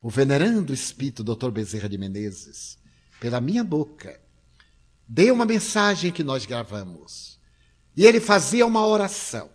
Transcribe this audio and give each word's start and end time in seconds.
o 0.00 0.08
venerando 0.08 0.72
espírito 0.72 1.24
Dr. 1.24 1.50
Bezerra 1.50 1.88
de 1.88 1.98
Menezes, 1.98 2.78
pela 3.20 3.40
minha 3.40 3.64
boca, 3.64 4.20
deu 5.06 5.34
uma 5.34 5.44
mensagem 5.44 6.12
que 6.12 6.22
nós 6.22 6.46
gravamos. 6.46 7.38
E 7.96 8.06
ele 8.06 8.20
fazia 8.20 8.64
uma 8.64 8.86
oração. 8.86 9.50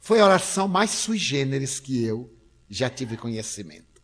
Foi 0.00 0.20
a 0.20 0.24
oração 0.24 0.66
mais 0.66 0.90
sui 0.90 1.18
generis 1.18 1.78
que 1.78 2.02
eu 2.02 2.34
já 2.68 2.90
tive 2.90 3.16
conhecimento. 3.16 4.02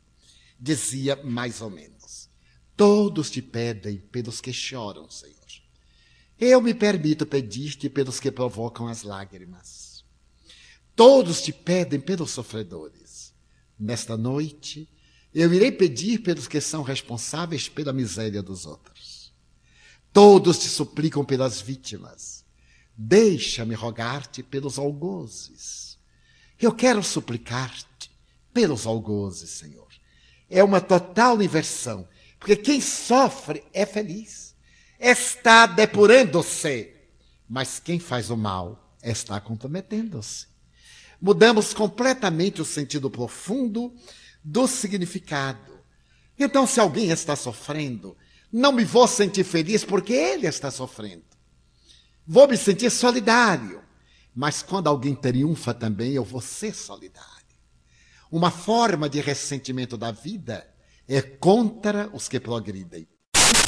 Dizia 0.58 1.16
mais 1.24 1.61
ou 1.61 1.71
menos: 1.71 2.30
Todos 2.77 3.30
te 3.30 3.43
pedem 3.43 3.98
pelos 3.98 4.41
que 4.41 4.53
choram, 4.53 5.11
Senhor. 5.11 5.35
Eu 6.39 6.61
me 6.61 6.75
permito 6.75 7.25
pedir-te 7.27 7.89
pelos 7.89 8.21
que 8.21 8.30
provocam 8.30 8.87
as 8.87 9.03
lágrimas. 9.03 10.05
Todos 10.95 11.43
te 11.43 11.53
pedem 11.53 11.98
pelos 11.98 12.30
sofredores. 12.30 13.35
Nesta 13.79 14.17
noite, 14.17 14.89
eu 15.43 15.53
irei 15.53 15.71
pedir 15.71 16.21
pelos 16.21 16.48
que 16.48 16.61
são 16.61 16.82
responsáveis 16.82 17.69
pela 17.69 17.92
miséria 17.92 18.42
dos 18.42 18.65
outros. 18.65 19.34
Todos 20.12 20.59
te 20.59 20.69
suplicam 20.69 21.24
pelas 21.24 21.60
vítimas. 21.60 22.43
Deixa-me 22.97 23.74
rogar-te 23.74 24.43
pelos 24.43 24.79
algozes. 24.79 25.98
Eu 26.59 26.73
quero 26.73 27.02
suplicar-te 27.02 28.10
pelos 28.55 28.87
algozes, 28.87 29.51
Senhor. 29.51 29.88
É 30.48 30.65
uma 30.65 30.80
total 30.80 31.43
inversão, 31.43 32.09
porque 32.38 32.57
quem 32.57 32.80
sofre 32.80 33.62
é 33.74 33.84
feliz, 33.84 34.55
está 34.98 35.66
depurando-se, 35.66 36.95
mas 37.46 37.79
quem 37.79 37.98
faz 37.98 38.30
o 38.30 38.37
mal 38.38 38.96
está 39.02 39.38
comprometendo-se. 39.38 40.46
Mudamos 41.21 41.74
completamente 41.74 42.62
o 42.62 42.65
sentido 42.65 43.10
profundo 43.10 43.95
do 44.46 44.68
significado. 44.68 45.80
Então, 46.38 46.68
se 46.68 46.78
alguém 46.78 47.10
está 47.10 47.34
sofrendo, 47.34 48.16
não 48.52 48.70
me 48.70 48.84
vou 48.84 49.09
sentir 49.09 49.42
feliz 49.42 49.84
porque 49.84 50.12
ele 50.12 50.46
está 50.46 50.71
sofrendo. 50.71 51.24
Vou 52.24 52.46
me 52.46 52.56
sentir 52.56 52.90
solidário. 52.90 53.82
Mas 54.34 54.62
quando 54.62 54.87
alguém 54.87 55.16
triunfa 55.16 55.74
também, 55.74 56.12
eu 56.12 56.23
vou 56.23 56.40
ser 56.40 56.74
solidário. 56.74 57.26
Uma 58.30 58.51
forma 58.51 59.09
de 59.09 59.21
ressentimento 59.21 59.96
da 59.96 60.12
vida 60.12 60.65
é 61.09 61.21
contra 61.21 62.09
os 62.12 62.28
que 62.28 62.38
progridem. 62.38 63.09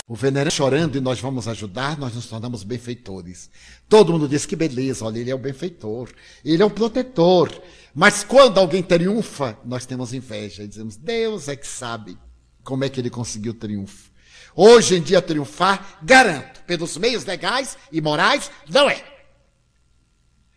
O 0.07 0.15
venerando 0.15 0.51
chorando 0.51 0.97
e 0.97 1.01
nós 1.01 1.21
vamos 1.21 1.47
ajudar, 1.49 1.99
nós 1.99 2.15
nos 2.15 2.27
tornamos 2.27 2.65
benfeitores. 2.65 3.51
Todo 3.89 4.13
mundo 4.13 4.29
diz 4.29 4.47
que 4.47 4.57
beleza, 4.57 5.05
olha, 5.05 5.19
ele 5.19 5.31
é 5.31 5.35
o 5.35 5.39
benfeitor, 5.39 6.11
ele 6.45 6.63
é 6.63 6.67
o 6.67 6.71
protetor. 6.71 7.51
Mas 7.95 8.23
quando 8.23 8.59
alguém 8.59 8.83
triunfa, 8.83 9.59
nós 9.65 9.87
temos 9.87 10.13
inveja 10.13 10.63
e 10.63 10.69
dizemos, 10.69 10.97
Deus 10.97 11.49
é 11.49 11.57
que 11.57 11.67
sabe 11.67 12.19
como 12.63 12.85
é 12.85 12.89
que 12.89 13.01
ele 13.01 13.11
conseguiu 13.11 13.53
o 13.53 13.57
triunfo. 13.57 14.11
Hoje 14.55 14.97
em 14.97 15.03
dia, 15.03 15.23
triunfar, 15.23 15.99
garanto, 16.03 16.63
pelos 16.65 16.97
meios 16.97 17.25
legais 17.25 17.79
e 17.93 18.01
morais, 18.01 18.51
não 18.69 18.91
é. 18.91 19.03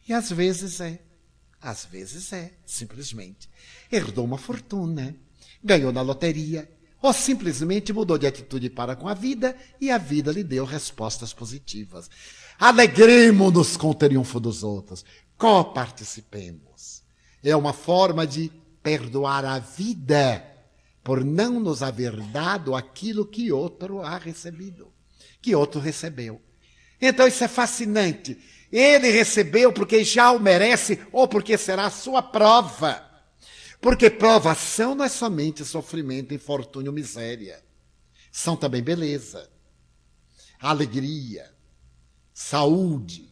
E 0.08 0.14
às 0.14 0.32
vezes 0.32 0.82
é. 0.82 1.00
Às 1.62 1.86
vezes 1.86 2.34
é, 2.34 2.52
simplesmente. 2.66 3.48
Herdou 3.92 4.26
uma 4.26 4.38
fortuna, 4.38 5.16
ganhou 5.64 5.92
na 5.92 6.02
loteria, 6.02 6.68
ou 7.02 7.14
simplesmente 7.14 7.94
mudou 7.94 8.18
de 8.18 8.28
atitude 8.28 8.70
para 8.70 8.96
com 8.96 9.08
a 9.08 9.14
vida 9.14 9.56
e 9.80 9.90
a 9.90 9.98
vida 9.98 10.32
lhe 10.32 10.44
deu 10.44 10.66
respostas 10.66 11.34
positivas. 11.34 12.10
Alegremos-nos 12.60 13.76
com 13.76 13.90
o 13.90 13.96
triunfo 13.96 14.40
dos 14.40 14.64
outros, 14.64 15.04
coparticipemos. 15.38 16.71
É 17.44 17.56
uma 17.56 17.74
forma 17.74 18.26
de 18.26 18.52
perdoar 18.84 19.46
a 19.46 19.60
vida 19.60 20.46
por 21.04 21.24
não 21.24 21.60
nos 21.60 21.82
haver 21.82 22.16
dado 22.28 22.76
aquilo 22.76 23.26
que 23.26 23.52
outro 23.52 24.02
ha 24.02 24.18
recebido, 24.18 24.92
que 25.42 25.56
outro 25.56 25.80
recebeu. 25.80 26.42
Então 27.02 27.28
isso 27.28 27.44
é 27.44 27.48
fascinante. 27.48 28.38
Ele 28.72 29.10
recebeu 29.10 29.74
porque 29.74 30.04
já 30.04 30.32
o 30.32 30.40
merece 30.40 31.00
ou 31.12 31.28
porque 31.28 31.58
será 31.58 31.88
a 31.88 31.92
sua 31.92 32.22
prova. 32.22 33.10
Porque 33.82 34.12
provação 34.12 34.94
não 34.94 35.04
é 35.04 35.10
somente 35.10 35.66
sofrimento, 35.66 36.34
infortúnio, 36.34 36.94
miséria. 36.94 37.64
São 38.32 38.56
também 38.56 38.82
beleza, 38.82 39.50
alegria, 40.60 41.52
saúde, 42.32 43.31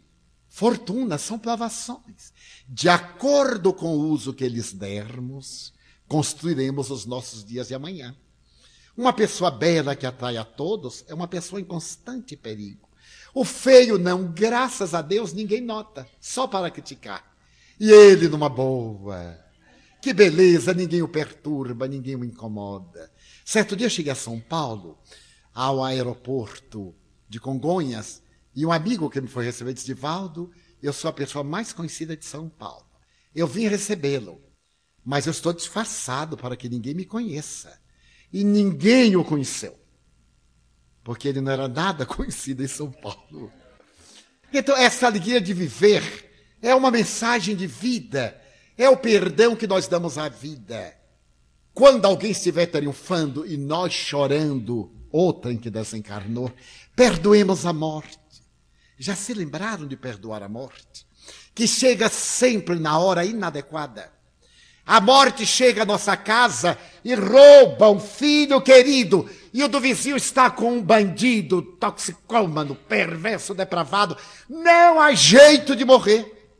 fortuna, 0.60 1.18
são 1.18 1.40
provações. 1.40 2.34
De 2.68 2.90
acordo 2.90 3.74
com 3.74 3.96
o 3.96 4.10
uso 4.10 4.34
que 4.34 4.46
lhes 4.50 4.74
dermos, 4.74 5.74
construiremos 6.06 6.92
os 6.92 7.06
nossos 7.06 7.46
dias 7.46 7.70
de 7.70 7.76
amanhã. 7.76 8.14
Uma 8.98 9.14
pessoa 9.14 9.50
bela 9.50 9.96
que 9.96 10.06
atrai 10.06 10.36
a 10.36 10.44
todos 10.44 11.06
é 11.08 11.14
uma 11.14 11.30
pessoa 11.30 11.62
em 11.62 11.64
constante 11.64 12.36
perigo. 12.36 12.90
O 13.34 13.46
feio 13.46 13.98
não, 13.98 14.34
graças 14.34 14.94
a 14.94 15.02
Deus, 15.02 15.32
ninguém 15.32 15.62
nota, 15.62 16.06
só 16.20 16.46
para 16.46 16.70
criticar. 16.70 17.24
E 17.80 17.90
ele 17.90 18.28
numa 18.28 18.50
boa, 18.50 19.40
que 20.02 20.12
beleza, 20.12 20.74
ninguém 20.74 21.02
o 21.02 21.08
perturba, 21.08 21.88
ninguém 21.88 22.18
o 22.18 22.26
incomoda. 22.26 23.10
Certo 23.46 23.78
dia 23.78 23.88
cheguei 23.88 24.12
a 24.12 24.16
São 24.16 24.42
Paulo, 24.42 25.00
ao 25.54 25.82
aeroporto 25.82 26.94
de 27.30 27.40
Congonhas, 27.40 28.22
e 28.60 28.66
um 28.66 28.72
amigo 28.72 29.10
que 29.10 29.22
me 29.22 29.28
foi 29.28 29.46
receber 29.46 29.74
disse: 29.74 29.94
Valdo, 29.94 30.52
eu 30.82 30.92
sou 30.92 31.10
a 31.10 31.14
pessoa 31.14 31.44
mais 31.44 31.72
conhecida 31.72 32.16
de 32.16 32.26
São 32.26 32.50
Paulo. 32.50 32.86
Eu 33.34 33.48
vim 33.48 33.68
recebê-lo, 33.68 34.42
mas 35.06 35.26
eu 35.26 35.32
estou 35.32 35.54
disfarçado 35.54 36.36
para 36.36 36.58
que 36.58 36.68
ninguém 36.68 36.94
me 36.94 37.06
conheça. 37.06 37.80
E 38.32 38.44
ninguém 38.44 39.16
o 39.16 39.24
conheceu, 39.24 39.80
porque 41.04 41.28
ele 41.28 41.42
não 41.42 41.52
era 41.52 41.68
nada 41.68 42.06
conhecido 42.08 42.64
em 42.64 42.68
São 42.68 42.92
Paulo. 42.92 43.52
Então, 44.52 44.76
essa 44.76 45.08
alegria 45.08 45.40
de 45.40 45.54
viver 45.54 46.58
é 46.62 46.74
uma 46.76 46.92
mensagem 46.92 47.56
de 47.56 47.66
vida 47.66 48.40
é 48.80 48.90
o 48.90 48.96
perdão 48.96 49.58
que 49.58 49.68
nós 49.68 49.90
damos 49.90 50.18
à 50.18 50.30
vida. 50.30 50.96
Quando 51.74 52.06
alguém 52.06 52.32
estiver 52.32 52.66
triunfando 52.66 53.46
e 53.46 53.58
nós 53.58 53.92
chorando, 53.92 54.90
outrem 55.12 55.58
que 55.58 55.70
desencarnou, 55.70 56.50
perdoemos 56.96 57.66
a 57.66 57.74
morte. 57.74 58.18
Já 59.00 59.16
se 59.16 59.34
lembraram 59.34 59.88
de 59.88 59.96
perdoar 59.96 60.44
a 60.44 60.50
morte? 60.50 61.08
Que 61.56 61.68
chega 61.68 62.10
sempre 62.10 62.78
na 62.78 63.00
hora 63.00 63.26
inadequada. 63.26 64.12
A 64.86 65.00
morte 65.00 65.46
chega 65.46 65.84
à 65.84 65.86
nossa 65.86 66.18
casa 66.18 66.78
e 67.04 67.16
rouba 67.16 67.90
um 67.90 68.00
filho 68.00 68.62
querido. 68.62 69.30
E 69.54 69.64
o 69.64 69.68
do 69.68 69.80
vizinho 69.80 70.18
está 70.18 70.52
com 70.52 70.74
um 70.74 70.84
bandido, 70.84 71.62
toxicômano, 71.62 72.76
perverso, 72.76 73.54
depravado. 73.54 74.18
Não 74.50 75.00
há 75.00 75.14
jeito 75.14 75.76
de 75.76 75.86
morrer. 75.86 76.52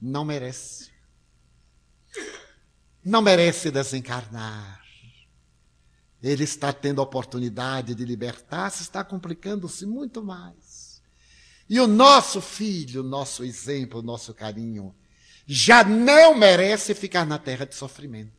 Não 0.00 0.24
merece 0.24 0.90
não 3.04 3.22
merece 3.22 3.70
desencarnar. 3.70 4.80
Ele 6.22 6.44
está 6.44 6.72
tendo 6.72 7.00
a 7.00 7.04
oportunidade 7.04 7.94
de 7.94 8.04
libertar-se, 8.04 8.82
está 8.82 9.02
complicando-se 9.02 9.86
muito 9.86 10.22
mais. 10.22 10.69
E 11.70 11.78
o 11.78 11.86
nosso 11.86 12.40
filho, 12.40 13.00
nosso 13.00 13.44
exemplo, 13.44 14.02
nosso 14.02 14.34
carinho, 14.34 14.92
já 15.46 15.84
não 15.84 16.34
merece 16.34 16.96
ficar 16.96 17.24
na 17.24 17.38
terra 17.38 17.64
de 17.64 17.76
sofrimento. 17.76 18.32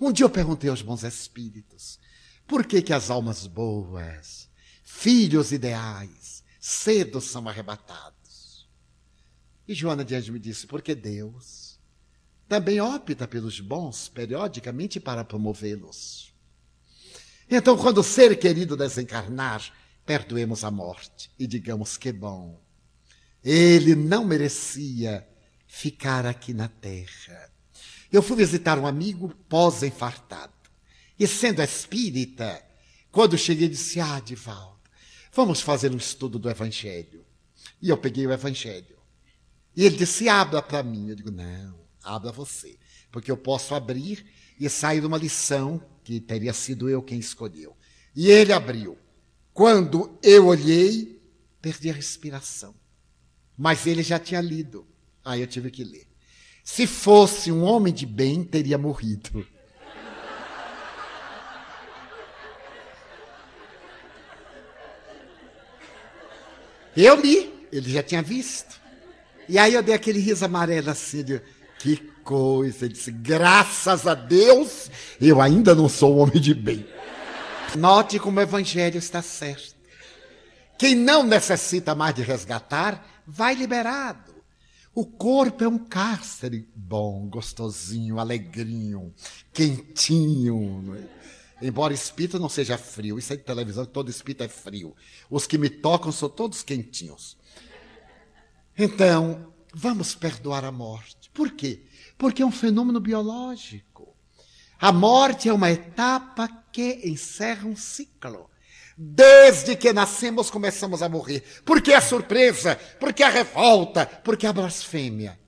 Um 0.00 0.10
dia 0.10 0.24
eu 0.24 0.30
perguntei 0.30 0.70
aos 0.70 0.80
bons 0.80 1.02
espíritos, 1.02 2.00
por 2.46 2.64
que 2.64 2.80
que 2.80 2.94
as 2.94 3.10
almas 3.10 3.46
boas, 3.46 4.48
filhos 4.82 5.52
ideais, 5.52 6.42
cedo 6.58 7.20
são 7.20 7.46
arrebatados? 7.50 8.66
E 9.68 9.74
Joana 9.74 10.02
Dias 10.02 10.26
me 10.30 10.38
disse, 10.38 10.66
porque 10.66 10.94
Deus 10.94 11.78
também 12.48 12.80
opta 12.80 13.28
pelos 13.28 13.60
bons 13.60 14.08
periodicamente 14.08 14.98
para 14.98 15.22
promovê-los. 15.22 16.32
Então, 17.50 17.76
quando 17.76 17.98
o 17.98 18.02
ser 18.02 18.38
querido 18.38 18.74
desencarnar, 18.74 19.70
perdoemos 20.04 20.64
a 20.64 20.70
morte 20.70 21.30
e 21.38 21.46
digamos 21.46 21.96
que 21.96 22.12
bom. 22.12 22.60
Ele 23.42 23.94
não 23.94 24.24
merecia 24.24 25.26
ficar 25.66 26.26
aqui 26.26 26.52
na 26.52 26.68
terra. 26.68 27.50
Eu 28.12 28.22
fui 28.22 28.36
visitar 28.36 28.78
um 28.78 28.86
amigo 28.86 29.34
pós-infartado. 29.48 30.52
E 31.18 31.26
sendo 31.26 31.62
espírita, 31.62 32.62
quando 33.10 33.38
cheguei, 33.38 33.68
disse: 33.68 34.00
Ah, 34.00 34.20
Divaldo, 34.20 34.80
vamos 35.32 35.60
fazer 35.60 35.92
um 35.92 35.96
estudo 35.96 36.38
do 36.38 36.50
Evangelho. 36.50 37.24
E 37.80 37.88
eu 37.88 37.96
peguei 37.96 38.26
o 38.26 38.32
Evangelho. 38.32 38.98
E 39.76 39.84
ele 39.84 39.96
disse: 39.96 40.28
Abra 40.28 40.60
para 40.62 40.82
mim. 40.82 41.08
Eu 41.08 41.16
digo: 41.16 41.30
Não. 41.30 41.80
Abra 42.02 42.32
você. 42.32 42.78
Porque 43.10 43.30
eu 43.30 43.36
posso 43.36 43.74
abrir 43.74 44.26
e 44.58 44.68
sair 44.68 45.04
uma 45.04 45.16
lição 45.16 45.82
que 46.04 46.20
teria 46.20 46.52
sido 46.52 46.88
eu 46.88 47.02
quem 47.02 47.18
escolheu. 47.18 47.76
E 48.14 48.30
ele 48.30 48.52
abriu. 48.52 48.98
Quando 49.52 50.18
eu 50.22 50.46
olhei, 50.46 51.20
perdi 51.60 51.90
a 51.90 51.92
respiração. 51.92 52.74
Mas 53.56 53.86
ele 53.86 54.02
já 54.02 54.18
tinha 54.18 54.40
lido. 54.40 54.86
Aí 55.24 55.40
eu 55.40 55.46
tive 55.46 55.70
que 55.70 55.84
ler. 55.84 56.06
Se 56.64 56.86
fosse 56.86 57.52
um 57.52 57.62
homem 57.62 57.92
de 57.92 58.06
bem, 58.06 58.42
teria 58.44 58.78
morrido. 58.78 59.46
Eu 66.96 67.20
li, 67.20 67.52
ele 67.72 67.90
já 67.90 68.02
tinha 68.02 68.22
visto. 68.22 68.80
E 69.48 69.58
aí 69.58 69.74
eu 69.74 69.82
dei 69.82 69.94
aquele 69.94 70.18
riso 70.18 70.44
amarelo 70.44 70.90
assim, 70.90 71.24
de, 71.24 71.40
que 71.78 71.96
coisa. 72.22 72.84
Ele 72.84 72.94
disse, 72.94 73.10
graças 73.10 74.06
a 74.06 74.14
Deus, 74.14 74.90
eu 75.20 75.40
ainda 75.40 75.74
não 75.74 75.88
sou 75.88 76.16
um 76.16 76.18
homem 76.20 76.40
de 76.40 76.54
bem. 76.54 76.86
Note 77.76 78.18
como 78.18 78.38
o 78.38 78.42
evangelho 78.42 78.98
está 78.98 79.22
certo. 79.22 79.74
Quem 80.78 80.94
não 80.94 81.22
necessita 81.22 81.94
mais 81.94 82.14
de 82.14 82.22
resgatar, 82.22 83.22
vai 83.26 83.54
liberado. 83.54 84.34
O 84.94 85.06
corpo 85.06 85.64
é 85.64 85.68
um 85.68 85.78
cárcere 85.78 86.68
bom, 86.74 87.26
gostosinho, 87.28 88.18
alegrinho, 88.18 89.14
quentinho. 89.52 90.94
É? 91.60 91.66
Embora 91.66 91.94
espírito 91.94 92.38
não 92.38 92.48
seja 92.48 92.76
frio, 92.76 93.18
isso 93.18 93.32
é 93.32 93.36
de 93.36 93.42
televisão, 93.42 93.86
todo 93.86 94.10
espírito 94.10 94.42
é 94.42 94.48
frio. 94.48 94.94
Os 95.30 95.46
que 95.46 95.56
me 95.56 95.70
tocam 95.70 96.12
são 96.12 96.28
todos 96.28 96.62
quentinhos. 96.62 97.38
Então, 98.76 99.52
vamos 99.72 100.14
perdoar 100.14 100.64
a 100.64 100.72
morte. 100.72 101.30
Por 101.32 101.52
quê? 101.52 101.86
Porque 102.18 102.42
é 102.42 102.46
um 102.46 102.52
fenômeno 102.52 103.00
biológico. 103.00 103.91
A 104.82 104.90
morte 104.90 105.48
é 105.48 105.52
uma 105.52 105.70
etapa 105.70 106.48
que 106.72 107.02
encerra 107.04 107.68
um 107.68 107.76
ciclo. 107.76 108.50
Desde 108.98 109.76
que 109.76 109.92
nascemos, 109.92 110.50
começamos 110.50 111.02
a 111.02 111.08
morrer. 111.08 111.44
Porque 111.64 111.92
a 111.92 112.00
surpresa, 112.00 112.74
porque 112.98 113.22
a 113.22 113.28
revolta, 113.28 114.04
porque 114.04 114.44
a 114.44 114.52
blasfêmia. 114.52 115.38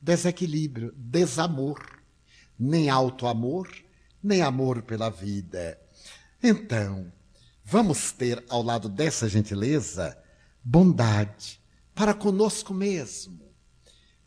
Desequilíbrio, 0.00 0.94
desamor. 0.96 2.00
Nem 2.56 2.88
auto-amor, 2.88 3.68
nem 4.22 4.42
amor 4.42 4.82
pela 4.82 5.10
vida. 5.10 5.76
Então, 6.40 7.12
vamos 7.64 8.12
ter 8.12 8.44
ao 8.48 8.62
lado 8.62 8.88
dessa 8.88 9.28
gentileza 9.28 10.16
bondade 10.62 11.60
para 11.96 12.14
conosco 12.14 12.72
mesmo. 12.72 13.52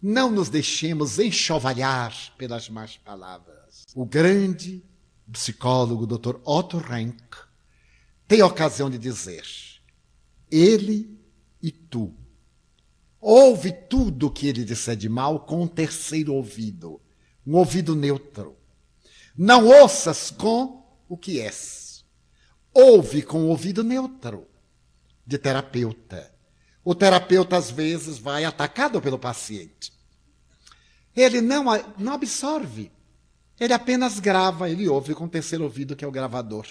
Não 0.01 0.29
nos 0.29 0.49
deixemos 0.49 1.19
enxovalhar 1.19 2.13
pelas 2.37 2.67
más 2.67 2.97
palavras. 2.97 3.60
O 3.93 4.05
grande 4.05 4.83
psicólogo 5.31 6.07
Dr. 6.07 6.39
Otto 6.45 6.77
Rank 6.77 7.35
tem 8.27 8.41
ocasião 8.41 8.89
de 8.89 8.97
dizer: 8.97 9.43
ele 10.49 11.19
e 11.61 11.71
tu. 11.71 12.13
Ouve 13.19 13.71
tudo 13.71 14.27
o 14.27 14.31
que 14.31 14.47
ele 14.47 14.63
disser 14.63 14.95
de 14.95 15.07
mal 15.07 15.41
com 15.41 15.61
um 15.61 15.67
terceiro 15.67 16.33
ouvido, 16.33 16.99
um 17.45 17.55
ouvido 17.55 17.95
neutro. 17.95 18.57
Não 19.37 19.67
ouças 19.67 20.31
com 20.31 20.83
o 21.07 21.17
que 21.17 21.39
és. 21.39 22.03
Ouve 22.73 23.21
com 23.21 23.43
o 23.43 23.47
ouvido 23.49 23.83
neutro, 23.83 24.47
de 25.25 25.37
terapeuta. 25.37 26.33
O 26.83 26.95
terapeuta, 26.95 27.57
às 27.57 27.69
vezes, 27.69 28.17
vai 28.17 28.43
atacado 28.43 28.99
pelo 29.01 29.19
paciente. 29.19 29.93
Ele 31.15 31.41
não, 31.41 31.65
não 31.97 32.13
absorve. 32.13 32.91
Ele 33.61 33.73
apenas 33.73 34.19
grava, 34.19 34.67
ele 34.71 34.89
ouve 34.89 35.13
com 35.13 35.25
o 35.25 35.29
terceiro 35.29 35.63
ouvido, 35.65 35.95
que 35.95 36.03
é 36.03 36.07
o 36.07 36.11
gravador. 36.11 36.65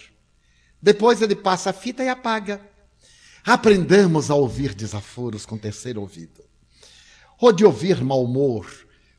Depois 0.83 1.23
ele 1.23 1.37
passa 1.37 1.71
a 1.71 1.73
fita 1.73 2.03
e 2.03 2.09
apaga. 2.09 2.61
Aprendamos 3.47 4.29
a 4.29 4.35
ouvir 4.35 4.75
desaforos 4.75 5.47
com 5.47 5.55
o 5.55 5.59
terceiro 5.59 6.01
ouvido. 6.01 6.43
Ou 7.41 7.53
de 7.53 7.65
ouvir 7.65 8.03
mau 8.03 8.25
humor, 8.25 8.67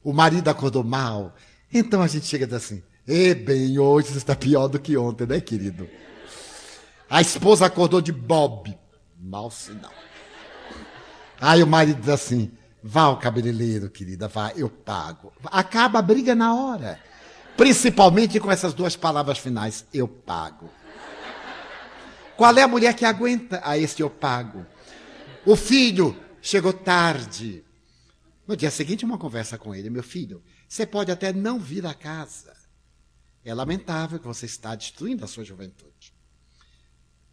o 0.04 0.12
marido 0.12 0.50
acordou 0.50 0.84
mal. 0.84 1.34
Então 1.74 2.02
a 2.02 2.08
gente 2.08 2.26
chega 2.26 2.44
e 2.44 2.48
diz 2.48 2.58
assim: 2.58 2.84
E 3.08 3.34
bem, 3.34 3.80
hoje 3.80 4.18
está 4.18 4.36
pior 4.36 4.68
do 4.68 4.78
que 4.78 4.98
ontem, 4.98 5.26
né, 5.26 5.40
querido? 5.40 5.90
A 7.10 7.22
esposa 7.22 7.68
acordou 7.68 8.02
de 8.02 8.12
Bob. 8.12 8.78
Mal 9.18 9.50
sinal. 9.50 9.94
Aí 11.40 11.64
o 11.64 11.68
marido 11.68 12.02
diz 12.02 12.10
assim: 12.10 12.52
Vá 12.84 13.04
ao 13.04 13.18
cabeleireiro, 13.18 13.90
querida, 13.90 14.28
vá, 14.28 14.52
eu 14.58 14.70
pago. 14.70 15.32
Acaba 15.46 16.00
a 16.00 16.02
briga 16.02 16.36
na 16.36 16.54
hora. 16.54 17.11
Principalmente 17.58 18.40
com 18.40 18.52
essas 18.52 18.74
duas 18.74 18.96
palavras 18.96 19.38
finais: 19.38 19.86
eu 19.94 20.08
pago. 20.08 20.70
Qual 22.38 22.58
é 22.58 22.64
a 22.64 22.68
mulher 22.68 22.96
que 22.96 23.06
aguenta? 23.06 23.62
A 23.64 23.78
este 23.78 24.02
eu 24.02 24.10
pago. 24.10 24.66
O 25.46 25.56
filho 25.56 26.18
chegou 26.42 26.74
tarde. 26.74 27.64
No 28.48 28.58
dia 28.58 28.72
seguinte, 28.72 29.06
uma 29.06 29.18
conversa 29.18 29.58
com 29.58 29.76
ele: 29.76 29.90
Meu 29.90 30.04
filho, 30.04 30.44
você 30.68 30.86
pode 30.86 31.12
até 31.12 31.32
não 31.32 31.60
vir 31.60 31.86
à 31.86 31.94
casa. 31.94 32.54
É 33.44 33.54
lamentável 33.54 34.20
que 34.20 34.28
você 34.28 34.46
está 34.46 34.76
destruindo 34.76 35.24
a 35.24 35.28
sua 35.28 35.44
juventude. 35.44 36.14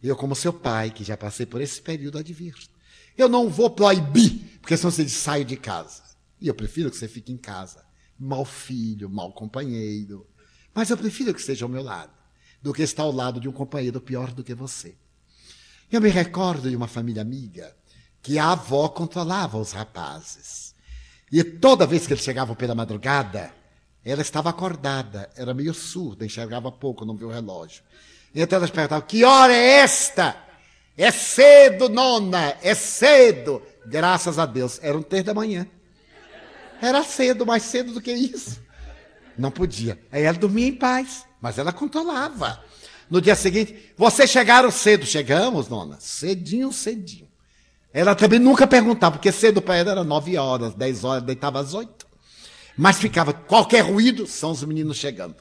Eu, 0.01 0.15
como 0.15 0.35
seu 0.35 0.53
pai, 0.53 0.91
que 0.91 1.03
já 1.03 1.17
passei 1.17 1.45
por 1.45 1.61
esse 1.61 1.81
período, 1.81 2.17
advirto. 2.17 2.69
Eu 3.17 3.27
não 3.27 3.49
vou 3.49 3.69
proibir, 3.69 4.59
porque 4.61 4.77
senão 4.77 4.91
você 4.91 5.07
sai 5.09 5.43
de 5.43 5.57
casa. 5.57 6.03
E 6.39 6.47
eu 6.47 6.55
prefiro 6.55 6.89
que 6.89 6.95
você 6.95 7.07
fique 7.07 7.31
em 7.31 7.37
casa. 7.37 7.83
Mal 8.19 8.43
filho, 8.43 9.09
mal 9.09 9.31
companheiro. 9.31 10.27
Mas 10.73 10.89
eu 10.89 10.97
prefiro 10.97 11.33
que 11.33 11.39
esteja 11.39 11.65
ao 11.65 11.69
meu 11.69 11.83
lado 11.83 12.11
do 12.61 12.73
que 12.73 12.83
estar 12.83 13.03
ao 13.03 13.11
lado 13.11 13.39
de 13.39 13.47
um 13.47 13.51
companheiro 13.51 14.01
pior 14.01 14.31
do 14.31 14.43
que 14.43 14.53
você. 14.53 14.95
Eu 15.91 16.01
me 16.01 16.09
recordo 16.09 16.69
de 16.69 16.75
uma 16.75 16.87
família 16.87 17.21
amiga 17.21 17.75
que 18.21 18.37
a 18.37 18.51
avó 18.51 18.89
controlava 18.89 19.57
os 19.57 19.71
rapazes. 19.71 20.75
E 21.31 21.43
toda 21.43 21.87
vez 21.87 22.05
que 22.05 22.13
eles 22.13 22.23
chegavam 22.23 22.55
pela 22.55 22.75
madrugada, 22.75 23.53
ela 24.03 24.21
estava 24.21 24.49
acordada, 24.49 25.29
era 25.35 25.53
meio 25.53 25.73
surda, 25.73 26.25
enxergava 26.25 26.71
pouco, 26.71 27.05
não 27.05 27.15
viu 27.15 27.27
o 27.27 27.31
relógio. 27.31 27.83
Então 28.33 28.57
elas 28.57 28.69
perguntavam: 28.69 29.07
Que 29.07 29.23
hora 29.23 29.53
é 29.53 29.79
esta? 29.79 30.35
É 30.97 31.11
cedo, 31.11 31.87
nona, 31.87 32.57
é 32.61 32.75
cedo. 32.75 33.61
Graças 33.85 34.37
a 34.37 34.45
Deus, 34.45 34.79
era 34.81 34.97
um 34.97 35.01
terço 35.01 35.25
da 35.25 35.33
manhã. 35.33 35.67
Era 36.81 37.03
cedo, 37.03 37.45
mais 37.45 37.63
cedo 37.63 37.93
do 37.93 38.01
que 38.01 38.11
isso. 38.11 38.61
Não 39.37 39.51
podia. 39.51 39.99
Aí 40.11 40.23
ela 40.23 40.37
dormia 40.37 40.67
em 40.67 40.75
paz. 40.75 41.25
Mas 41.41 41.57
ela 41.57 41.71
controlava. 41.71 42.63
No 43.09 43.21
dia 43.21 43.35
seguinte, 43.35 43.93
vocês 43.97 44.29
chegaram 44.29 44.69
cedo. 44.69 45.05
Chegamos, 45.05 45.67
nona? 45.67 45.97
Cedinho, 45.99 46.71
cedinho. 46.71 47.27
Ela 47.91 48.13
também 48.13 48.39
nunca 48.39 48.67
perguntava, 48.67 49.15
porque 49.15 49.31
cedo 49.31 49.61
para 49.61 49.77
ela 49.77 49.91
era 49.91 50.03
nove 50.03 50.37
horas, 50.37 50.75
dez 50.75 51.03
horas, 51.03 51.23
deitava 51.23 51.59
às 51.59 51.73
oito. 51.73 52.05
Mas 52.77 52.99
ficava, 52.99 53.33
qualquer 53.33 53.81
ruído, 53.81 54.27
são 54.27 54.51
os 54.51 54.63
meninos 54.63 54.97
chegando. 54.97 55.37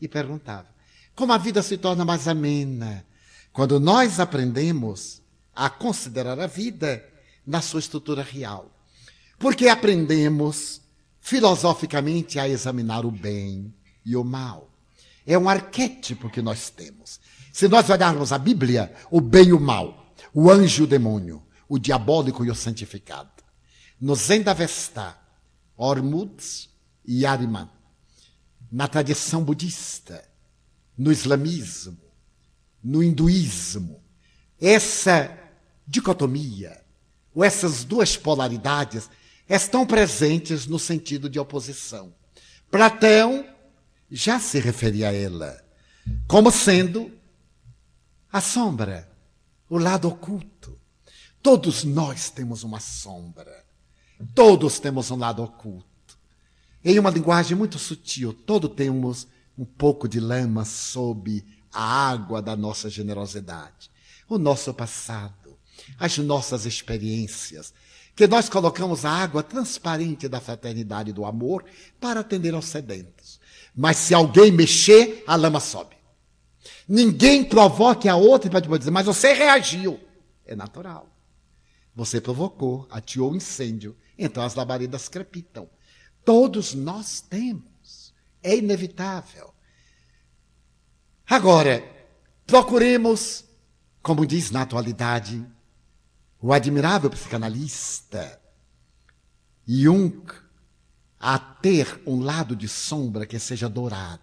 E 0.00 0.08
perguntava. 0.08 0.66
Como 1.14 1.32
a 1.32 1.38
vida 1.38 1.62
se 1.62 1.78
torna 1.78 2.04
mais 2.04 2.26
amena 2.28 3.06
quando 3.52 3.80
nós 3.80 4.20
aprendemos 4.20 5.22
a 5.54 5.70
considerar 5.70 6.38
a 6.38 6.46
vida 6.46 7.02
na 7.46 7.62
sua 7.62 7.80
estrutura 7.80 8.22
real. 8.22 8.75
Porque 9.38 9.68
aprendemos 9.68 10.80
filosoficamente 11.20 12.38
a 12.38 12.48
examinar 12.48 13.04
o 13.04 13.10
bem 13.10 13.74
e 14.04 14.16
o 14.16 14.24
mal. 14.24 14.70
É 15.26 15.36
um 15.36 15.48
arquétipo 15.48 16.30
que 16.30 16.40
nós 16.40 16.70
temos. 16.70 17.20
Se 17.52 17.66
nós 17.68 17.90
olharmos 17.90 18.32
a 18.32 18.38
Bíblia, 18.38 18.94
o 19.10 19.20
bem 19.20 19.48
e 19.48 19.52
o 19.52 19.60
mal, 19.60 20.14
o 20.32 20.50
anjo 20.50 20.82
e 20.82 20.84
o 20.84 20.86
demônio, 20.86 21.42
o 21.68 21.78
diabólico 21.78 22.44
e 22.44 22.50
o 22.50 22.54
santificado. 22.54 23.30
No 24.00 24.14
Zendavestá, 24.14 25.18
Ormuz 25.76 26.68
e 27.04 27.26
Ariman. 27.26 27.68
Na 28.70 28.86
tradição 28.86 29.42
budista, 29.42 30.22
no 30.96 31.10
islamismo, 31.10 31.98
no 32.82 33.02
hinduísmo, 33.02 34.00
essa 34.60 35.36
dicotomia, 35.86 36.80
ou 37.34 37.44
essas 37.44 37.84
duas 37.84 38.16
polaridades, 38.16 39.10
estão 39.48 39.86
presentes 39.86 40.66
no 40.66 40.78
sentido 40.78 41.28
de 41.28 41.38
oposição. 41.38 42.14
Platão 42.70 43.46
já 44.10 44.38
se 44.40 44.58
referia 44.58 45.08
a 45.08 45.12
ela 45.12 45.64
como 46.26 46.50
sendo 46.50 47.12
a 48.32 48.40
sombra, 48.40 49.10
o 49.68 49.78
lado 49.78 50.08
oculto. 50.08 50.78
Todos 51.42 51.84
nós 51.84 52.30
temos 52.30 52.62
uma 52.62 52.80
sombra. 52.80 53.64
Todos 54.34 54.78
temos 54.78 55.10
um 55.10 55.16
lado 55.16 55.42
oculto. 55.42 56.18
Em 56.84 56.98
uma 56.98 57.10
linguagem 57.10 57.56
muito 57.56 57.78
sutil, 57.78 58.32
todos 58.32 58.74
temos 58.74 59.26
um 59.56 59.64
pouco 59.64 60.08
de 60.08 60.20
lama 60.20 60.64
sob 60.64 61.44
a 61.72 62.08
água 62.08 62.40
da 62.40 62.56
nossa 62.56 62.88
generosidade. 62.88 63.90
O 64.28 64.38
nosso 64.38 64.72
passado, 64.74 65.56
as 65.98 66.16
nossas 66.18 66.66
experiências, 66.66 67.72
que 68.16 68.26
nós 68.26 68.48
colocamos 68.48 69.04
a 69.04 69.10
água 69.10 69.42
transparente 69.42 70.26
da 70.26 70.40
fraternidade 70.40 71.10
e 71.10 71.12
do 71.12 71.26
amor 71.26 71.66
para 72.00 72.20
atender 72.20 72.54
aos 72.54 72.64
sedentos. 72.64 73.38
Mas 73.76 73.98
se 73.98 74.14
alguém 74.14 74.50
mexer, 74.50 75.22
a 75.26 75.36
lama 75.36 75.60
sobe. 75.60 75.94
Ninguém 76.88 77.44
provoque 77.44 78.08
a 78.08 78.16
outra 78.16 78.50
para 78.50 78.78
dizer, 78.78 78.90
mas 78.90 79.04
você 79.04 79.34
reagiu. 79.34 80.00
É 80.46 80.56
natural. 80.56 81.06
Você 81.94 82.18
provocou, 82.18 82.88
atiou 82.90 83.32
o 83.32 83.36
incêndio, 83.36 83.94
então 84.18 84.42
as 84.42 84.54
labaredas 84.54 85.08
crepitam. 85.08 85.68
Todos 86.24 86.72
nós 86.72 87.20
temos. 87.20 88.14
É 88.42 88.56
inevitável. 88.56 89.52
Agora, 91.28 91.84
procuremos, 92.46 93.44
como 94.02 94.24
diz 94.24 94.50
na 94.50 94.62
atualidade, 94.62 95.44
o 96.46 96.52
admirável 96.52 97.10
psicanalista 97.10 98.40
Jung, 99.66 100.22
a 101.18 101.40
ter 101.40 102.00
um 102.06 102.20
lado 102.20 102.54
de 102.54 102.68
sombra 102.68 103.26
que 103.26 103.36
seja 103.36 103.68
dourado. 103.68 104.22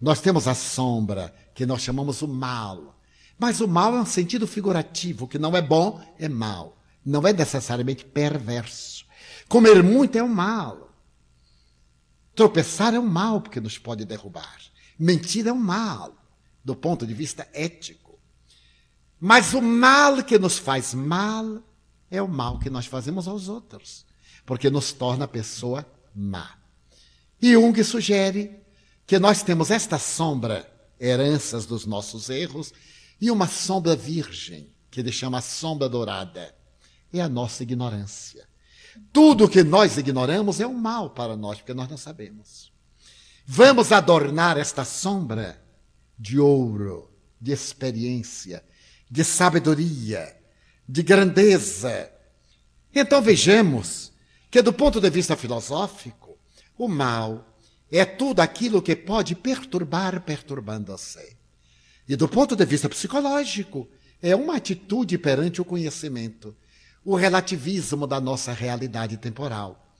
Nós 0.00 0.20
temos 0.20 0.46
a 0.46 0.54
sombra, 0.54 1.34
que 1.52 1.66
nós 1.66 1.82
chamamos 1.82 2.22
o 2.22 2.28
mal. 2.28 2.96
Mas 3.36 3.60
o 3.60 3.66
mal 3.66 3.92
é 3.96 4.00
um 4.00 4.06
sentido 4.06 4.46
figurativo, 4.46 5.26
que 5.26 5.36
não 5.36 5.56
é 5.56 5.60
bom, 5.60 6.00
é 6.16 6.28
mal. 6.28 6.78
Não 7.04 7.26
é 7.26 7.32
necessariamente 7.32 8.04
perverso. 8.04 9.04
Comer 9.48 9.82
muito 9.82 10.16
é 10.16 10.22
um 10.22 10.28
mal. 10.28 10.96
Tropeçar 12.36 12.94
é 12.94 13.00
um 13.00 13.08
mal, 13.08 13.40
porque 13.40 13.60
nos 13.60 13.78
pode 13.78 14.04
derrubar. 14.04 14.60
Mentir 14.96 15.48
é 15.48 15.52
um 15.52 15.58
mal, 15.58 16.14
do 16.64 16.76
ponto 16.76 17.04
de 17.04 17.12
vista 17.14 17.48
ético. 17.52 18.01
Mas 19.24 19.54
o 19.54 19.62
mal 19.62 20.20
que 20.24 20.36
nos 20.36 20.58
faz 20.58 20.92
mal 20.92 21.62
é 22.10 22.20
o 22.20 22.26
mal 22.26 22.58
que 22.58 22.68
nós 22.68 22.86
fazemos 22.86 23.28
aos 23.28 23.48
outros, 23.48 24.04
porque 24.44 24.68
nos 24.68 24.92
torna 24.92 25.28
pessoa 25.28 25.86
má. 26.12 26.58
E 27.40 27.52
Jung 27.52 27.84
sugere 27.84 28.60
que 29.06 29.20
nós 29.20 29.40
temos 29.44 29.70
esta 29.70 29.96
sombra, 29.96 30.68
heranças 30.98 31.64
dos 31.66 31.86
nossos 31.86 32.30
erros, 32.30 32.72
e 33.20 33.30
uma 33.30 33.46
sombra 33.46 33.94
virgem, 33.94 34.74
que 34.90 34.98
ele 34.98 35.12
chama 35.12 35.38
a 35.38 35.40
sombra 35.40 35.88
dourada. 35.88 36.52
É 37.12 37.20
a 37.20 37.28
nossa 37.28 37.62
ignorância. 37.62 38.48
Tudo 39.12 39.48
que 39.48 39.62
nós 39.62 39.98
ignoramos 39.98 40.58
é 40.58 40.66
um 40.66 40.74
mal 40.74 41.10
para 41.10 41.36
nós, 41.36 41.58
porque 41.58 41.72
nós 41.72 41.88
não 41.88 41.96
sabemos. 41.96 42.72
Vamos 43.46 43.92
adornar 43.92 44.58
esta 44.58 44.84
sombra 44.84 45.62
de 46.18 46.40
ouro, 46.40 47.08
de 47.40 47.52
experiência, 47.52 48.64
de 49.12 49.24
sabedoria, 49.24 50.34
de 50.88 51.02
grandeza. 51.02 52.10
Então 52.94 53.20
vejamos 53.20 54.10
que, 54.50 54.62
do 54.62 54.72
ponto 54.72 55.02
de 55.02 55.10
vista 55.10 55.36
filosófico, 55.36 56.38
o 56.78 56.88
mal 56.88 57.46
é 57.90 58.06
tudo 58.06 58.40
aquilo 58.40 58.80
que 58.80 58.96
pode 58.96 59.34
perturbar, 59.34 60.22
perturbando-se. 60.22 61.36
E 62.08 62.16
do 62.16 62.26
ponto 62.26 62.56
de 62.56 62.64
vista 62.64 62.88
psicológico, 62.88 63.86
é 64.22 64.34
uma 64.34 64.56
atitude 64.56 65.18
perante 65.18 65.60
o 65.60 65.64
conhecimento, 65.64 66.56
o 67.04 67.14
relativismo 67.14 68.06
da 68.06 68.18
nossa 68.18 68.54
realidade 68.54 69.18
temporal. 69.18 69.94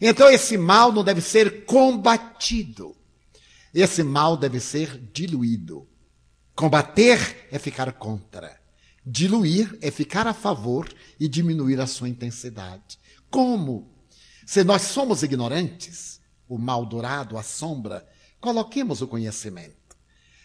Então, 0.00 0.30
esse 0.30 0.56
mal 0.56 0.92
não 0.92 1.02
deve 1.02 1.20
ser 1.20 1.64
combatido. 1.64 2.94
Esse 3.74 4.04
mal 4.04 4.36
deve 4.36 4.60
ser 4.60 5.00
diluído. 5.12 5.88
Combater 6.62 7.48
é 7.50 7.58
ficar 7.58 7.92
contra. 7.94 8.56
Diluir 9.04 9.76
é 9.82 9.90
ficar 9.90 10.28
a 10.28 10.32
favor 10.32 10.88
e 11.18 11.26
diminuir 11.26 11.80
a 11.80 11.88
sua 11.88 12.08
intensidade. 12.08 13.00
Como? 13.28 13.92
Se 14.46 14.62
nós 14.62 14.82
somos 14.82 15.24
ignorantes, 15.24 16.20
o 16.48 16.56
mal 16.56 16.86
dourado, 16.86 17.36
a 17.36 17.42
sombra, 17.42 18.08
coloquemos 18.40 19.02
o 19.02 19.08
conhecimento. 19.08 19.96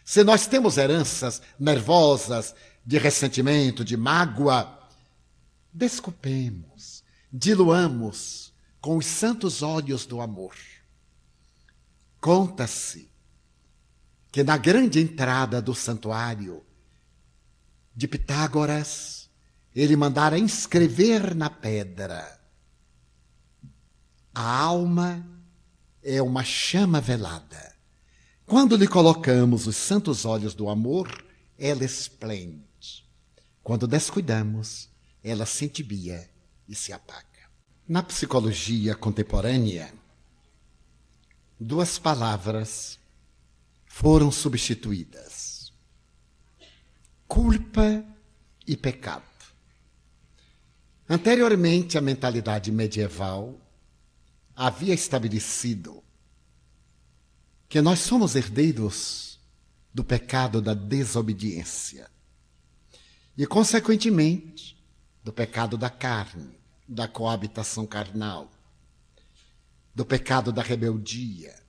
Se 0.03 0.23
nós 0.23 0.47
temos 0.47 0.79
heranças 0.79 1.39
nervosas, 1.59 2.55
de 2.83 2.97
ressentimento, 2.97 3.85
de 3.85 3.95
mágoa, 3.95 4.89
desculpemos, 5.71 7.03
diluamos 7.31 8.51
com 8.81 8.97
os 8.97 9.05
santos 9.05 9.61
olhos 9.61 10.07
do 10.07 10.19
amor. 10.19 10.55
Conta-se 12.19 13.07
que 14.31 14.43
na 14.43 14.57
grande 14.57 14.99
entrada 14.99 15.61
do 15.61 15.73
santuário 15.73 16.63
de 17.95 18.07
Pitágoras, 18.07 19.29
ele 19.75 19.95
mandara 19.95 20.37
inscrever 20.37 21.35
na 21.35 21.49
pedra: 21.49 22.39
A 24.33 24.61
alma 24.61 25.25
é 26.03 26.21
uma 26.21 26.43
chama 26.43 27.01
velada. 27.01 27.75
Quando 28.45 28.77
lhe 28.77 28.87
colocamos 28.87 29.67
os 29.67 29.75
santos 29.75 30.23
olhos 30.23 30.53
do 30.53 30.69
amor, 30.69 31.09
ela 31.57 31.83
esplende. 31.83 33.05
Quando 33.61 33.87
descuidamos, 33.87 34.89
ela 35.23 35.45
se 35.45 35.65
entibia 35.65 36.29
e 36.69 36.73
se 36.73 36.93
apaga. 36.93 37.25
Na 37.87 38.01
psicologia 38.01 38.95
contemporânea, 38.95 39.93
duas 41.59 41.99
palavras 41.99 42.96
foram 43.99 44.31
substituídas: 44.31 45.73
culpa 47.27 48.05
e 48.67 48.77
pecado. 48.77 49.25
Anteriormente, 51.09 51.97
a 51.97 52.01
mentalidade 52.01 52.71
medieval 52.71 53.59
havia 54.55 54.93
estabelecido 54.93 56.03
que 57.67 57.81
nós 57.81 57.97
somos 57.99 58.35
herdeiros 58.35 59.39
do 59.91 60.03
pecado 60.03 60.61
da 60.61 60.75
desobediência 60.75 62.07
e, 63.35 63.47
consequentemente, 63.47 64.77
do 65.23 65.33
pecado 65.33 65.75
da 65.75 65.89
carne, 65.89 66.59
da 66.87 67.07
coabitação 67.07 67.87
carnal, 67.87 68.51
do 69.95 70.05
pecado 70.05 70.51
da 70.51 70.61
rebeldia, 70.61 71.66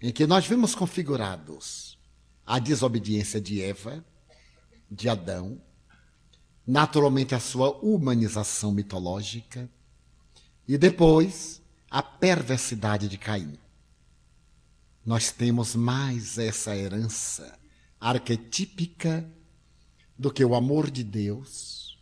em 0.00 0.12
que 0.12 0.26
nós 0.26 0.46
vimos 0.46 0.74
configurados 0.74 1.98
a 2.46 2.58
desobediência 2.58 3.40
de 3.40 3.62
Eva, 3.62 4.04
de 4.90 5.08
Adão, 5.08 5.60
naturalmente 6.66 7.34
a 7.34 7.40
sua 7.40 7.70
humanização 7.78 8.72
mitológica, 8.72 9.68
e 10.66 10.78
depois 10.78 11.62
a 11.90 12.02
perversidade 12.02 13.08
de 13.08 13.18
Caim. 13.18 13.58
Nós 15.04 15.30
temos 15.30 15.74
mais 15.74 16.38
essa 16.38 16.74
herança 16.74 17.58
arquetípica 18.00 19.28
do 20.18 20.30
que 20.30 20.44
o 20.44 20.54
amor 20.54 20.90
de 20.90 21.04
Deus, 21.04 21.98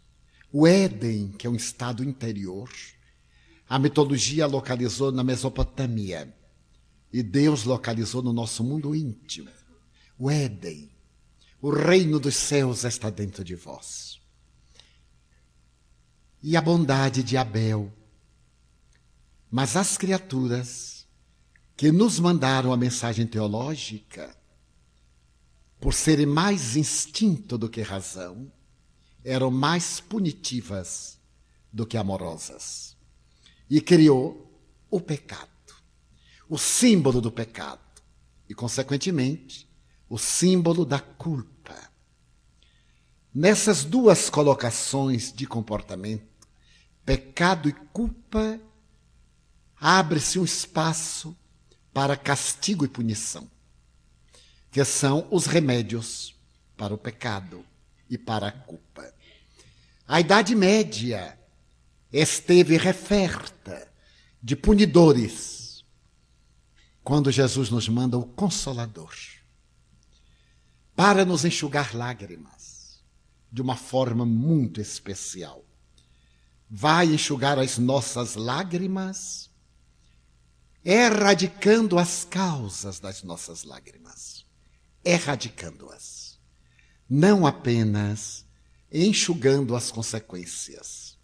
o 0.53 0.67
Éden, 0.67 1.33
que 1.33 1.47
é 1.47 1.51
um 1.51 1.57
estado 1.57 2.05
interior. 2.05 2.71
A 3.69 3.79
mitologia 3.79 4.47
localizou 4.47 5.11
na 5.11 5.25
Mesopotâmia 5.25 6.33
e 7.13 7.23
Deus 7.23 7.65
localizou 7.65 8.23
no 8.23 8.33
nosso 8.33 8.65
mundo 8.65 8.95
íntimo. 8.95 9.51
O 10.19 10.31
Éden, 10.31 10.91
o 11.61 11.71
reino 11.71 12.19
dos 12.19 12.35
céus 12.35 12.85
está 12.85 13.11
dentro 13.11 13.45
de 13.45 13.55
vós. 13.55 14.21
E 16.43 16.57
a 16.57 16.61
bondade 16.61 17.23
de 17.23 17.37
Abel, 17.37 17.93
mas 19.51 19.77
as 19.77 19.97
criaturas 19.97 21.07
que 21.77 21.93
nos 21.93 22.19
mandaram 22.19 22.73
a 22.73 22.77
mensagem 22.77 23.27
teológica, 23.27 24.35
por 25.81 25.93
serem 25.93 26.27
mais 26.27 26.77
instinto 26.77 27.59
do 27.59 27.69
que 27.69 27.83
razão, 27.83 28.51
eram 29.25 29.51
mais 29.51 30.01
punitivas 30.01 31.19
do 31.73 31.87
que 31.87 31.97
amorosas. 31.97 32.97
E 33.69 33.81
criou 33.81 34.51
o 34.91 35.01
pecado, 35.01 35.52
o 36.53 36.59
símbolo 36.59 37.19
do 37.19 37.33
pecado, 37.33 37.81
e, 38.47 38.55
consequentemente, 38.55 39.67
o 40.07 40.19
símbolo 40.19 40.85
da 40.85 41.01
culpa. 41.01 41.75
Nessas 43.35 43.85
duas 43.85 44.29
colocações 44.29 45.33
de 45.33 45.47
comportamento, 45.47 46.47
pecado 47.07 47.71
e 47.71 47.73
culpa, 47.73 48.61
abre-se 49.81 50.39
um 50.39 50.45
espaço 50.45 51.35
para 51.91 52.19
castigo 52.19 52.85
e 52.85 52.89
punição, 52.89 53.51
que 54.71 54.85
são 54.85 55.27
os 55.31 55.47
remédios 55.47 56.39
para 56.77 56.93
o 56.93 56.99
pecado 56.99 57.65
e 58.11 58.19
para 58.19 58.49
a 58.49 58.53
culpa. 58.53 59.11
A 60.07 60.21
Idade 60.21 60.55
Média 60.55 61.35
esteve 62.13 62.77
referta 62.77 63.91
de 64.43 64.55
punidores, 64.55 65.62
quando 67.05 67.31
Jesus 67.31 67.71
nos 67.71 67.89
manda 67.89 68.17
o 68.19 68.25
Consolador. 68.25 69.15
Para 70.95 71.25
nos 71.25 71.45
enxugar 71.45 71.95
lágrimas 71.95 73.03
de 73.51 73.61
uma 73.61 73.77
forma 73.77 74.25
muito 74.25 74.81
especial. 74.81 75.65
Vai 76.71 77.07
enxugar 77.07 77.59
as 77.59 77.77
nossas 77.79 78.35
lágrimas 78.35 79.51
erradicando 80.85 81.99
as 81.99 82.25
causas 82.25 82.99
das 82.99 83.23
nossas 83.23 83.63
lágrimas, 83.63 84.45
erradicando-as, 85.05 86.39
não 87.09 87.47
apenas 87.47 88.45
enxugando 88.91 89.77
as 89.77 89.91
consequências, 89.91 91.17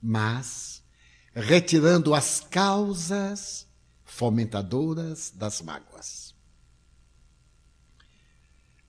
mas 0.00 0.82
retirando 1.34 2.14
as 2.14 2.40
causas 2.40 3.66
fomentadoras 4.20 5.32
das 5.34 5.62
mágoas. 5.62 6.34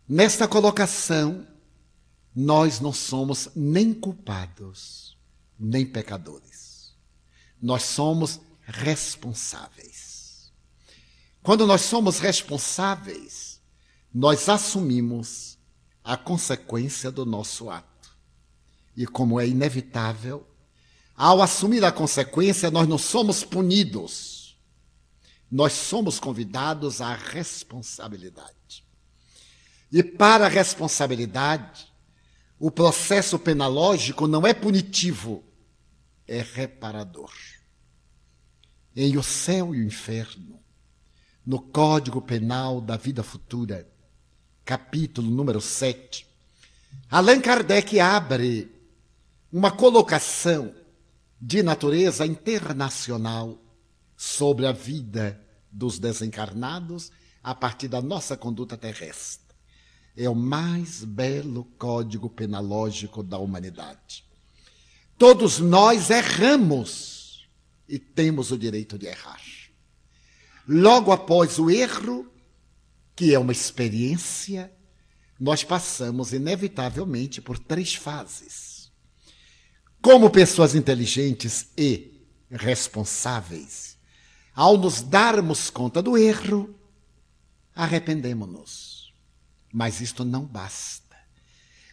Nesta 0.05 0.45
colocação, 0.45 1.47
nós 2.35 2.81
não 2.81 2.91
somos 2.91 3.47
nem 3.55 3.93
culpados, 3.93 5.17
nem 5.57 5.85
pecadores. 5.85 6.93
Nós 7.61 7.83
somos 7.83 8.41
responsáveis. 8.61 10.51
Quando 11.41 11.65
nós 11.65 11.79
somos 11.79 12.19
responsáveis, 12.19 13.61
nós 14.13 14.49
assumimos 14.49 15.57
a 16.03 16.17
consequência 16.17 17.09
do 17.09 17.25
nosso 17.25 17.69
ato. 17.69 18.17
E 18.97 19.07
como 19.07 19.39
é 19.39 19.47
inevitável, 19.47 20.45
ao 21.15 21.41
assumir 21.41 21.85
a 21.85 21.91
consequência, 21.91 22.69
nós 22.69 22.85
não 22.85 22.97
somos 22.97 23.45
punidos. 23.45 24.40
Nós 25.51 25.73
somos 25.73 26.19
convidados 26.19 27.01
à 27.01 27.13
responsabilidade. 27.13 28.85
E 29.91 30.01
para 30.01 30.45
a 30.45 30.49
responsabilidade, 30.49 31.91
o 32.57 32.71
processo 32.71 33.37
penalógico 33.37 34.27
não 34.27 34.47
é 34.47 34.53
punitivo, 34.53 35.43
é 36.25 36.41
reparador. 36.41 37.33
Em 38.95 39.17
O 39.17 39.23
Céu 39.23 39.75
e 39.75 39.81
o 39.81 39.85
Inferno, 39.85 40.59
no 41.45 41.59
Código 41.59 42.21
Penal 42.21 42.79
da 42.79 42.95
Vida 42.95 43.23
Futura, 43.23 43.89
capítulo 44.63 45.29
número 45.29 45.59
7, 45.59 46.25
Allan 47.09 47.41
Kardec 47.41 47.99
abre 47.99 48.71
uma 49.51 49.71
colocação 49.71 50.73
de 51.39 51.61
natureza 51.61 52.25
internacional 52.25 53.60
sobre 54.21 54.67
a 54.67 54.71
vida 54.71 55.41
dos 55.71 55.97
desencarnados 55.97 57.11
a 57.41 57.55
partir 57.55 57.87
da 57.87 58.03
nossa 58.03 58.37
conduta 58.37 58.77
terrestre 58.77 59.55
é 60.15 60.29
o 60.29 60.35
mais 60.35 61.03
belo 61.03 61.65
código 61.79 62.29
penalógico 62.29 63.23
da 63.23 63.39
humanidade. 63.39 64.23
Todos 65.17 65.57
nós 65.57 66.11
erramos 66.11 67.49
e 67.89 67.97
temos 67.97 68.51
o 68.51 68.57
direito 68.59 68.95
de 68.95 69.07
errar. 69.07 69.41
Logo 70.67 71.11
após 71.11 71.57
o 71.57 71.71
erro, 71.71 72.31
que 73.15 73.33
é 73.33 73.39
uma 73.39 73.51
experiência, 73.51 74.71
nós 75.39 75.63
passamos 75.63 76.31
inevitavelmente 76.31 77.41
por 77.41 77.57
três 77.57 77.95
fases. 77.95 78.91
Como 79.99 80.29
pessoas 80.29 80.75
inteligentes 80.75 81.69
e 81.75 82.21
responsáveis, 82.51 83.90
ao 84.61 84.77
nos 84.77 85.01
darmos 85.01 85.69
conta 85.69 86.01
do 86.01 86.17
erro, 86.17 86.75
arrependemos-nos 87.75 88.91
mas 89.71 90.01
isto 90.01 90.25
não 90.25 90.43
basta. 90.43 91.15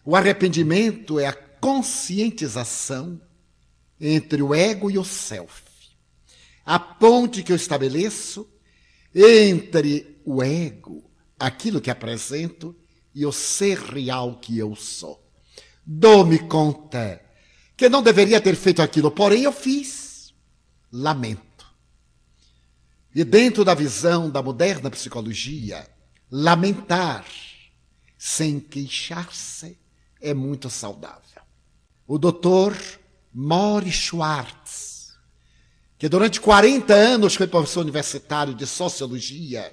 O 0.04 0.16
arrependimento 0.16 1.18
é 1.18 1.26
a 1.26 1.32
conscientização 1.32 3.20
entre 4.00 4.42
o 4.42 4.54
ego 4.54 4.90
e 4.90 4.98
o 4.98 5.04
self. 5.04 5.62
A 6.64 6.78
ponte 6.78 7.42
que 7.42 7.52
eu 7.52 7.56
estabeleço 7.56 8.48
entre 9.14 10.20
o 10.24 10.42
ego, 10.42 11.10
aquilo 11.38 11.80
que 11.80 11.90
apresento, 11.90 12.76
e 13.14 13.24
o 13.24 13.32
ser 13.32 13.78
real 13.78 14.38
que 14.38 14.58
eu 14.58 14.76
sou. 14.76 15.26
Dou-me 15.84 16.38
conta 16.40 17.20
que 17.76 17.88
não 17.88 18.02
deveria 18.02 18.40
ter 18.40 18.54
feito 18.54 18.82
aquilo, 18.82 19.10
porém 19.10 19.42
eu 19.42 19.52
fiz. 19.52 20.34
Lamento. 20.92 21.47
E 23.14 23.24
dentro 23.24 23.64
da 23.64 23.74
visão 23.74 24.30
da 24.30 24.42
moderna 24.42 24.90
psicologia, 24.90 25.88
lamentar 26.30 27.24
sem 28.16 28.60
queixar-se 28.60 29.78
é 30.20 30.34
muito 30.34 30.68
saudável. 30.68 31.42
O 32.06 32.18
doutor 32.18 32.76
Maury 33.32 33.92
Schwartz, 33.92 35.16
que 35.98 36.08
durante 36.08 36.40
40 36.40 36.94
anos 36.94 37.34
foi 37.34 37.46
professor 37.46 37.80
universitário 37.80 38.54
de 38.54 38.66
sociologia 38.66 39.72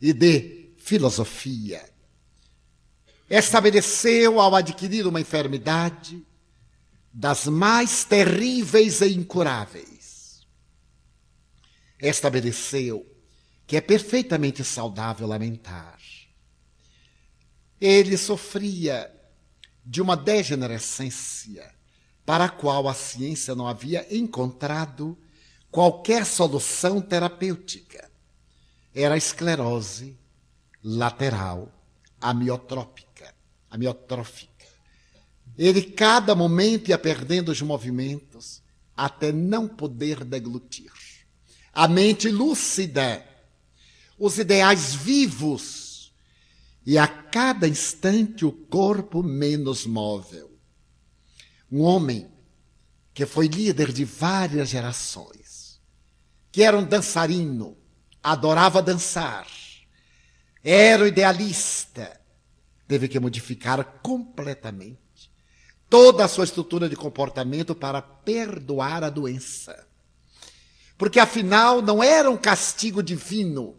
e 0.00 0.12
de 0.12 0.74
filosofia, 0.78 1.84
estabeleceu, 3.28 4.40
ao 4.40 4.54
adquirir 4.54 5.06
uma 5.06 5.20
enfermidade, 5.20 6.24
das 7.12 7.46
mais 7.46 8.04
terríveis 8.04 9.00
e 9.00 9.12
incuráveis, 9.12 9.97
estabeleceu 12.00 13.06
que 13.66 13.76
é 13.76 13.80
perfeitamente 13.80 14.64
saudável 14.64 15.26
lamentar 15.26 15.98
ele 17.80 18.16
sofria 18.16 19.10
de 19.84 20.02
uma 20.02 20.16
degenerescência 20.16 21.72
para 22.26 22.44
a 22.44 22.48
qual 22.48 22.88
a 22.88 22.94
ciência 22.94 23.54
não 23.54 23.66
havia 23.66 24.06
encontrado 24.14 25.16
qualquer 25.70 26.26
solução 26.26 27.00
terapêutica. 27.00 28.10
Era 28.94 29.14
a 29.14 29.18
esclerose 29.18 30.16
lateral 30.82 31.72
amiotrópica, 32.20 33.32
amiotrófica. 33.70 34.66
Ele, 35.56 35.82
cada 35.82 36.34
momento, 36.34 36.88
ia 36.88 36.98
perdendo 36.98 37.50
os 37.50 37.62
movimentos 37.62 38.62
até 38.96 39.32
não 39.32 39.68
poder 39.68 40.24
deglutir. 40.24 40.92
A 41.72 41.86
mente 41.86 42.28
lúcida, 42.30 43.24
os 44.18 44.38
ideais 44.38 44.94
vivos 44.94 46.12
e 46.84 46.98
a 46.98 47.06
cada 47.06 47.68
instante 47.68 48.44
o 48.44 48.52
corpo 48.52 49.22
menos 49.22 49.86
móvel. 49.86 50.50
Um 51.70 51.82
homem 51.82 52.30
que 53.12 53.26
foi 53.26 53.48
líder 53.48 53.92
de 53.92 54.04
várias 54.04 54.68
gerações, 54.68 55.80
que 56.52 56.62
era 56.62 56.78
um 56.78 56.84
dançarino, 56.84 57.76
adorava 58.22 58.82
dançar, 58.82 59.46
era 60.62 61.02
o 61.02 61.06
idealista, 61.06 62.20
teve 62.86 63.08
que 63.08 63.18
modificar 63.18 63.84
completamente 64.02 65.32
toda 65.88 66.24
a 66.24 66.28
sua 66.28 66.44
estrutura 66.44 66.88
de 66.88 66.96
comportamento 66.96 67.74
para 67.74 68.02
perdoar 68.02 69.02
a 69.02 69.10
doença. 69.10 69.87
Porque 70.98 71.20
afinal 71.20 71.80
não 71.80 72.02
era 72.02 72.28
um 72.28 72.36
castigo 72.36 73.02
divino, 73.02 73.76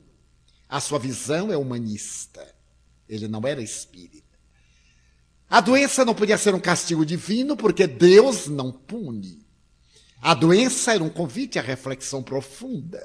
a 0.69 0.79
sua 0.79 0.97
visão 0.97 1.51
é 1.51 1.57
humanista. 1.57 2.55
Ele 3.07 3.27
não 3.27 3.45
era 3.45 3.61
espírita. 3.61 4.29
A 5.49 5.59
doença 5.59 6.05
não 6.05 6.13
podia 6.13 6.37
ser 6.37 6.53
um 6.53 6.59
castigo 6.59 7.03
divino, 7.05 7.57
porque 7.57 7.87
Deus 7.87 8.47
não 8.47 8.71
pune. 8.71 9.45
A 10.21 10.33
doença 10.33 10.93
era 10.93 11.03
um 11.03 11.09
convite 11.09 11.57
à 11.57 11.61
reflexão 11.61 12.21
profunda. 12.21 13.01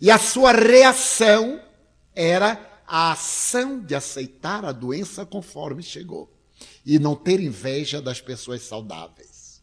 E 0.00 0.10
a 0.10 0.18
sua 0.18 0.52
reação 0.52 1.62
era 2.14 2.82
a 2.86 3.12
ação 3.12 3.80
de 3.80 3.94
aceitar 3.94 4.64
a 4.64 4.72
doença 4.72 5.24
conforme 5.24 5.82
chegou. 5.82 6.34
E 6.84 6.98
não 6.98 7.14
ter 7.14 7.38
inveja 7.40 8.02
das 8.02 8.20
pessoas 8.20 8.62
saudáveis. 8.62 9.62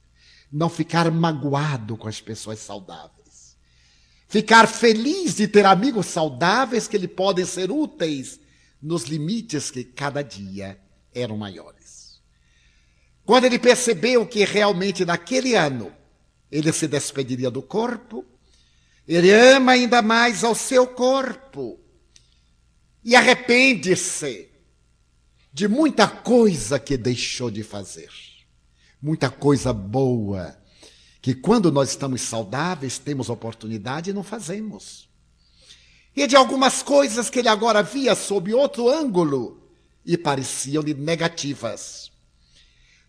Não 0.49 0.69
ficar 0.69 1.11
magoado 1.11 1.97
com 1.97 2.07
as 2.07 2.21
pessoas 2.21 2.59
saudáveis. 2.59 3.24
Ficar 4.27 4.67
feliz 4.67 5.35
de 5.35 5.47
ter 5.47 5.65
amigos 5.65 6.07
saudáveis 6.07 6.87
que 6.87 6.97
lhe 6.97 7.07
podem 7.07 7.45
ser 7.45 7.71
úteis 7.71 8.39
nos 8.81 9.03
limites 9.03 9.71
que 9.71 9.83
cada 9.83 10.21
dia 10.21 10.79
eram 11.13 11.37
maiores. 11.37 12.21
Quando 13.23 13.45
ele 13.45 13.57
percebeu 13.57 14.25
que 14.25 14.43
realmente 14.43 15.05
naquele 15.05 15.55
ano 15.55 15.91
ele 16.51 16.71
se 16.71 16.87
despediria 16.87 17.49
do 17.49 17.61
corpo, 17.61 18.25
ele 19.07 19.31
ama 19.31 19.73
ainda 19.73 20.01
mais 20.01 20.43
ao 20.43 20.55
seu 20.55 20.87
corpo 20.87 21.79
e 23.03 23.15
arrepende-se 23.15 24.49
de 25.53 25.67
muita 25.67 26.07
coisa 26.07 26.79
que 26.79 26.97
deixou 26.97 27.49
de 27.49 27.63
fazer, 27.63 28.09
muita 29.01 29.29
coisa 29.29 29.71
boa 29.71 30.57
que 31.25 31.33
quando 31.33 31.71
nós 31.71 31.89
estamos 31.89 32.21
saudáveis 32.21 32.99
temos 32.99 33.31
oportunidade 33.31 34.11
e 34.11 34.13
não 34.13 34.21
fazemos 34.21 35.09
e 36.15 36.27
de 36.27 36.35
algumas 36.35 36.83
coisas 36.83 37.31
que 37.31 37.39
ele 37.39 37.49
agora 37.49 37.81
via 37.81 38.13
sob 38.13 38.53
outro 38.53 38.87
ângulo 38.87 39.59
e 40.05 40.15
pareciam-lhe 40.15 40.93
negativas. 40.93 42.11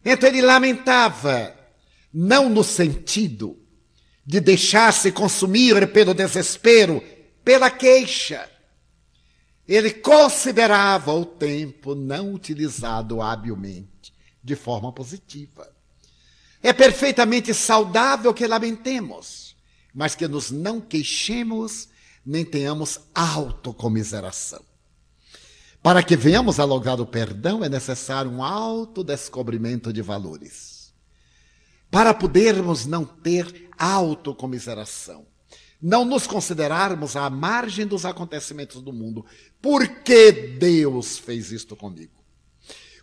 Então 0.03 0.31
ele 0.31 0.41
lamentava, 0.41 1.55
não 2.11 2.49
no 2.49 2.65
sentido 2.65 3.63
de 4.25 4.41
deixar-se 4.41 5.13
consumir 5.13 5.93
pelo 5.93 6.15
desespero, 6.15 7.03
pela 7.45 7.71
queixa. 7.71 8.51
Ele 9.69 9.91
considerava 9.91 11.13
o 11.13 11.27
tempo 11.27 11.95
não 11.95 12.33
utilizado 12.33 13.21
habilmente, 13.21 14.15
de 14.43 14.57
forma 14.57 14.91
positiva. 14.91 15.76
É 16.67 16.73
perfeitamente 16.73 17.55
saudável 17.55 18.35
que 18.35 18.45
lamentemos, 18.45 19.55
mas 19.95 20.17
que 20.17 20.27
nos 20.27 20.51
não 20.51 20.81
queixemos 20.81 21.89
nem 22.25 22.45
tenhamos 22.45 23.03
autocomiseração. 23.15 24.65
Para 25.81 26.03
que 26.03 26.17
venhamos 26.17 26.59
a 26.59 26.65
lograr 26.65 27.01
o 27.01 27.07
perdão, 27.07 27.63
é 27.63 27.69
necessário 27.69 28.33
um 28.33 28.43
autodescobrimento 28.43 29.93
de 29.93 30.03
valores. 30.03 30.93
Para 31.89 32.13
podermos 32.13 32.85
não 32.85 33.05
ter 33.05 33.69
autocomiseração, 33.79 35.25
não 35.81 36.05
nos 36.05 36.27
considerarmos 36.27 37.15
à 37.15 37.31
margem 37.31 37.87
dos 37.87 38.05
acontecimentos 38.05 38.83
do 38.83 38.93
mundo. 38.93 39.25
Por 39.63 39.87
que 40.03 40.33
Deus 40.33 41.17
fez 41.17 41.53
isto 41.53 41.77
comigo? 41.77 42.25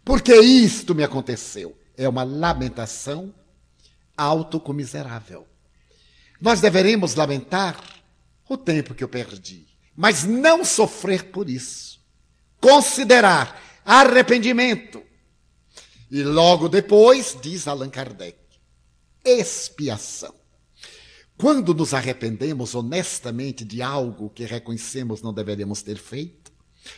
Por 0.04 0.22
que 0.22 0.36
isto 0.36 0.94
me 0.94 1.06
aconteceu? 1.06 1.78
É 1.96 2.10
uma 2.10 2.26
lamentação 2.26 3.34
autocomiserável. 4.18 5.48
Nós 6.40 6.60
deveremos 6.60 7.16
lamentar 7.16 7.82
o 8.48 8.58
tempo 8.58 8.94
que 8.94 9.04
eu 9.04 9.08
perdi, 9.08 9.66
mas 9.96 10.24
não 10.24 10.64
sofrer 10.66 11.32
por 11.32 11.50
isso. 11.50 12.02
Considerar 12.60 13.62
arrependimento. 13.86 15.02
E 16.12 16.24
logo 16.24 16.70
depois, 16.70 17.38
diz 17.42 17.68
Allan 17.68 17.90
Kardec, 17.90 18.38
expiação. 19.24 20.36
Quando 21.38 21.74
nos 21.74 21.94
arrependemos 21.94 22.76
honestamente 22.76 23.66
de 23.66 23.82
algo 23.82 24.30
que 24.30 24.46
reconhecemos 24.46 25.22
não 25.22 25.34
deveríamos 25.34 25.82
ter 25.82 25.98
feito, 25.98 26.52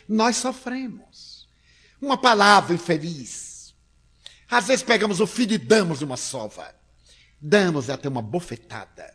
nós 0.08 0.36
sofremos. 0.36 1.48
Uma 2.00 2.18
palavra 2.18 2.74
infeliz. 2.74 3.74
Às 4.48 4.66
vezes 4.66 4.84
pegamos 4.84 5.20
o 5.20 5.26
filho 5.26 5.54
e 5.54 5.58
damos 5.58 6.02
uma 6.02 6.16
sova. 6.16 6.74
Damos 7.40 7.90
até 7.90 8.08
uma 8.08 8.22
bofetada. 8.22 9.14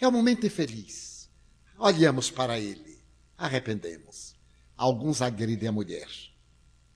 É 0.00 0.06
um 0.06 0.12
momento 0.12 0.46
infeliz. 0.46 1.30
Olhamos 1.78 2.30
para 2.30 2.58
ele, 2.58 3.02
arrependemos. 3.36 4.34
Alguns 4.76 5.22
agridem 5.22 5.68
a 5.68 5.72
mulher. 5.72 6.08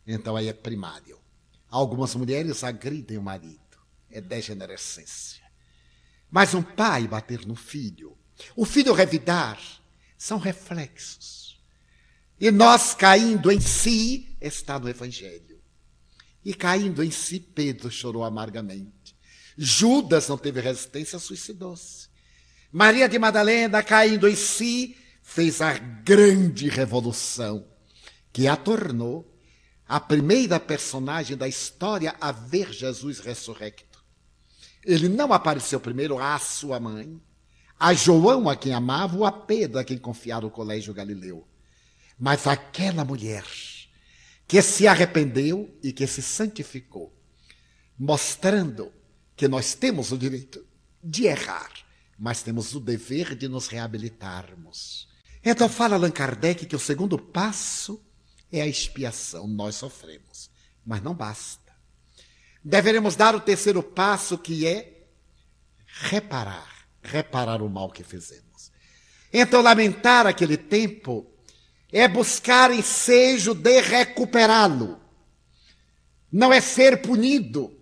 Então 0.06 0.36
aí 0.36 0.48
é 0.48 0.52
primário. 0.52 1.18
Algumas 1.68 2.14
mulheres 2.14 2.64
agridem 2.64 3.18
o 3.18 3.22
marido. 3.22 3.60
É 4.10 4.20
degenerescência. 4.20 5.44
Mas 6.30 6.54
um 6.54 6.62
pai 6.62 7.06
bater 7.06 7.46
no 7.46 7.54
filho, 7.54 8.16
o 8.54 8.64
filho 8.64 8.92
revidar, 8.92 9.58
são 10.16 10.38
reflexos. 10.38 11.60
E 12.40 12.50
nós 12.50 12.94
caindo 12.94 13.50
em 13.50 13.60
si, 13.60 14.36
está 14.40 14.78
no 14.78 14.88
Evangelho. 14.88 15.60
E 16.44 16.54
caindo 16.54 17.02
em 17.02 17.10
si, 17.10 17.40
Pedro 17.40 17.90
chorou 17.90 18.24
amargamente. 18.24 18.97
Judas 19.60 20.28
não 20.28 20.38
teve 20.38 20.60
resistência, 20.60 21.18
suicidou-se. 21.18 22.08
Maria 22.70 23.08
de 23.08 23.18
Madalena, 23.18 23.82
caindo 23.82 24.28
em 24.28 24.36
si, 24.36 24.96
fez 25.20 25.60
a 25.60 25.76
grande 25.76 26.68
revolução 26.68 27.66
que 28.32 28.46
a 28.46 28.54
tornou 28.54 29.34
a 29.88 29.98
primeira 29.98 30.60
personagem 30.60 31.36
da 31.36 31.48
história 31.48 32.14
a 32.20 32.30
ver 32.30 32.72
Jesus 32.72 33.18
ressurrecto. 33.18 34.04
Ele 34.84 35.08
não 35.08 35.32
apareceu 35.32 35.80
primeiro 35.80 36.18
à 36.18 36.38
sua 36.38 36.78
mãe, 36.78 37.20
a 37.80 37.92
João, 37.94 38.48
a 38.48 38.54
quem 38.54 38.72
amava, 38.72 39.16
ou 39.16 39.24
a 39.24 39.32
Pedro, 39.32 39.80
a 39.80 39.84
quem 39.84 39.98
confiara 39.98 40.46
o 40.46 40.50
colégio 40.50 40.94
Galileu. 40.94 41.48
Mas 42.16 42.46
aquela 42.46 43.04
mulher 43.04 43.44
que 44.46 44.62
se 44.62 44.86
arrependeu 44.86 45.76
e 45.82 45.92
que 45.92 46.06
se 46.06 46.22
santificou, 46.22 47.12
mostrando 47.98 48.92
que 49.38 49.48
nós 49.48 49.72
temos 49.72 50.12
o 50.12 50.18
direito 50.18 50.62
de 51.02 51.24
errar, 51.24 51.72
mas 52.18 52.42
temos 52.42 52.74
o 52.74 52.80
dever 52.80 53.34
de 53.34 53.48
nos 53.48 53.68
reabilitarmos. 53.68 55.08
Então 55.42 55.66
fala 55.66 55.96
Allan 55.96 56.10
Kardec 56.10 56.66
que 56.66 56.76
o 56.76 56.78
segundo 56.78 57.18
passo 57.18 58.04
é 58.52 58.60
a 58.60 58.66
expiação. 58.66 59.48
Nós 59.48 59.76
sofremos, 59.76 60.50
mas 60.84 61.00
não 61.00 61.14
basta 61.14 61.68
deveremos 62.68 63.16
dar 63.16 63.34
o 63.34 63.40
terceiro 63.40 63.82
passo, 63.82 64.36
que 64.36 64.66
é 64.66 65.06
reparar, 65.86 66.86
reparar 67.02 67.62
o 67.62 67.68
mal 67.68 67.90
que 67.90 68.04
fizemos. 68.04 68.70
Então, 69.32 69.62
lamentar 69.62 70.26
aquele 70.26 70.56
tempo 70.56 71.26
é 71.90 72.06
buscar 72.06 72.70
ensejo 72.70 73.54
de 73.54 73.80
recuperá-lo. 73.80 75.00
Não 76.30 76.52
é 76.52 76.60
ser 76.60 77.00
punido, 77.00 77.77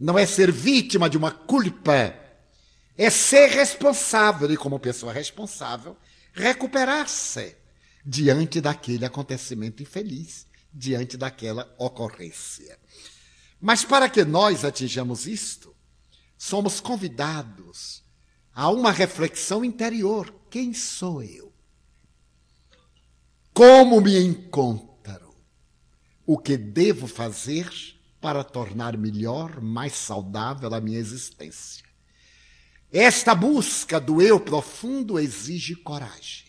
não 0.00 0.18
é 0.18 0.24
ser 0.24 0.50
vítima 0.50 1.10
de 1.10 1.18
uma 1.18 1.30
culpa, 1.30 2.16
é 2.96 3.10
ser 3.10 3.50
responsável 3.50 4.50
e, 4.50 4.56
como 4.56 4.80
pessoa 4.80 5.12
responsável, 5.12 5.96
recuperar-se 6.32 7.54
diante 8.04 8.60
daquele 8.60 9.04
acontecimento 9.04 9.82
infeliz, 9.82 10.46
diante 10.72 11.18
daquela 11.18 11.72
ocorrência. 11.78 12.78
Mas 13.60 13.84
para 13.84 14.08
que 14.08 14.24
nós 14.24 14.64
atinjamos 14.64 15.26
isto, 15.26 15.76
somos 16.38 16.80
convidados 16.80 18.02
a 18.54 18.70
uma 18.70 18.90
reflexão 18.90 19.62
interior: 19.62 20.34
quem 20.48 20.72
sou 20.72 21.22
eu? 21.22 21.52
Como 23.52 24.00
me 24.00 24.18
encontro? 24.18 25.36
O 26.24 26.38
que 26.38 26.56
devo 26.56 27.06
fazer 27.06 27.68
para 28.20 28.44
tornar 28.44 28.96
melhor, 28.96 29.60
mais 29.60 29.92
saudável 29.94 30.72
a 30.74 30.80
minha 30.80 30.98
existência? 30.98 31.84
Esta 32.92 33.34
busca 33.34 34.00
do 34.00 34.20
eu 34.20 34.38
profundo 34.38 35.18
exige 35.18 35.76
coragem. 35.76 36.46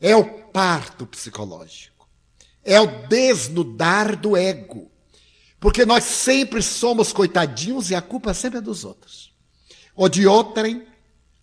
É 0.00 0.14
o 0.14 0.50
parto 0.50 1.06
psicológico. 1.06 2.08
É 2.62 2.80
o 2.80 3.08
desnudar 3.08 4.16
do 4.16 4.36
ego 4.36 4.94
porque 5.64 5.86
nós 5.86 6.04
sempre 6.04 6.60
somos 6.60 7.10
coitadinhos 7.10 7.90
e 7.90 7.94
a 7.94 8.02
culpa 8.02 8.34
sempre 8.34 8.58
é 8.58 8.60
dos 8.60 8.84
outros. 8.84 9.32
Ou 9.96 10.10
de 10.10 10.26
outrem, 10.26 10.86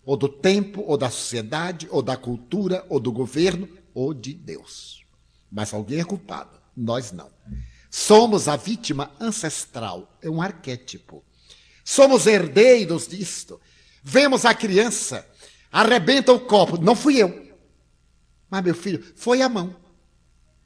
ou 0.04 0.16
do 0.16 0.28
tempo, 0.28 0.80
ou 0.86 0.96
da 0.96 1.10
sociedade, 1.10 1.88
ou 1.90 2.00
da 2.00 2.16
cultura, 2.16 2.86
ou 2.88 3.00
do 3.00 3.10
governo, 3.10 3.68
ou 3.92 4.14
de 4.14 4.32
Deus. 4.32 5.04
Mas 5.50 5.74
alguém 5.74 5.98
é 5.98 6.04
culpado, 6.04 6.56
nós 6.76 7.10
não. 7.10 7.28
Somos 7.92 8.48
a 8.48 8.56
vítima 8.56 9.14
ancestral, 9.20 10.18
é 10.20 10.28
um 10.28 10.42
arquétipo. 10.42 11.22
Somos 11.84 12.26
herdeiros 12.26 13.06
disto. 13.06 13.60
Vemos 14.02 14.44
a 14.44 14.52
criança, 14.52 15.28
arrebenta 15.70 16.32
o 16.32 16.40
copo, 16.40 16.76
não 16.76 16.96
fui 16.96 17.18
eu. 17.18 17.56
Mas 18.50 18.64
meu 18.64 18.74
filho, 18.74 19.04
foi 19.14 19.42
a 19.42 19.48
mão, 19.48 19.76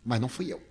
mas 0.03 0.19
não 0.19 0.29
fui 0.29 0.51
eu 0.53 0.67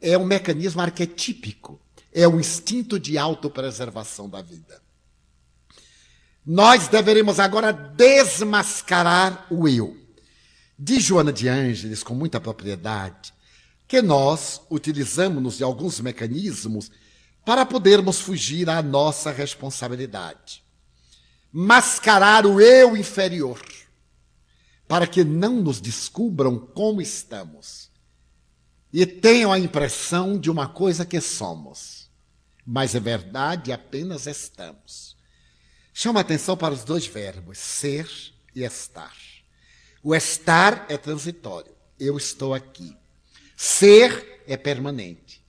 é 0.00 0.16
um 0.16 0.24
mecanismo 0.24 0.80
arquetípico, 0.80 1.80
é 2.12 2.26
o 2.26 2.40
instinto 2.40 2.98
de 2.98 3.18
autopreservação 3.18 4.28
da 4.28 4.40
vida. 4.40 4.80
Nós 6.44 6.88
deveremos 6.88 7.38
agora 7.38 7.70
desmascarar 7.72 9.46
o 9.50 9.68
eu. 9.68 9.96
Diz 10.78 11.02
Joana 11.04 11.32
de 11.32 11.46
Ângeles, 11.48 12.02
com 12.02 12.14
muita 12.14 12.40
propriedade, 12.40 13.34
que 13.90 14.00
nós 14.00 14.62
utilizamos 14.70 15.56
de 15.56 15.64
alguns 15.64 15.98
mecanismos 15.98 16.92
para 17.44 17.66
podermos 17.66 18.20
fugir 18.20 18.70
à 18.70 18.80
nossa 18.80 19.32
responsabilidade. 19.32 20.62
Mascarar 21.50 22.46
o 22.46 22.60
eu 22.60 22.96
inferior, 22.96 23.60
para 24.86 25.08
que 25.08 25.24
não 25.24 25.60
nos 25.60 25.80
descubram 25.80 26.56
como 26.56 27.02
estamos 27.02 27.90
e 28.92 29.04
tenham 29.04 29.52
a 29.52 29.58
impressão 29.58 30.38
de 30.38 30.48
uma 30.48 30.68
coisa 30.68 31.04
que 31.04 31.20
somos, 31.20 32.08
mas 32.64 32.94
é 32.94 33.00
verdade 33.00 33.72
apenas 33.72 34.28
estamos. 34.28 35.16
Chama 35.92 36.20
atenção 36.20 36.56
para 36.56 36.74
os 36.74 36.84
dois 36.84 37.08
verbos, 37.08 37.58
ser 37.58 38.08
e 38.54 38.62
estar. 38.62 39.16
O 40.00 40.14
estar 40.14 40.86
é 40.88 40.96
transitório, 40.96 41.74
eu 41.98 42.16
estou 42.16 42.54
aqui. 42.54 42.99
Ser 43.62 44.42
é 44.46 44.56
permanente, 44.56 45.44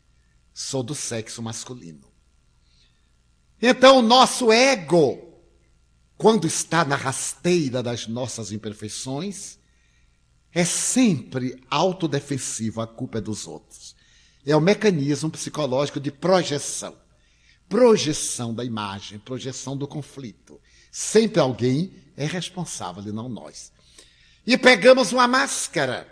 sou 0.54 0.84
do 0.84 0.94
sexo 0.94 1.42
masculino. 1.42 2.12
Então, 3.62 4.00
o 4.00 4.02
nosso 4.02 4.52
ego, 4.52 5.40
quando 6.18 6.46
está 6.46 6.84
na 6.84 6.98
rasteira 6.98 7.82
das 7.82 8.08
nossas 8.08 8.52
imperfeições, 8.52 9.58
é 10.52 10.66
sempre 10.66 11.58
autodefensivo, 11.70 12.82
a 12.82 12.86
culpa 12.86 13.20
é 13.20 13.22
dos 13.22 13.48
outros. 13.48 13.96
É 14.46 14.54
o 14.58 14.60
mecanismo 14.60 15.30
psicológico 15.30 15.98
de 15.98 16.12
projeção. 16.12 16.98
Projeção 17.70 18.54
da 18.54 18.66
imagem, 18.66 19.20
projeção 19.20 19.78
do 19.78 19.88
conflito. 19.88 20.60
Sempre 20.92 21.40
alguém 21.40 21.94
é 22.18 22.26
responsável 22.26 23.04
e 23.08 23.14
não 23.14 23.30
nós. 23.30 23.72
E 24.46 24.58
pegamos 24.58 25.14
uma 25.14 25.30
máscara. 25.30 26.11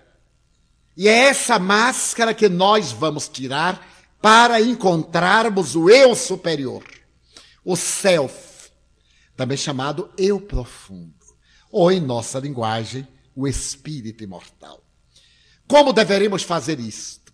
E 0.95 1.07
é 1.07 1.27
essa 1.27 1.57
máscara 1.57 2.33
que 2.33 2.49
nós 2.49 2.91
vamos 2.91 3.27
tirar 3.27 3.87
para 4.21 4.61
encontrarmos 4.61 5.75
o 5.75 5.89
eu 5.89 6.13
superior, 6.15 6.83
o 7.63 7.75
self, 7.75 8.71
também 9.35 9.57
chamado 9.57 10.09
eu 10.17 10.41
profundo, 10.41 11.13
ou 11.71 11.91
em 11.91 12.01
nossa 12.01 12.39
linguagem, 12.39 13.07
o 13.35 13.47
espírito 13.47 14.23
imortal. 14.23 14.83
Como 15.67 15.93
deveremos 15.93 16.43
fazer 16.43 16.79
isto? 16.79 17.31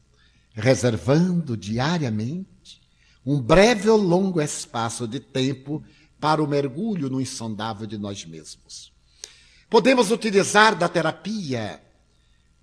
Reservando 0.53 1.57
diariamente 1.57 2.81
um 3.25 3.41
breve 3.41 3.89
ou 3.89 3.97
longo 3.97 4.39
espaço 4.39 5.07
de 5.07 5.19
tempo 5.19 5.83
para 6.19 6.43
o 6.43 6.47
mergulho 6.47 7.09
no 7.09 7.19
insondável 7.19 7.87
de 7.87 7.97
nós 7.97 8.23
mesmos. 8.25 8.93
Podemos 9.69 10.11
utilizar 10.11 10.75
da 10.75 10.87
terapia 10.87 11.81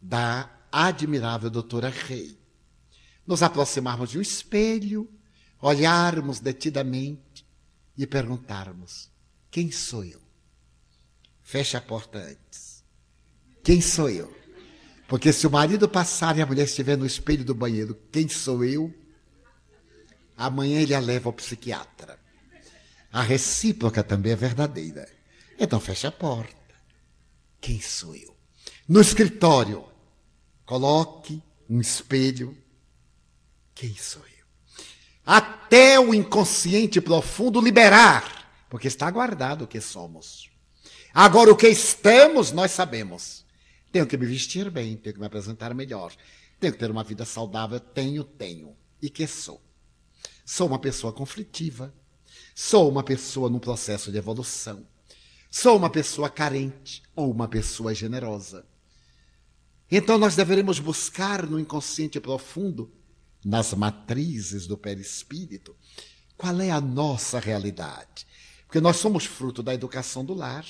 da 0.01 0.49
admirável 0.73 1.51
doutora 1.51 1.91
Rei. 1.91 2.39
Nos 3.27 3.43
aproximarmos 3.43 4.11
de 4.11 4.19
um 4.19 4.23
espelho, 4.23 5.09
olharmos 5.61 6.41
detidamente 6.41 7.47
e 7.97 8.07
perguntarmos: 8.07 9.11
quem 9.51 9.71
sou 9.71 10.03
eu? 10.03 10.21
Feche 11.43 11.77
a 11.77 11.81
porta 11.81 12.19
antes. 12.19 12.83
Quem 13.63 13.81
sou 13.81 14.09
eu? 14.09 14.35
Porque 15.07 15.33
se 15.33 15.47
o 15.47 15.51
marido 15.51 15.87
passar 15.87 16.39
e 16.39 16.41
a 16.41 16.47
mulher 16.47 16.65
estiver 16.65 16.97
no 16.97 17.05
espelho 17.05 17.45
do 17.45 17.55
banheiro, 17.55 17.95
quem 18.11 18.29
sou 18.29 18.65
eu? 18.65 18.93
Amanhã 20.35 20.81
ele 20.81 20.95
a 20.95 21.01
leva 21.01 21.29
ao 21.29 21.35
psiquiatra. 21.35 22.19
A 23.13 23.21
recíproca 23.21 24.03
também 24.03 24.33
é 24.33 24.37
verdadeira. 24.37 25.07
Então 25.59 25.79
feche 25.79 26.07
a 26.07 26.13
porta. 26.13 26.57
Quem 27.61 27.81
sou 27.81 28.17
eu? 28.17 28.35
No 28.89 29.01
escritório, 29.01 29.85
coloque 30.73 31.43
um 31.69 31.83
espelho. 31.83 32.57
Quem 33.75 33.95
sou 33.95 34.23
eu? 34.23 34.47
Até 35.23 36.01
o 36.01 36.15
inconsciente 36.15 36.99
profundo 36.99 37.61
liberar, 37.61 38.67
porque 38.71 38.89
está 38.89 39.11
guardado 39.11 39.65
o 39.65 39.67
que 39.67 39.83
somos. 39.83 40.51
Agora, 41.13 41.53
o 41.53 41.57
que 41.57 41.69
estamos, 41.69 42.53
nós 42.53 42.71
sabemos. 42.71 43.45
Tenho 43.93 44.07
que 44.07 44.17
me 44.17 44.25
vestir 44.25 44.71
bem, 44.71 44.97
tenho 44.97 45.13
que 45.13 45.21
me 45.21 45.27
apresentar 45.27 45.75
melhor, 45.75 46.11
tenho 46.59 46.73
que 46.73 46.79
ter 46.79 46.91
uma 46.91 47.05
vida 47.05 47.27
saudável. 47.27 47.79
Tenho, 47.79 48.25
tenho. 48.25 48.75
E 49.03 49.11
que 49.11 49.27
sou? 49.27 49.61
Sou 50.43 50.69
uma 50.69 50.79
pessoa 50.79 51.13
conflitiva. 51.13 51.93
Sou 52.55 52.89
uma 52.89 53.03
pessoa 53.03 53.51
num 53.51 53.59
processo 53.59 54.11
de 54.11 54.17
evolução. 54.17 54.87
Sou 55.51 55.77
uma 55.77 55.91
pessoa 55.91 56.31
carente 56.31 57.03
ou 57.15 57.31
uma 57.31 57.47
pessoa 57.47 57.95
generosa. 57.95 58.72
Então 59.95 60.17
nós 60.17 60.35
deveremos 60.35 60.79
buscar 60.79 61.47
no 61.47 61.61
inconsciente 61.61 62.19
profundo, 62.19 62.91
nas 63.45 63.75
matrizes 63.75 64.67
do 64.67 64.75
perispírito, 64.75 65.77
qual 66.35 66.59
é 66.63 66.71
a 66.71 66.81
nossa 66.81 67.39
realidade. 67.39 68.27
Porque 68.65 68.81
nós 68.81 68.97
somos 68.97 69.27
fruto 69.27 69.63
da 69.63 69.75
educação 69.75 70.25
do 70.25 70.33
lar, 70.33 70.65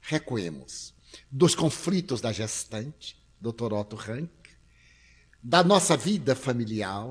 recuemos, 0.00 0.92
dos 1.30 1.54
conflitos 1.54 2.20
da 2.20 2.32
gestante, 2.32 3.16
Dr. 3.40 3.72
Otto 3.74 3.94
Rank, 3.94 4.28
da 5.40 5.62
nossa 5.62 5.96
vida 5.96 6.34
familiar, 6.34 7.06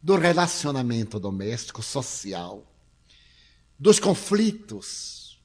do 0.00 0.14
relacionamento 0.14 1.18
doméstico, 1.18 1.82
social, 1.82 2.64
dos 3.76 3.98
conflitos 3.98 5.42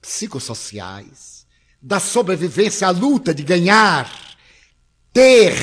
psicossociais, 0.00 1.35
da 1.86 2.00
sobrevivência 2.00 2.88
à 2.88 2.90
luta 2.90 3.32
de 3.32 3.44
ganhar, 3.44 4.10
ter. 5.12 5.54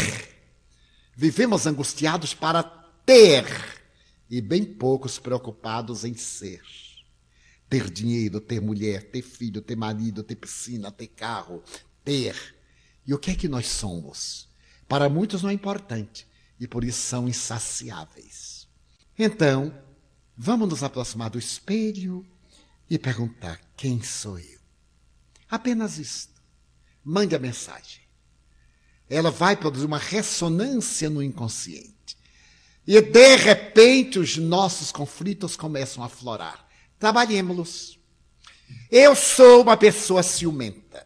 Vivemos 1.14 1.68
angustiados 1.68 2.34
para 2.34 2.64
ter 3.06 3.46
e 4.30 4.40
bem 4.40 4.64
poucos 4.64 5.20
preocupados 5.20 6.06
em 6.06 6.14
ser. 6.14 6.62
Ter 7.70 7.90
dinheiro, 7.90 8.40
ter 8.40 8.62
mulher, 8.62 9.04
ter 9.12 9.22
filho, 9.22 9.62
ter 9.62 9.76
marido, 9.76 10.24
ter 10.24 10.36
piscina, 10.38 10.94
ter 10.94 11.08
carro, 11.08 11.62
ter. 12.06 12.56
E 13.06 13.14
o 13.14 13.20
que 13.20 13.32
é 13.32 13.36
que 13.36 13.50
nós 13.50 13.68
somos? 13.68 14.48
Para 14.88 15.10
muitos 15.10 15.44
não 15.44 15.50
é 15.50 15.54
importante 15.54 16.26
e 16.58 16.66
por 16.66 16.86
isso 16.86 17.02
são 17.02 17.28
insaciáveis. 17.28 18.66
Então, 19.20 19.78
vamos 20.38 20.70
nos 20.70 20.84
aproximar 20.84 21.30
do 21.30 21.38
espelho 21.38 22.26
e 22.90 22.98
perguntar: 22.98 23.60
quem 23.76 24.02
sou 24.02 24.40
eu? 24.40 24.63
Apenas 25.54 26.00
isto. 26.00 26.42
Mande 27.04 27.36
a 27.36 27.40
mensagem. 27.40 28.02
Ela 29.08 29.30
vai 29.30 29.56
produzir 29.56 29.86
uma 29.86 30.00
ressonância 30.00 31.12
no 31.12 31.22
inconsciente. 31.22 32.18
E 32.88 33.00
de 33.00 33.36
repente 33.36 34.18
os 34.18 34.36
nossos 34.36 34.92
conflitos 34.92 35.56
começam 35.56 36.04
a 36.04 36.10
florar. 36.10 36.68
Trabalhemos-los. 36.98 38.00
Eu 38.90 39.16
sou 39.16 39.62
uma 39.62 39.78
pessoa 39.78 40.24
ciumenta. 40.24 41.06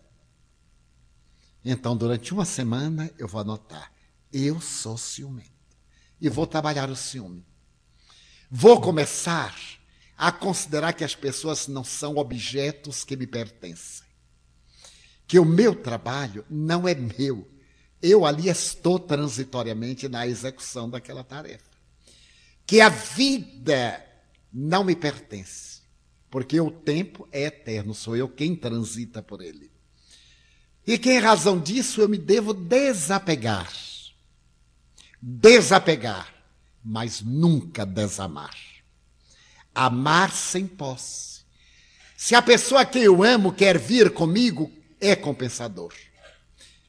Então, 1.65 1.97
durante 1.97 2.33
uma 2.33 2.45
semana, 2.45 3.11
eu 3.17 3.27
vou 3.27 3.41
anotar: 3.41 3.91
eu 4.31 4.61
sou 4.61 4.97
ciumento. 4.97 5.51
E 6.21 6.29
vou 6.29 6.47
trabalhar 6.47 6.89
o 6.89 6.95
ciúme. 6.95 7.45
Vou 8.49 8.79
começar 8.79 9.53
a 10.17 10.31
considerar 10.31 10.93
que 10.93 11.03
as 11.03 11.15
pessoas 11.15 11.67
não 11.67 11.83
são 11.83 12.15
objetos 12.15 13.03
que 13.03 13.17
me 13.17 13.27
pertencem. 13.27 14.06
Que 15.27 15.37
o 15.37 15.45
meu 15.45 15.75
trabalho 15.75 16.45
não 16.49 16.87
é 16.87 16.95
meu. 16.95 17.47
Eu 18.01 18.25
ali 18.25 18.47
estou 18.47 18.97
transitoriamente 18.97 20.07
na 20.07 20.25
execução 20.25 20.89
daquela 20.89 21.23
tarefa. 21.23 21.69
Que 22.65 22.79
a 22.79 22.89
vida 22.89 24.03
não 24.51 24.83
me 24.83 24.95
pertence. 24.95 25.81
Porque 26.29 26.59
o 26.59 26.71
tempo 26.71 27.27
é 27.31 27.43
eterno, 27.43 27.93
sou 27.93 28.15
eu 28.15 28.27
quem 28.27 28.55
transita 28.55 29.21
por 29.21 29.41
ele. 29.41 29.71
E 30.85 30.97
que 30.97 31.11
em 31.11 31.19
razão 31.19 31.59
disso 31.59 32.01
eu 32.01 32.07
me 32.07 32.17
devo 32.17 32.53
desapegar. 32.53 33.71
Desapegar, 35.21 36.33
mas 36.83 37.21
nunca 37.21 37.85
desamar 37.85 38.55
amar 39.77 40.31
sem 40.31 40.65
posse. 40.65 41.41
Se 42.17 42.33
a 42.33 42.41
pessoa 42.41 42.83
que 42.83 42.97
eu 42.97 43.23
amo 43.23 43.53
quer 43.53 43.77
vir 43.77 44.11
comigo, 44.11 44.71
é 44.99 45.15
compensador. 45.15 45.93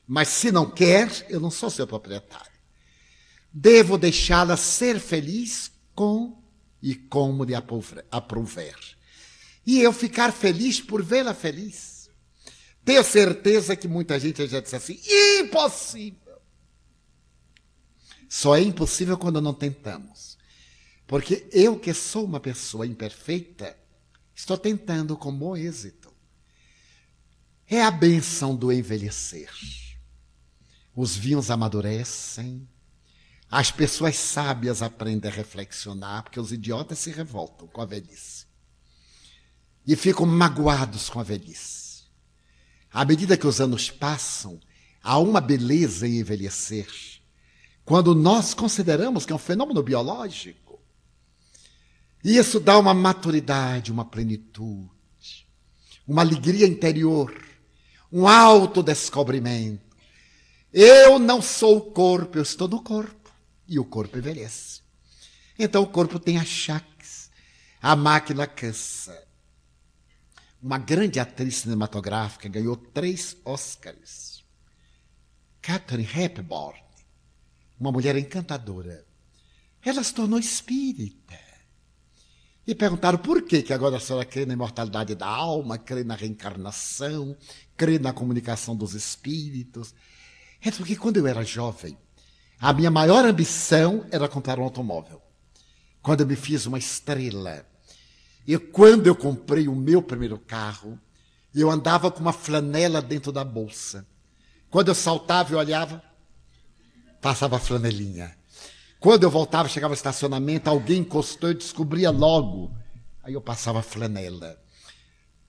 Mas 0.06 0.28
se 0.28 0.50
não 0.50 0.70
quer, 0.70 1.26
eu 1.28 1.38
não 1.38 1.50
sou 1.50 1.68
seu 1.68 1.86
proprietário. 1.86 2.50
Devo 3.52 3.98
deixá-la 3.98 4.56
ser 4.56 4.98
feliz 5.00 5.70
com 5.94 6.42
e 6.82 6.94
como 6.94 7.44
lhe 7.44 7.54
aprouver. 7.54 8.78
E 9.66 9.80
eu 9.80 9.92
ficar 9.92 10.32
feliz 10.32 10.80
por 10.80 11.02
vê-la 11.02 11.34
feliz. 11.34 12.08
Tenho 12.84 13.04
certeza 13.04 13.76
que 13.76 13.86
muita 13.88 14.18
gente 14.18 14.46
já 14.46 14.60
disse 14.60 14.76
assim: 14.76 14.98
impossível. 15.40 16.40
Só 18.28 18.56
é 18.56 18.62
impossível 18.62 19.18
quando 19.18 19.40
não 19.40 19.52
tentamos. 19.52 20.38
Porque 21.06 21.48
eu, 21.50 21.78
que 21.78 21.92
sou 21.94 22.24
uma 22.24 22.38
pessoa 22.38 22.86
imperfeita, 22.86 23.76
estou 24.34 24.58
tentando 24.58 25.16
com 25.16 25.32
bom 25.32 25.56
êxito. 25.56 25.97
É 27.70 27.82
a 27.82 27.90
benção 27.90 28.56
do 28.56 28.72
envelhecer. 28.72 29.50
Os 30.96 31.14
vinhos 31.14 31.50
amadurecem, 31.50 32.66
as 33.50 33.70
pessoas 33.70 34.16
sábias 34.16 34.82
aprendem 34.82 35.30
a 35.30 35.34
reflexionar, 35.34 36.22
porque 36.22 36.40
os 36.40 36.50
idiotas 36.50 36.98
se 36.98 37.10
revoltam 37.10 37.68
com 37.68 37.80
a 37.80 37.86
velhice. 37.86 38.46
E 39.86 39.94
ficam 39.96 40.24
magoados 40.24 41.10
com 41.10 41.20
a 41.20 41.22
velhice. 41.22 42.04
À 42.90 43.04
medida 43.04 43.36
que 43.36 43.46
os 43.46 43.60
anos 43.60 43.90
passam, 43.90 44.58
há 45.02 45.18
uma 45.18 45.40
beleza 45.40 46.08
em 46.08 46.18
envelhecer. 46.18 46.88
Quando 47.84 48.14
nós 48.14 48.54
consideramos 48.54 49.26
que 49.26 49.32
é 49.32 49.36
um 49.36 49.38
fenômeno 49.38 49.82
biológico, 49.82 50.78
isso 52.24 52.58
dá 52.58 52.78
uma 52.78 52.92
maturidade, 52.92 53.92
uma 53.92 54.04
plenitude, 54.04 54.90
uma 56.06 56.22
alegria 56.22 56.66
interior, 56.66 57.47
um 58.10 58.26
autodescobrimento. 58.26 59.96
Eu 60.72 61.18
não 61.18 61.40
sou 61.40 61.78
o 61.78 61.90
corpo, 61.92 62.38
eu 62.38 62.42
estou 62.42 62.68
no 62.68 62.82
corpo. 62.82 63.30
E 63.66 63.78
o 63.78 63.84
corpo 63.84 64.18
envelhece. 64.18 64.82
Então 65.58 65.82
o 65.82 65.86
corpo 65.86 66.18
tem 66.18 66.38
achaques, 66.38 67.30
a 67.82 67.96
máquina 67.96 68.46
cansa. 68.46 69.26
Uma 70.62 70.78
grande 70.78 71.20
atriz 71.20 71.56
cinematográfica 71.58 72.48
ganhou 72.48 72.76
três 72.76 73.36
Oscars. 73.44 74.44
Catherine 75.60 76.08
Hepburn, 76.08 76.80
uma 77.78 77.92
mulher 77.92 78.16
encantadora. 78.16 79.04
Ela 79.84 80.02
se 80.02 80.14
tornou 80.14 80.38
espírita. 80.38 81.38
E 82.66 82.74
perguntaram 82.74 83.18
por 83.18 83.42
que, 83.42 83.62
que 83.62 83.72
agora 83.72 83.96
a 83.96 84.00
senhora 84.00 84.24
crê 84.24 84.44
na 84.44 84.52
imortalidade 84.52 85.14
da 85.14 85.26
alma, 85.26 85.78
crê 85.78 86.04
na 86.04 86.14
reencarnação, 86.14 87.36
crê 87.78 87.98
na 87.98 88.12
comunicação 88.12 88.76
dos 88.76 88.92
espíritos. 88.92 89.94
É 90.60 90.70
porque 90.70 90.96
quando 90.96 91.16
eu 91.16 91.26
era 91.26 91.44
jovem, 91.44 91.96
a 92.60 92.72
minha 92.72 92.90
maior 92.90 93.24
ambição 93.24 94.04
era 94.10 94.28
comprar 94.28 94.58
um 94.58 94.64
automóvel. 94.64 95.22
Quando 96.02 96.20
eu 96.22 96.26
me 96.26 96.36
fiz 96.36 96.66
uma 96.66 96.78
estrela. 96.78 97.64
E 98.46 98.58
quando 98.58 99.06
eu 99.06 99.14
comprei 99.14 99.68
o 99.68 99.76
meu 99.76 100.02
primeiro 100.02 100.38
carro, 100.38 100.98
eu 101.54 101.70
andava 101.70 102.10
com 102.10 102.20
uma 102.20 102.32
flanela 102.32 103.00
dentro 103.00 103.30
da 103.30 103.44
bolsa. 103.44 104.06
Quando 104.68 104.88
eu 104.88 104.94
saltava 104.94 105.52
e 105.52 105.56
olhava, 105.56 106.02
passava 107.20 107.56
a 107.56 107.60
flanelinha. 107.60 108.36
Quando 108.98 109.22
eu 109.22 109.30
voltava, 109.30 109.68
chegava 109.68 109.92
ao 109.92 109.96
estacionamento, 109.96 110.68
alguém 110.68 111.00
encostou, 111.00 111.50
eu 111.50 111.54
descobria 111.54 112.10
logo. 112.10 112.76
Aí 113.22 113.34
eu 113.34 113.40
passava 113.40 113.78
a 113.78 113.82
flanela. 113.82 114.58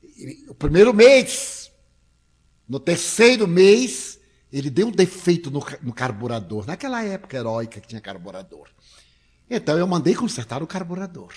E, 0.04 0.46
o 0.48 0.54
primeiro 0.54 0.94
mês, 0.94 1.59
no 2.70 2.80
terceiro 2.80 3.48
mês, 3.48 4.20
ele 4.54 4.70
deu 4.70 4.90
um 4.90 4.92
defeito 4.92 5.50
no, 5.50 5.66
no 5.82 5.92
carburador. 5.92 6.68
Naquela 6.68 7.04
época 7.04 7.36
heróica 7.36 7.82
que 7.82 7.88
tinha 7.88 8.00
carburador. 8.00 8.70
Então 9.50 9.76
eu 9.80 9.88
mandei 9.88 10.14
consertar 10.14 10.62
o 10.62 10.68
carburador. 10.68 11.34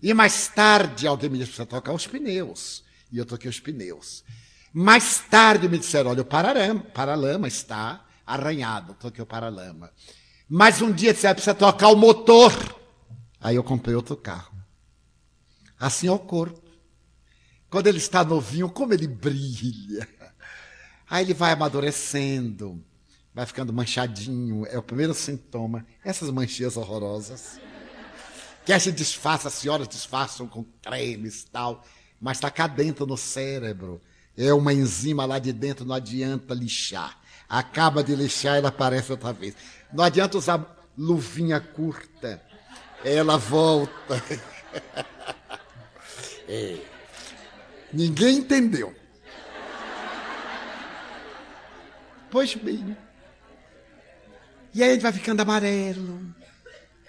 E 0.00 0.14
mais 0.14 0.46
tarde 0.46 1.08
alguém 1.08 1.28
me 1.28 1.38
disse: 1.38 1.50
precisa 1.50 1.66
trocar 1.66 1.92
os 1.92 2.06
pneus. 2.06 2.84
E 3.10 3.18
eu 3.18 3.24
troquei 3.24 3.50
os 3.50 3.58
pneus. 3.58 4.22
Mais 4.72 5.18
tarde 5.28 5.68
me 5.68 5.76
disseram: 5.76 6.10
olha, 6.10 6.22
o 6.22 6.24
paralama, 6.24 6.80
paralama 6.80 7.48
está 7.48 8.06
arranhado. 8.24 8.94
Troquei 8.94 9.24
o 9.24 9.26
paralama. 9.26 9.90
Mas 10.48 10.80
um 10.80 10.92
dia 10.92 11.12
você 11.12 11.32
precisa 11.32 11.54
trocar 11.54 11.88
o 11.88 11.96
motor. 11.96 12.52
Aí 13.40 13.56
eu 13.56 13.64
comprei 13.64 13.96
outro 13.96 14.16
carro. 14.16 14.54
Assim 15.80 16.06
é 16.06 16.12
o 16.12 16.18
corpo. 16.18 16.62
Quando 17.68 17.88
ele 17.88 17.98
está 17.98 18.24
novinho, 18.24 18.70
como 18.70 18.94
ele 18.94 19.08
brilha. 19.08 20.08
Aí 21.08 21.24
ele 21.24 21.34
vai 21.34 21.52
amadurecendo, 21.52 22.82
vai 23.34 23.44
ficando 23.46 23.72
manchadinho. 23.72 24.66
É 24.66 24.78
o 24.78 24.82
primeiro 24.82 25.14
sintoma. 25.14 25.86
Essas 26.04 26.30
manchinhas 26.30 26.76
horrorosas. 26.76 27.60
Quer 28.64 28.80
se 28.80 28.90
disfarça, 28.90 29.48
as 29.48 29.54
senhoras 29.54 29.86
disfarçam 29.86 30.46
com 30.46 30.64
cremes 30.82 31.42
e 31.42 31.46
tal. 31.46 31.84
Mas 32.20 32.38
está 32.38 32.50
cá 32.50 32.66
dentro 32.66 33.06
no 33.06 33.16
cérebro. 33.16 34.00
É 34.36 34.52
uma 34.52 34.72
enzima 34.72 35.26
lá 35.26 35.38
de 35.38 35.52
dentro, 35.52 35.84
não 35.84 35.94
adianta 35.94 36.54
lixar. 36.54 37.20
Acaba 37.48 38.02
de 38.02 38.16
lixar, 38.16 38.56
ela 38.56 38.70
aparece 38.70 39.12
outra 39.12 39.32
vez. 39.32 39.54
Não 39.92 40.02
adianta 40.02 40.38
usar 40.38 40.76
luvinha 40.96 41.60
curta. 41.60 42.42
Ela 43.04 43.36
volta. 43.36 44.22
É. 46.46 46.76
Ninguém 47.90 48.36
entendeu. 48.36 48.94
Pois 52.34 52.52
bem. 52.56 52.96
E 54.74 54.82
aí 54.82 54.94
gente 54.94 55.02
vai 55.02 55.12
ficando 55.12 55.40
amarelo. 55.40 56.34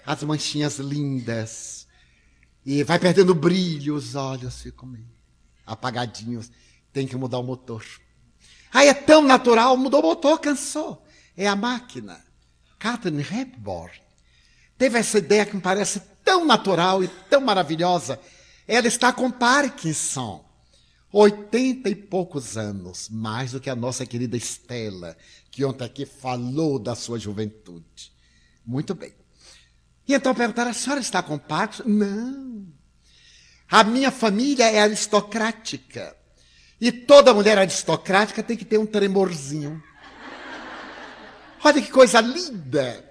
As 0.06 0.22
manchinhas 0.22 0.78
lindas. 0.78 1.88
E 2.64 2.84
vai 2.84 2.96
perdendo 3.00 3.34
brilho, 3.34 3.96
os 3.96 4.14
olhos 4.14 4.62
ficam 4.62 4.88
meio 4.88 5.10
apagadinhos. 5.66 6.48
Tem 6.92 7.08
que 7.08 7.16
mudar 7.16 7.40
o 7.40 7.42
motor. 7.42 7.84
Aí 8.72 8.86
é 8.86 8.94
tão 8.94 9.20
natural, 9.20 9.76
mudou 9.76 9.98
o 9.98 10.04
motor, 10.04 10.38
cansou. 10.38 11.04
É 11.36 11.48
a 11.48 11.56
máquina. 11.56 12.24
Catherine 12.78 13.26
Hepburn 13.28 13.90
teve 14.78 14.96
essa 14.96 15.18
ideia 15.18 15.44
que 15.44 15.56
me 15.56 15.60
parece 15.60 15.98
tão 16.24 16.44
natural 16.44 17.02
e 17.02 17.08
tão 17.28 17.40
maravilhosa. 17.40 18.20
Ela 18.68 18.86
está 18.86 19.12
com 19.12 19.28
Parkinson. 19.28 20.45
Oitenta 21.18 21.88
e 21.88 21.94
poucos 21.94 22.58
anos, 22.58 23.08
mais 23.08 23.52
do 23.52 23.58
que 23.58 23.70
a 23.70 23.74
nossa 23.74 24.04
querida 24.04 24.36
Estela, 24.36 25.16
que 25.50 25.64
ontem 25.64 25.86
aqui 25.86 26.04
falou 26.04 26.78
da 26.78 26.94
sua 26.94 27.18
juventude. 27.18 28.12
Muito 28.66 28.94
bem. 28.94 29.14
E 30.06 30.12
então 30.12 30.34
perguntaram: 30.34 30.70
a 30.70 30.74
senhora 30.74 31.00
está 31.00 31.22
com? 31.22 31.40
Não. 31.86 32.66
A 33.66 33.82
minha 33.82 34.10
família 34.10 34.70
é 34.70 34.78
aristocrática. 34.78 36.14
E 36.78 36.92
toda 36.92 37.32
mulher 37.32 37.56
aristocrática 37.56 38.42
tem 38.42 38.54
que 38.54 38.66
ter 38.66 38.76
um 38.76 38.84
tremorzinho. 38.84 39.82
Olha 41.64 41.80
que 41.80 41.90
coisa 41.90 42.20
linda! 42.20 43.02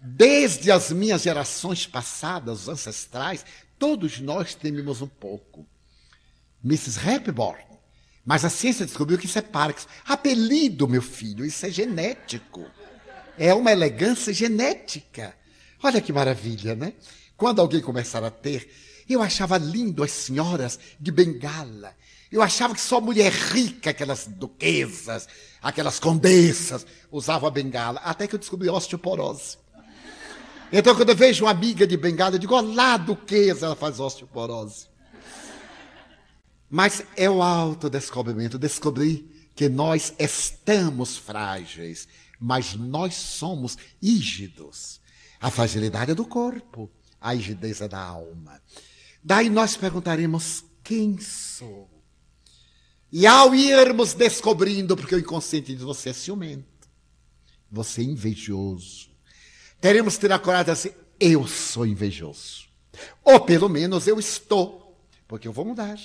Desde 0.00 0.72
as 0.72 0.90
minhas 0.90 1.22
gerações 1.22 1.86
passadas, 1.86 2.68
ancestrais, 2.68 3.46
todos 3.78 4.18
nós 4.18 4.56
tememos 4.56 5.00
um 5.00 5.06
pouco. 5.06 5.64
Mrs. 6.66 6.98
Hepburn. 6.98 7.64
Mas 8.24 8.44
a 8.44 8.50
ciência 8.50 8.84
descobriu 8.84 9.16
que 9.16 9.26
isso 9.26 9.38
é 9.38 9.42
Parkinson. 9.42 9.88
Apelido, 10.04 10.88
meu 10.88 11.00
filho, 11.00 11.44
isso 11.44 11.64
é 11.64 11.70
genético. 11.70 12.66
É 13.38 13.54
uma 13.54 13.70
elegância 13.70 14.32
genética. 14.32 15.32
Olha 15.80 16.00
que 16.00 16.12
maravilha, 16.12 16.74
né? 16.74 16.94
Quando 17.36 17.60
alguém 17.60 17.80
começar 17.80 18.24
a 18.24 18.30
ter, 18.30 18.68
eu 19.08 19.22
achava 19.22 19.56
lindo 19.58 20.02
as 20.02 20.10
senhoras 20.10 20.78
de 20.98 21.12
bengala. 21.12 21.94
Eu 22.32 22.42
achava 22.42 22.74
que 22.74 22.80
só 22.80 23.00
mulher 23.00 23.30
rica, 23.30 23.90
aquelas 23.90 24.26
duquesas, 24.26 25.28
aquelas 25.62 26.00
condessas, 26.00 26.84
usavam 27.12 27.46
a 27.46 27.52
bengala. 27.52 28.00
Até 28.00 28.26
que 28.26 28.34
eu 28.34 28.38
descobri 28.40 28.68
osteoporose. 28.68 29.58
Então, 30.72 30.96
quando 30.96 31.10
eu 31.10 31.16
vejo 31.16 31.44
uma 31.44 31.52
amiga 31.52 31.86
de 31.86 31.96
bengala, 31.96 32.34
eu 32.34 32.40
digo, 32.40 32.56
olá, 32.56 32.96
duquesa, 32.96 33.66
ela 33.66 33.76
faz 33.76 34.00
osteoporose. 34.00 34.88
Mas 36.68 37.04
é 37.16 37.30
o 37.30 37.42
autodescobrimento. 37.42 38.58
Descobrir 38.58 39.50
que 39.54 39.68
nós 39.68 40.12
estamos 40.18 41.16
frágeis, 41.16 42.06
mas 42.38 42.74
nós 42.74 43.14
somos 43.14 43.76
rígidos. 44.02 45.00
A 45.40 45.50
fragilidade 45.50 46.10
é 46.10 46.14
do 46.14 46.24
corpo, 46.24 46.90
a 47.20 47.32
rigidez 47.32 47.80
é 47.80 47.88
da 47.88 48.00
alma. 48.00 48.60
Daí 49.22 49.48
nós 49.48 49.76
perguntaremos: 49.76 50.64
quem 50.82 51.18
sou? 51.18 51.90
E 53.10 53.26
ao 53.26 53.54
irmos 53.54 54.12
descobrindo, 54.12 54.96
porque 54.96 55.14
o 55.14 55.18
inconsciente 55.18 55.74
diz: 55.74 55.82
você 55.82 56.10
é 56.10 56.12
ciumento, 56.12 56.88
você 57.70 58.02
é 58.02 58.04
invejoso. 58.04 59.08
Teremos 59.80 60.14
que 60.14 60.20
ter 60.22 60.32
a 60.32 60.38
coragem 60.38 60.74
de 60.74 60.80
dizer: 60.80 60.98
eu 61.18 61.46
sou 61.46 61.86
invejoso. 61.86 62.66
Ou 63.24 63.40
pelo 63.40 63.68
menos 63.68 64.06
eu 64.06 64.18
estou, 64.18 65.00
porque 65.28 65.46
eu 65.48 65.52
vou 65.52 65.64
mudar. 65.64 65.98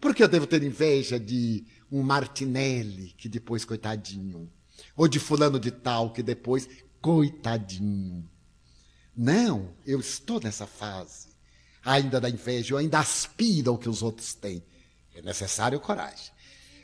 Porque 0.00 0.22
eu 0.22 0.28
devo 0.28 0.46
ter 0.46 0.62
inveja 0.62 1.18
de 1.18 1.64
um 1.90 2.02
Martinelli, 2.02 3.14
que 3.16 3.28
depois, 3.28 3.64
coitadinho. 3.64 4.50
Ou 4.96 5.08
de 5.08 5.18
fulano 5.18 5.58
de 5.58 5.70
tal, 5.70 6.12
que 6.12 6.22
depois, 6.22 6.68
coitadinho. 7.00 8.28
Não, 9.16 9.74
eu 9.84 9.98
estou 9.98 10.40
nessa 10.40 10.66
fase 10.66 11.28
ainda 11.84 12.20
da 12.20 12.28
inveja, 12.28 12.74
eu 12.74 12.78
ainda 12.78 12.98
aspiro 12.98 13.70
ao 13.70 13.78
que 13.78 13.88
os 13.88 14.02
outros 14.02 14.34
têm. 14.34 14.62
É 15.14 15.22
necessário 15.22 15.80
coragem. 15.80 16.30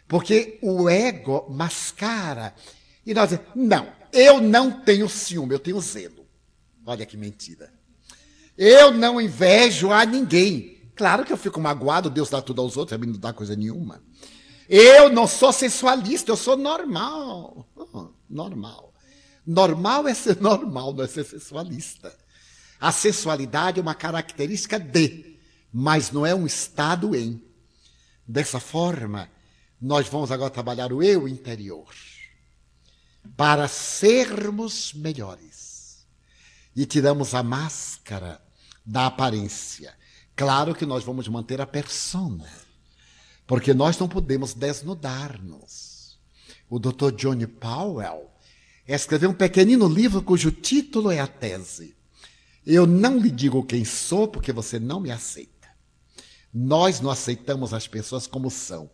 Porque 0.08 0.58
o 0.62 0.88
ego 0.88 1.46
mascara. 1.50 2.54
E 3.06 3.12
nós 3.14 3.30
dizemos, 3.30 3.50
não, 3.54 3.92
eu 4.12 4.40
não 4.40 4.82
tenho 4.82 5.08
ciúme, 5.08 5.54
eu 5.54 5.58
tenho 5.58 5.80
zelo. 5.80 6.26
Olha 6.86 7.06
que 7.06 7.16
mentira. 7.16 7.72
Eu 8.56 8.92
não 8.92 9.20
invejo 9.20 9.90
a 9.90 10.04
ninguém. 10.04 10.73
Claro 10.94 11.24
que 11.24 11.32
eu 11.32 11.36
fico 11.36 11.60
magoado, 11.60 12.08
Deus 12.08 12.30
dá 12.30 12.40
tudo 12.40 12.62
aos 12.62 12.76
outros, 12.76 12.94
a 12.94 12.98
mim 12.98 13.12
não 13.12 13.18
dá 13.18 13.32
coisa 13.32 13.56
nenhuma. 13.56 14.02
Eu 14.68 15.10
não 15.10 15.26
sou 15.26 15.52
sensualista, 15.52 16.30
eu 16.30 16.36
sou 16.36 16.56
normal. 16.56 17.68
Oh, 17.76 18.08
normal. 18.28 18.94
Normal 19.46 20.08
é 20.08 20.14
ser 20.14 20.38
normal, 20.40 20.94
não 20.94 21.04
é 21.04 21.06
ser 21.08 21.24
sensualista. 21.24 22.16
A 22.80 22.92
sensualidade 22.92 23.78
é 23.78 23.82
uma 23.82 23.94
característica 23.94 24.78
de, 24.78 25.38
mas 25.72 26.10
não 26.10 26.24
é 26.24 26.34
um 26.34 26.46
estado 26.46 27.14
em. 27.14 27.42
Dessa 28.26 28.58
forma, 28.58 29.28
nós 29.80 30.08
vamos 30.08 30.32
agora 30.32 30.48
trabalhar 30.48 30.92
o 30.92 31.02
eu 31.02 31.28
interior 31.28 31.92
para 33.36 33.68
sermos 33.68 34.94
melhores. 34.94 36.06
E 36.74 36.86
tiramos 36.86 37.34
a 37.34 37.42
máscara 37.42 38.40
da 38.84 39.06
aparência 39.06 39.94
Claro 40.36 40.74
que 40.74 40.84
nós 40.84 41.04
vamos 41.04 41.28
manter 41.28 41.60
a 41.60 41.66
persona, 41.66 42.50
porque 43.46 43.72
nós 43.72 43.98
não 43.98 44.08
podemos 44.08 44.52
desnudar-nos. 44.52 46.18
O 46.68 46.78
Dr. 46.78 47.12
Johnny 47.12 47.46
Powell 47.46 48.30
escreveu 48.86 49.30
um 49.30 49.34
pequenino 49.34 49.88
livro 49.88 50.22
cujo 50.22 50.50
título 50.50 51.10
é 51.10 51.20
a 51.20 51.26
tese. 51.26 51.96
Eu 52.66 52.86
não 52.86 53.18
lhe 53.18 53.30
digo 53.30 53.64
quem 53.64 53.84
sou 53.84 54.26
porque 54.26 54.52
você 54.52 54.78
não 54.78 54.98
me 54.98 55.10
aceita. 55.10 55.68
Nós 56.52 57.00
não 57.00 57.10
aceitamos 57.10 57.74
as 57.74 57.86
pessoas 57.86 58.26
como 58.26 58.50
são, 58.50 58.90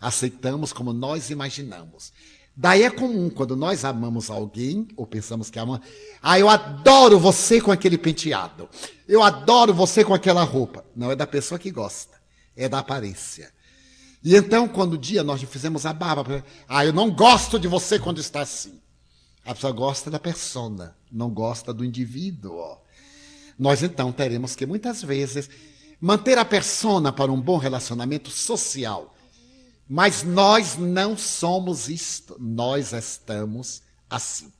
aceitamos 0.00 0.72
como 0.72 0.92
nós 0.92 1.30
imaginamos. 1.30 2.12
Daí 2.54 2.82
é 2.82 2.90
comum, 2.90 3.30
quando 3.30 3.56
nós 3.56 3.84
amamos 3.84 4.28
alguém, 4.28 4.86
ou 4.94 5.06
pensamos 5.06 5.48
que 5.48 5.58
amamos, 5.58 5.86
ah, 6.22 6.38
eu 6.38 6.48
adoro 6.48 7.18
você 7.18 7.60
com 7.60 7.72
aquele 7.72 7.96
penteado. 7.96 8.68
Eu 9.08 9.22
adoro 9.22 9.72
você 9.72 10.04
com 10.04 10.12
aquela 10.12 10.42
roupa. 10.42 10.84
Não 10.94 11.10
é 11.10 11.16
da 11.16 11.26
pessoa 11.26 11.58
que 11.58 11.70
gosta, 11.70 12.20
é 12.54 12.68
da 12.68 12.78
aparência. 12.78 13.50
E 14.22 14.36
então, 14.36 14.68
quando 14.68 14.94
o 14.94 14.98
dia 14.98 15.24
nós 15.24 15.42
fizemos 15.42 15.86
a 15.86 15.92
barba, 15.92 16.44
ah, 16.68 16.84
eu 16.84 16.92
não 16.92 17.10
gosto 17.10 17.58
de 17.58 17.66
você 17.66 17.98
quando 17.98 18.20
está 18.20 18.42
assim. 18.42 18.80
A 19.44 19.54
pessoa 19.54 19.72
gosta 19.72 20.10
da 20.10 20.18
persona, 20.18 20.94
não 21.10 21.30
gosta 21.30 21.72
do 21.72 21.84
indivíduo. 21.84 22.76
Nós 23.58 23.82
então 23.82 24.12
teremos 24.12 24.54
que 24.54 24.66
muitas 24.66 25.02
vezes 25.02 25.48
manter 26.00 26.38
a 26.38 26.44
persona 26.44 27.12
para 27.12 27.32
um 27.32 27.40
bom 27.40 27.56
relacionamento 27.56 28.30
social 28.30 29.14
mas 29.94 30.22
nós 30.22 30.78
não 30.78 31.18
somos 31.18 31.90
isto, 31.90 32.34
nós 32.40 32.94
estamos 32.94 33.82
assim. 34.08 34.50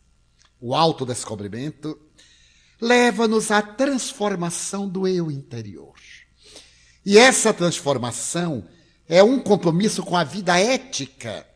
O 0.61 0.75
autodescobrimento 0.75 1.99
leva-nos 2.79 3.51
à 3.51 3.63
transformação 3.63 4.87
do 4.87 5.09
eu 5.09 5.31
interior. 5.31 5.95
E 7.03 7.17
essa 7.17 7.51
transformação 7.55 8.69
é 9.09 9.23
um 9.25 9.41
compromisso 9.41 10.03
com 10.03 10.19
a 10.19 10.23
vida 10.23 10.61
ética 10.61 11.47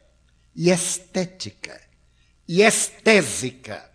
e 0.55 0.71
estética 0.71 1.79
e 2.49 2.63
estésica. 2.63 3.91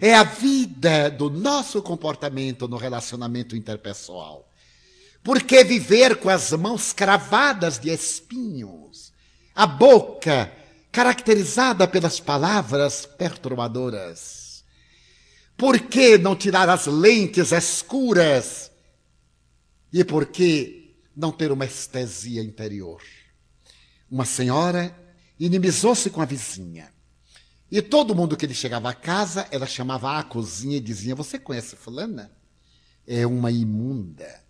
É 0.00 0.14
a 0.14 0.22
vida 0.22 1.10
do 1.10 1.28
nosso 1.28 1.82
comportamento 1.82 2.68
no 2.68 2.76
relacionamento 2.76 3.56
interpessoal. 3.56 4.48
Por 5.24 5.42
que 5.42 5.64
viver 5.64 6.16
com 6.16 6.28
as 6.28 6.52
mãos 6.52 6.92
cravadas 6.92 7.78
de 7.78 7.88
espinhos? 7.88 9.10
A 9.54 9.66
boca 9.66 10.52
caracterizada 10.92 11.88
pelas 11.88 12.20
palavras 12.20 13.06
perturbadoras? 13.06 14.62
Por 15.56 15.80
que 15.80 16.18
não 16.18 16.36
tirar 16.36 16.68
as 16.68 16.84
lentes 16.84 17.52
escuras? 17.52 18.70
E 19.90 20.04
por 20.04 20.26
que 20.26 20.94
não 21.16 21.32
ter 21.32 21.50
uma 21.50 21.64
estesia 21.64 22.42
interior? 22.42 23.00
Uma 24.10 24.26
senhora 24.26 24.94
inimizou-se 25.40 26.10
com 26.10 26.20
a 26.20 26.26
vizinha. 26.26 26.92
E 27.70 27.80
todo 27.80 28.14
mundo 28.14 28.36
que 28.36 28.44
ele 28.44 28.52
chegava 28.52 28.90
à 28.90 28.94
casa, 28.94 29.48
ela 29.50 29.66
chamava 29.66 30.18
a 30.18 30.22
cozinha 30.22 30.76
e 30.76 30.80
dizia: 30.80 31.14
Você 31.14 31.38
conhece 31.38 31.76
Fulana? 31.76 32.30
É 33.06 33.26
uma 33.26 33.50
imunda. 33.50 34.43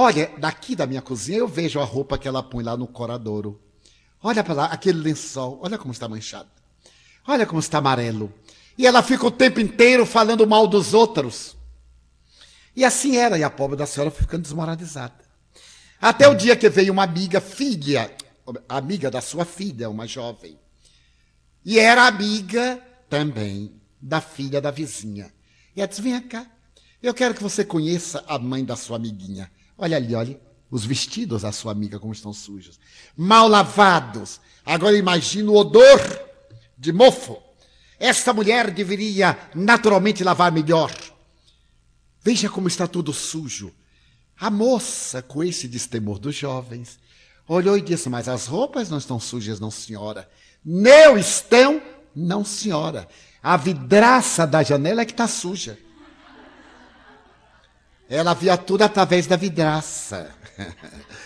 Olha, 0.00 0.30
daqui 0.38 0.76
da 0.76 0.86
minha 0.86 1.02
cozinha 1.02 1.38
eu 1.38 1.48
vejo 1.48 1.80
a 1.80 1.84
roupa 1.84 2.16
que 2.16 2.28
ela 2.28 2.40
põe 2.40 2.62
lá 2.62 2.76
no 2.76 2.86
coradouro. 2.86 3.60
Olha 4.22 4.44
para 4.44 4.54
lá, 4.54 4.64
aquele 4.66 5.00
lençol, 5.00 5.58
olha 5.60 5.76
como 5.76 5.90
está 5.90 6.08
manchado. 6.08 6.48
Olha 7.26 7.44
como 7.44 7.58
está 7.58 7.78
amarelo. 7.78 8.32
E 8.78 8.86
ela 8.86 9.02
fica 9.02 9.26
o 9.26 9.30
tempo 9.32 9.58
inteiro 9.58 10.06
falando 10.06 10.46
mal 10.46 10.68
dos 10.68 10.94
outros. 10.94 11.56
E 12.76 12.84
assim 12.84 13.16
era, 13.16 13.36
e 13.36 13.42
a 13.42 13.50
pobre 13.50 13.76
da 13.76 13.86
senhora 13.86 14.12
ficando 14.12 14.42
desmoralizada. 14.42 15.18
Até 16.00 16.28
o 16.28 16.34
dia 16.36 16.54
que 16.54 16.70
veio 16.70 16.92
uma 16.92 17.02
amiga, 17.02 17.40
filha, 17.40 18.08
amiga 18.68 19.10
da 19.10 19.20
sua 19.20 19.44
filha, 19.44 19.90
uma 19.90 20.06
jovem. 20.06 20.56
E 21.64 21.76
era 21.76 22.06
amiga 22.06 22.80
também 23.10 23.82
da 24.00 24.20
filha 24.20 24.60
da 24.60 24.70
vizinha. 24.70 25.34
E 25.74 25.80
ela 25.80 25.88
disse: 25.88 26.00
Vem 26.00 26.20
cá, 26.20 26.46
eu 27.02 27.12
quero 27.12 27.34
que 27.34 27.42
você 27.42 27.64
conheça 27.64 28.24
a 28.28 28.38
mãe 28.38 28.64
da 28.64 28.76
sua 28.76 28.94
amiguinha. 28.94 29.50
Olha 29.78 29.96
ali, 29.96 30.14
olha. 30.14 30.40
Os 30.70 30.84
vestidos 30.84 31.42
da 31.42 31.52
sua 31.52 31.72
amiga 31.72 31.98
como 31.98 32.12
estão 32.12 32.32
sujos. 32.32 32.78
Mal 33.16 33.48
lavados. 33.48 34.38
Agora 34.66 34.96
imagina 34.96 35.50
o 35.50 35.56
odor 35.56 36.00
de 36.76 36.92
mofo. 36.92 37.38
Esta 37.98 38.34
mulher 38.34 38.70
deveria 38.70 39.38
naturalmente 39.54 40.22
lavar 40.22 40.52
melhor. 40.52 40.92
Veja 42.22 42.50
como 42.50 42.68
está 42.68 42.86
tudo 42.86 43.12
sujo. 43.14 43.72
A 44.38 44.50
moça, 44.50 45.22
com 45.22 45.42
esse 45.42 45.66
destemor 45.66 46.18
dos 46.18 46.34
jovens, 46.34 46.98
olhou 47.48 47.76
e 47.78 47.80
disse: 47.80 48.10
Mas 48.10 48.28
as 48.28 48.46
roupas 48.46 48.90
não 48.90 48.98
estão 48.98 49.18
sujas, 49.18 49.58
não, 49.58 49.70
senhora. 49.70 50.28
Não 50.64 51.16
estão, 51.16 51.80
não, 52.14 52.44
senhora. 52.44 53.08
A 53.42 53.56
vidraça 53.56 54.46
da 54.46 54.62
janela 54.62 55.00
é 55.00 55.06
que 55.06 55.12
está 55.12 55.26
suja. 55.26 55.78
Ela 58.08 58.34
via 58.34 58.56
tudo 58.56 58.82
através 58.82 59.26
da 59.26 59.36
vidraça. 59.36 60.30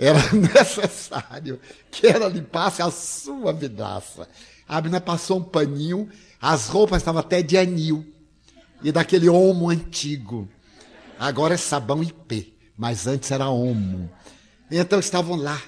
Era 0.00 0.18
necessário 0.32 1.60
que 1.90 2.06
ela 2.06 2.26
limpasse 2.26 2.80
a 2.80 2.90
sua 2.90 3.52
vidraça. 3.52 4.26
A 4.66 4.80
menina 4.80 4.98
passou 4.98 5.38
um 5.38 5.44
paninho, 5.44 6.08
as 6.40 6.68
roupas 6.68 7.02
estavam 7.02 7.20
até 7.20 7.42
de 7.42 7.58
anil 7.58 8.10
e 8.82 8.90
daquele 8.90 9.28
homo 9.28 9.68
antigo. 9.68 10.48
Agora 11.18 11.52
é 11.52 11.58
sabão 11.58 12.02
IP, 12.02 12.56
mas 12.78 13.06
antes 13.06 13.30
era 13.30 13.50
homo. 13.50 14.10
Então 14.70 14.98
estavam 14.98 15.36
lá. 15.36 15.60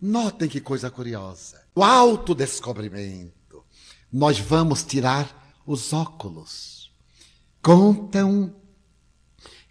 Notem 0.00 0.48
que 0.48 0.60
coisa 0.60 0.88
curiosa. 0.88 1.60
O 1.74 1.82
autodescobrimento. 1.82 3.64
Nós 4.12 4.38
vamos 4.38 4.84
tirar 4.84 5.58
os 5.66 5.92
óculos. 5.92 6.92
Contam 7.60 8.54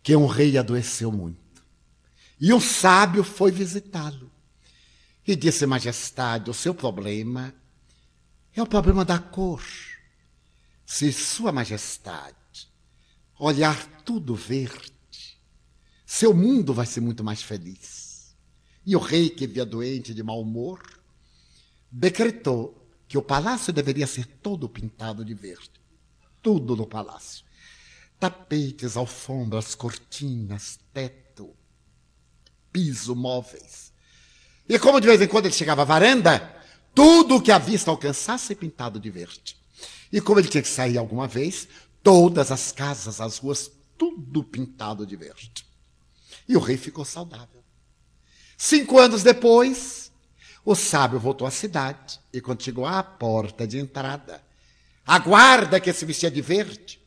que 0.04 0.16
um 0.16 0.26
rei 0.26 0.58
adoeceu 0.58 1.12
muito. 1.12 1.64
E 2.40 2.52
o 2.52 2.60
sábio 2.60 3.24
foi 3.24 3.52
visitá-lo. 3.52 4.32
E 5.26 5.36
disse, 5.36 5.66
Majestade, 5.66 6.50
o 6.50 6.54
seu 6.54 6.74
problema 6.74 7.54
é 8.56 8.62
o 8.62 8.68
problema 8.68 9.06
da 9.06 9.20
cor. 9.20 9.64
Se 10.86 11.14
Sua 11.14 11.52
Majestade 11.52 12.36
olhar 13.40 13.86
tudo 14.04 14.36
verde, 14.36 14.92
seu 16.06 16.34
mundo 16.34 16.74
vai 16.74 16.86
ser 16.86 17.02
muito 17.02 17.24
mais 17.24 17.42
feliz. 17.42 18.36
E 18.86 18.96
o 18.96 19.00
rei, 19.00 19.30
que 19.30 19.46
via 19.46 19.66
doente 19.66 20.14
de 20.14 20.24
mau 20.24 20.42
humor, 20.42 20.82
decretou 21.92 22.90
que 23.08 23.18
o 23.18 23.22
palácio 23.22 23.72
deveria 23.72 24.08
ser 24.08 24.26
todo 24.26 24.68
pintado 24.68 25.24
de 25.24 25.34
verde. 25.34 25.72
Tudo 26.42 26.76
no 26.76 26.88
palácio 26.88 27.46
tapetes, 28.22 28.96
alfombras, 28.96 29.74
cortinas, 29.74 30.80
teto, 30.94 31.56
piso, 32.72 33.16
móveis. 33.16 33.92
E 34.70 34.78
como 34.78 35.02
de 35.02 35.08
vez 35.08 35.20
em 35.20 35.28
quando 35.28 35.48
ele 35.48 35.56
chegava 35.56 35.82
à 35.82 35.86
varanda, 35.86 36.56
tudo 36.94 37.38
o 37.38 37.42
que 37.42 37.52
a 37.52 37.58
vista 37.58 37.90
alcançasse 37.90 38.54
pintado 38.54 39.00
de 39.00 39.10
verde. 39.10 39.58
E 40.14 40.22
como 40.22 40.40
ele 40.40 40.48
tinha 40.48 40.62
que 40.62 40.70
sair 40.70 41.00
alguma 41.00 41.28
vez, 41.28 41.68
todas 42.04 42.52
as 42.52 42.72
casas, 42.72 43.20
as 43.20 43.40
ruas, 43.40 43.72
tudo 43.98 44.44
pintado 44.44 45.04
de 45.04 45.16
verde. 45.16 45.66
E 46.48 46.56
o 46.56 46.60
rei 46.60 46.78
ficou 46.78 47.04
saudável. 47.04 47.64
Cinco 48.56 49.00
anos 49.00 49.24
depois, 49.24 50.12
o 50.64 50.76
sábio 50.76 51.20
voltou 51.20 51.48
à 51.48 51.52
cidade 51.52 52.20
e 52.32 52.40
quando 52.40 52.62
chegou 52.62 52.86
à 52.86 53.02
porta 53.02 53.66
de 53.66 53.80
entrada, 53.80 54.44
a 55.08 55.18
guarda 55.18 55.80
que 55.80 55.92
se 55.92 56.06
vestia 56.06 56.30
de 56.30 56.40
verde 56.40 57.01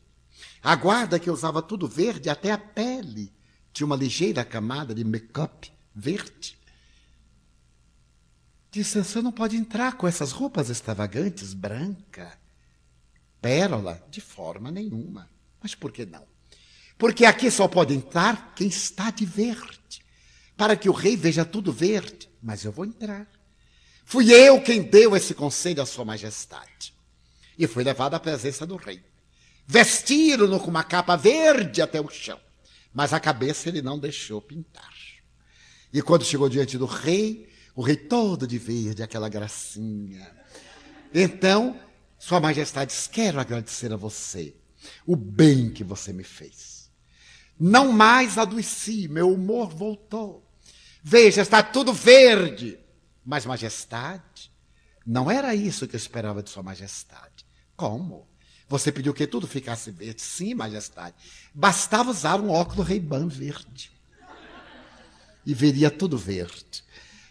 a 0.64 0.74
guarda 0.74 1.20
que 1.20 1.30
usava 1.30 1.60
tudo 1.60 1.86
verde, 1.86 2.30
até 2.30 2.50
a 2.50 2.56
pele 2.56 3.30
tinha 3.70 3.84
uma 3.84 3.94
ligeira 3.94 4.42
camada 4.42 4.94
de 4.94 5.04
make-up 5.04 5.70
verde. 5.94 6.56
Disse: 8.70 9.04
Você 9.04 9.20
não 9.20 9.30
pode 9.30 9.56
entrar 9.56 9.98
com 9.98 10.08
essas 10.08 10.32
roupas 10.32 10.70
extravagantes, 10.70 11.52
branca, 11.52 12.38
pérola, 13.42 14.02
de 14.10 14.22
forma 14.22 14.70
nenhuma. 14.70 15.28
Mas 15.60 15.74
por 15.74 15.92
que 15.92 16.06
não? 16.06 16.26
Porque 16.96 17.26
aqui 17.26 17.50
só 17.50 17.68
pode 17.68 17.92
entrar 17.92 18.54
quem 18.54 18.68
está 18.68 19.10
de 19.10 19.26
verde, 19.26 20.02
para 20.56 20.76
que 20.76 20.88
o 20.88 20.92
rei 20.92 21.14
veja 21.14 21.44
tudo 21.44 21.74
verde. 21.74 22.30
Mas 22.42 22.64
eu 22.64 22.72
vou 22.72 22.86
entrar. 22.86 23.28
Fui 24.02 24.32
eu 24.32 24.62
quem 24.62 24.82
deu 24.82 25.14
esse 25.14 25.34
conselho 25.34 25.82
à 25.82 25.86
Sua 25.86 26.06
Majestade. 26.06 26.94
E 27.58 27.66
fui 27.66 27.84
levado 27.84 28.14
à 28.14 28.20
presença 28.20 28.66
do 28.66 28.76
rei. 28.76 29.04
Vestiram-no 29.66 30.60
com 30.60 30.68
uma 30.68 30.84
capa 30.84 31.16
verde 31.16 31.80
até 31.80 32.00
o 32.00 32.08
chão, 32.08 32.38
mas 32.92 33.12
a 33.12 33.20
cabeça 33.20 33.68
ele 33.68 33.80
não 33.80 33.98
deixou 33.98 34.40
pintar. 34.40 34.92
E 35.92 36.02
quando 36.02 36.24
chegou 36.24 36.48
diante 36.48 36.76
do 36.76 36.86
rei, 36.86 37.48
o 37.74 37.82
rei 37.82 37.96
todo 37.96 38.46
de 38.46 38.58
verde, 38.58 39.02
aquela 39.02 39.28
gracinha. 39.28 40.30
Então, 41.12 41.78
Sua 42.18 42.40
Majestade, 42.40 42.92
quero 43.10 43.40
agradecer 43.40 43.92
a 43.92 43.96
você 43.96 44.54
o 45.06 45.16
bem 45.16 45.70
que 45.70 45.84
você 45.84 46.12
me 46.12 46.24
fez. 46.24 46.90
Não 47.58 47.92
mais 47.92 48.36
adoeci, 48.36 49.08
meu 49.08 49.32
humor 49.32 49.68
voltou. 49.74 50.44
Veja, 51.02 51.42
está 51.42 51.62
tudo 51.62 51.92
verde. 51.92 52.78
Mas, 53.24 53.46
Majestade, 53.46 54.50
não 55.06 55.30
era 55.30 55.54
isso 55.54 55.86
que 55.86 55.94
eu 55.94 55.98
esperava 55.98 56.42
de 56.42 56.50
Sua 56.50 56.62
Majestade. 56.62 57.46
Como? 57.76 58.28
Você 58.74 58.90
pediu 58.90 59.14
que 59.14 59.24
tudo 59.24 59.46
ficasse 59.46 59.92
verde? 59.92 60.20
Sim, 60.20 60.52
majestade. 60.52 61.14
Bastava 61.54 62.10
usar 62.10 62.40
um 62.40 62.50
óculos 62.50 62.88
Ray-Ban 62.88 63.28
verde. 63.28 63.92
E 65.46 65.54
veria 65.54 65.92
tudo 65.92 66.18
verde. 66.18 66.82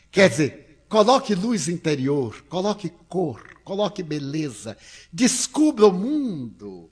Quer 0.09 0.29
dizer, 0.29 0.85
coloque 0.87 1.35
luz 1.35 1.67
interior, 1.67 2.45
coloque 2.47 2.89
cor, 3.09 3.59
coloque 3.61 4.01
beleza, 4.01 4.77
descubra 5.11 5.87
o 5.87 5.91
mundo, 5.91 6.89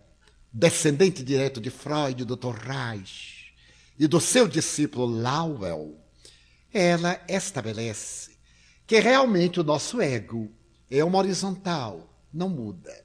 descendente 0.52 1.24
direto 1.24 1.60
de 1.60 1.68
Freud, 1.68 2.24
Dr. 2.24 2.54
Reich, 2.54 3.52
e 3.98 4.06
do 4.06 4.20
seu 4.20 4.46
discípulo 4.46 5.06
Lowell, 5.06 6.00
ela 6.72 7.20
estabelece 7.28 8.36
que 8.86 9.00
realmente 9.00 9.58
o 9.58 9.64
nosso 9.64 10.00
ego 10.00 10.50
é 10.88 11.04
uma 11.04 11.18
horizontal, 11.18 12.16
não 12.32 12.48
muda. 12.48 13.04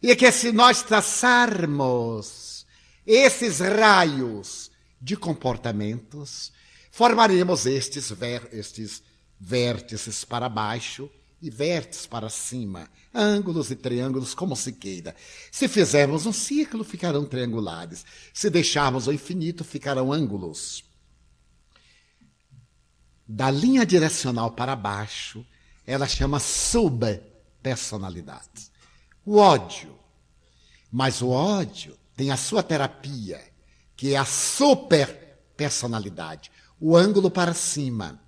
E 0.00 0.14
que 0.14 0.30
se 0.30 0.52
nós 0.52 0.82
traçarmos 0.82 2.66
esses 3.04 3.58
raios 3.58 4.70
de 5.00 5.16
comportamentos, 5.16 6.52
formaremos 6.94 7.66
estes, 7.66 8.10
ver, 8.12 8.48
estes 8.52 9.02
vértices 9.40 10.24
para 10.24 10.48
baixo 10.48 11.10
e 11.42 11.50
vértices 11.50 12.06
para 12.06 12.30
cima, 12.30 12.88
ângulos 13.12 13.68
e 13.72 13.74
triângulos, 13.74 14.32
como 14.32 14.54
se 14.54 14.72
queira. 14.72 15.16
Se 15.50 15.66
fizermos 15.66 16.24
um 16.24 16.32
círculo, 16.32 16.84
ficarão 16.84 17.24
triangulares. 17.24 18.06
Se 18.32 18.48
deixarmos 18.48 19.08
o 19.08 19.12
infinito, 19.12 19.64
ficarão 19.64 20.12
ângulos. 20.12 20.84
Da 23.26 23.50
linha 23.50 23.84
direcional 23.84 24.52
para 24.52 24.76
baixo, 24.76 25.44
ela 25.84 26.06
chama 26.06 26.38
subpersonalidade. 26.38 28.70
O 29.26 29.38
ódio. 29.38 29.98
Mas 30.92 31.20
o 31.20 31.30
ódio 31.30 31.98
tem 32.14 32.30
a 32.30 32.36
sua 32.36 32.62
terapia, 32.62 33.42
que 33.96 34.14
é 34.14 34.16
a 34.16 34.24
superpersonalidade, 34.24 36.52
o 36.86 36.94
ângulo 36.94 37.30
para 37.30 37.54
cima. 37.54 38.20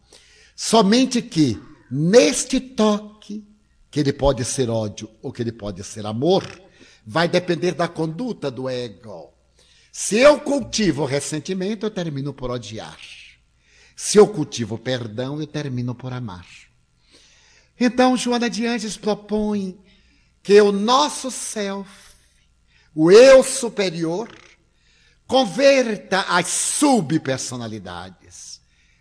Somente 0.56 1.20
que 1.20 1.62
neste 1.90 2.58
toque, 2.58 3.46
que 3.90 4.00
ele 4.00 4.14
pode 4.14 4.46
ser 4.46 4.70
ódio 4.70 5.10
ou 5.20 5.30
que 5.30 5.42
ele 5.42 5.52
pode 5.52 5.84
ser 5.84 6.06
amor, 6.06 6.42
vai 7.06 7.28
depender 7.28 7.72
da 7.72 7.86
conduta 7.86 8.50
do 8.50 8.66
ego. 8.66 9.30
Se 9.92 10.16
eu 10.16 10.40
cultivo 10.40 11.04
ressentimento, 11.04 11.84
eu 11.84 11.90
termino 11.90 12.32
por 12.32 12.50
odiar. 12.50 12.98
Se 13.94 14.16
eu 14.16 14.26
cultivo 14.26 14.78
perdão, 14.78 15.38
eu 15.38 15.46
termino 15.46 15.94
por 15.94 16.14
amar. 16.14 16.46
Então, 17.78 18.16
Joana 18.16 18.48
de 18.48 18.66
Anjos 18.66 18.96
propõe 18.96 19.78
que 20.42 20.58
o 20.62 20.72
nosso 20.72 21.30
self, 21.30 21.90
o 22.94 23.12
eu 23.12 23.42
superior, 23.42 24.34
converta 25.26 26.22
as 26.22 26.46
subpersonalidades 26.46 28.45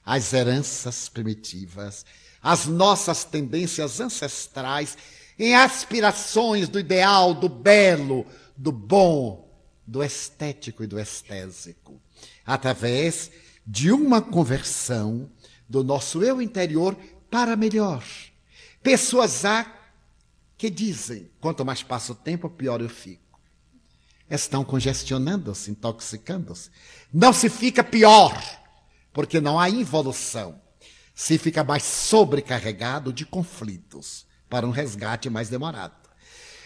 as 0.05 0.33
heranças 0.33 1.09
primitivas, 1.09 2.05
as 2.41 2.67
nossas 2.67 3.23
tendências 3.23 3.99
ancestrais 3.99 4.95
em 5.37 5.55
aspirações 5.55 6.69
do 6.69 6.79
ideal, 6.79 7.33
do 7.33 7.49
belo, 7.49 8.25
do 8.55 8.71
bom, 8.71 9.49
do 9.85 10.03
estético 10.03 10.83
e 10.83 10.87
do 10.87 10.99
estésico, 10.99 11.99
através 12.45 13.31
de 13.65 13.91
uma 13.91 14.21
conversão 14.21 15.29
do 15.67 15.83
nosso 15.83 16.23
eu 16.23 16.39
interior 16.41 16.95
para 17.31 17.55
melhor. 17.55 18.03
Pessoas 18.83 19.43
há 19.43 19.65
que 20.55 20.69
dizem: 20.69 21.29
quanto 21.41 21.65
mais 21.65 21.81
passa 21.81 22.11
o 22.11 22.15
tempo, 22.15 22.47
pior 22.47 22.79
eu 22.79 22.89
fico. 22.89 23.23
Estão 24.29 24.63
congestionando-se, 24.63 25.71
intoxicando-se. 25.71 26.69
Não 27.11 27.33
se 27.33 27.49
fica 27.49 27.83
pior 27.83 28.33
porque 29.16 29.39
não 29.39 29.57
há 29.57 29.70
involução. 29.70 30.61
Se 31.16 31.38
fica 31.38 31.63
mais 31.63 31.84
sobrecarregado 31.84 33.13
de 33.13 33.26
conflitos 33.26 34.26
para 34.49 34.68
um 34.68 34.72
resgate 34.72 35.30
mais 35.30 35.47
demorado. 35.47 35.95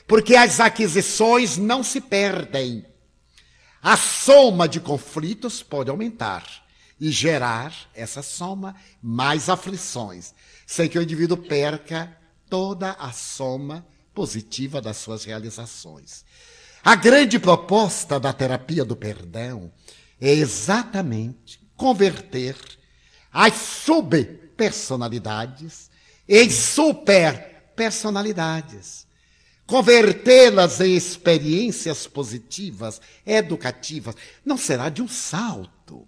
Porque 0.08 0.36
as 0.36 0.60
aquisições 0.60 1.58
não 1.58 1.84
se 1.84 2.02
perdem. 2.02 2.84
A 3.84 3.96
soma 3.96 4.68
de 4.68 4.80
conflitos 4.80 5.62
pode 5.62 5.92
aumentar 5.92 6.44
e 7.00 7.12
gerar 7.12 7.72
essa 7.94 8.24
soma 8.24 8.76
mais 9.00 9.48
aflições, 9.48 10.34
sem 10.66 10.90
que 10.90 10.98
o 10.98 11.04
indivíduo 11.04 11.38
perca 11.38 12.18
toda 12.50 12.94
a 12.94 13.12
soma 13.12 13.86
positiva 14.12 14.82
das 14.82 14.98
suas 14.98 15.24
realizações. 15.24 16.26
A 16.84 16.96
grande 16.96 17.38
proposta 17.38 18.20
da 18.20 18.34
terapia 18.34 18.84
do 18.84 18.96
perdão 18.96 19.72
é 20.20 20.32
exatamente 20.32 21.59
converter 21.80 22.56
as 23.32 23.56
subpersonalidades 23.56 25.90
em 26.28 26.50
superpersonalidades. 26.50 29.08
Convertê-las 29.66 30.82
em 30.82 30.94
experiências 30.96 32.06
positivas, 32.06 33.00
educativas, 33.26 34.14
não 34.44 34.58
será 34.58 34.90
de 34.90 35.02
um 35.02 35.08
salto. 35.08 36.06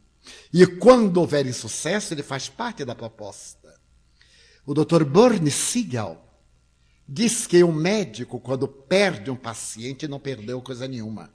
E 0.53 0.67
quando 0.67 1.15
houver 1.17 1.45
insucesso, 1.45 2.13
ele 2.13 2.21
faz 2.21 2.49
parte 2.49 2.83
da 2.83 2.93
proposta. 2.93 3.79
O 4.65 4.73
Dr. 4.73 5.05
Bernie 5.05 5.51
Siegel 5.51 6.21
diz 7.07 7.47
que 7.47 7.63
o 7.63 7.71
médico, 7.71 8.41
quando 8.41 8.67
perde 8.67 9.31
um 9.31 9.37
paciente, 9.37 10.05
não 10.07 10.19
perdeu 10.19 10.61
coisa 10.61 10.85
nenhuma. 10.87 11.31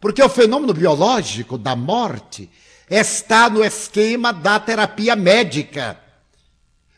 Porque 0.00 0.22
o 0.22 0.28
fenômeno 0.28 0.72
biológico 0.72 1.58
da 1.58 1.74
morte 1.74 2.48
está 2.90 3.50
no 3.50 3.64
esquema 3.64 4.32
da 4.32 4.58
terapia 4.58 5.14
médica. 5.14 6.00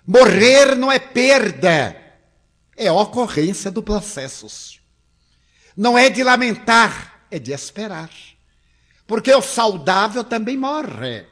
Morrer 0.07 0.75
não 0.77 0.91
é 0.91 0.99
perda, 0.99 1.97
é 2.77 2.91
ocorrência 2.91 3.71
do 3.71 3.83
processo. 3.83 4.81
Não 5.77 5.97
é 5.97 6.11
de 6.11 6.23
lamentar, 6.23 7.27
é 7.31 7.39
de 7.39 7.53
esperar. 7.53 8.11
Porque 9.07 9.33
o 9.35 9.43
saudável 9.43 10.23
também 10.23 10.57
morre. 10.57 11.27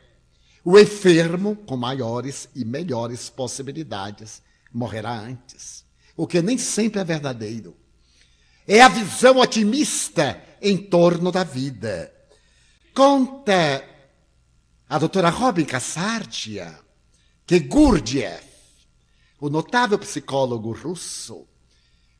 O 0.65 0.79
enfermo, 0.79 1.57
com 1.57 1.77
maiores 1.77 2.49
e 2.55 2.65
melhores 2.65 3.31
possibilidades, 3.31 4.43
morrerá 4.73 5.13
antes. 5.13 5.85
O 6.17 6.27
que 6.27 6.43
nem 6.43 6.59
sempre 6.59 7.01
é 7.01 7.05
verdadeiro. 7.05 7.77
É 8.67 8.83
a 8.83 8.89
visão 8.89 9.39
otimista 9.39 10.43
em 10.61 10.77
torno 10.77 11.33
da 11.33 11.45
vida. 11.45 12.13
Conta 12.93 13.85
a 14.89 14.99
doutora 14.99 15.29
Robin 15.29 15.65
Kassardia, 15.65 16.79
que 17.47 17.61
Gurdjieff, 17.61 18.47
o 19.41 19.49
notável 19.49 19.99
psicólogo 19.99 20.73
russo, 20.73 21.47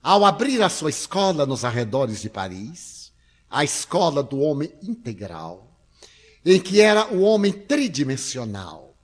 ao 0.03 0.25
abrir 0.25 0.63
a 0.63 0.69
sua 0.69 0.91
escola 0.91 1.47
nos 1.47 1.65
arredores 1.65 2.21
de 2.21 2.31
Paris, 2.31 3.13
a 3.51 3.65
escola 3.65 4.23
do 4.23 4.41
homem 4.41 4.73
integral, 4.83 5.79
em 6.45 6.61
que 6.61 6.81
era 6.81 7.13
o 7.13 7.23
homem 7.23 7.53
tridimensional, 7.53 8.95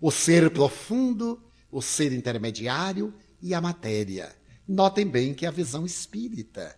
o 0.00 0.10
ser 0.10 0.50
profundo 0.50 1.40
o 1.72 1.80
ser 1.80 2.12
intermediário 2.12 3.14
e 3.40 3.54
a 3.54 3.60
matéria. 3.60 4.30
Notem 4.68 5.06
bem 5.06 5.32
que 5.32 5.46
a 5.46 5.50
visão 5.50 5.86
espírita. 5.86 6.76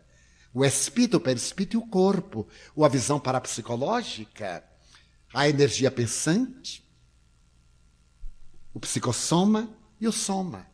O 0.54 0.64
espírito, 0.64 1.16
o 1.16 1.20
perispírito 1.20 1.76
e 1.76 1.80
o 1.80 1.86
corpo. 1.86 2.46
Ou 2.76 2.84
a 2.84 2.88
visão 2.88 3.18
parapsicológica, 3.18 4.64
a 5.34 5.48
energia 5.48 5.90
pensante, 5.90 6.88
o 8.72 8.78
psicossoma 8.78 9.68
e 10.00 10.06
o 10.06 10.12
soma, 10.12 10.66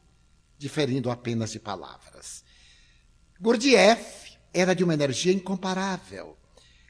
diferindo 0.59 1.11
apenas 1.11 1.53
de 1.53 1.59
palavras. 1.59 2.45
Gurdjieff 3.41 4.37
era 4.53 4.75
de 4.75 4.85
uma 4.85 4.93
energia 4.93 5.33
incomparável. 5.33 6.37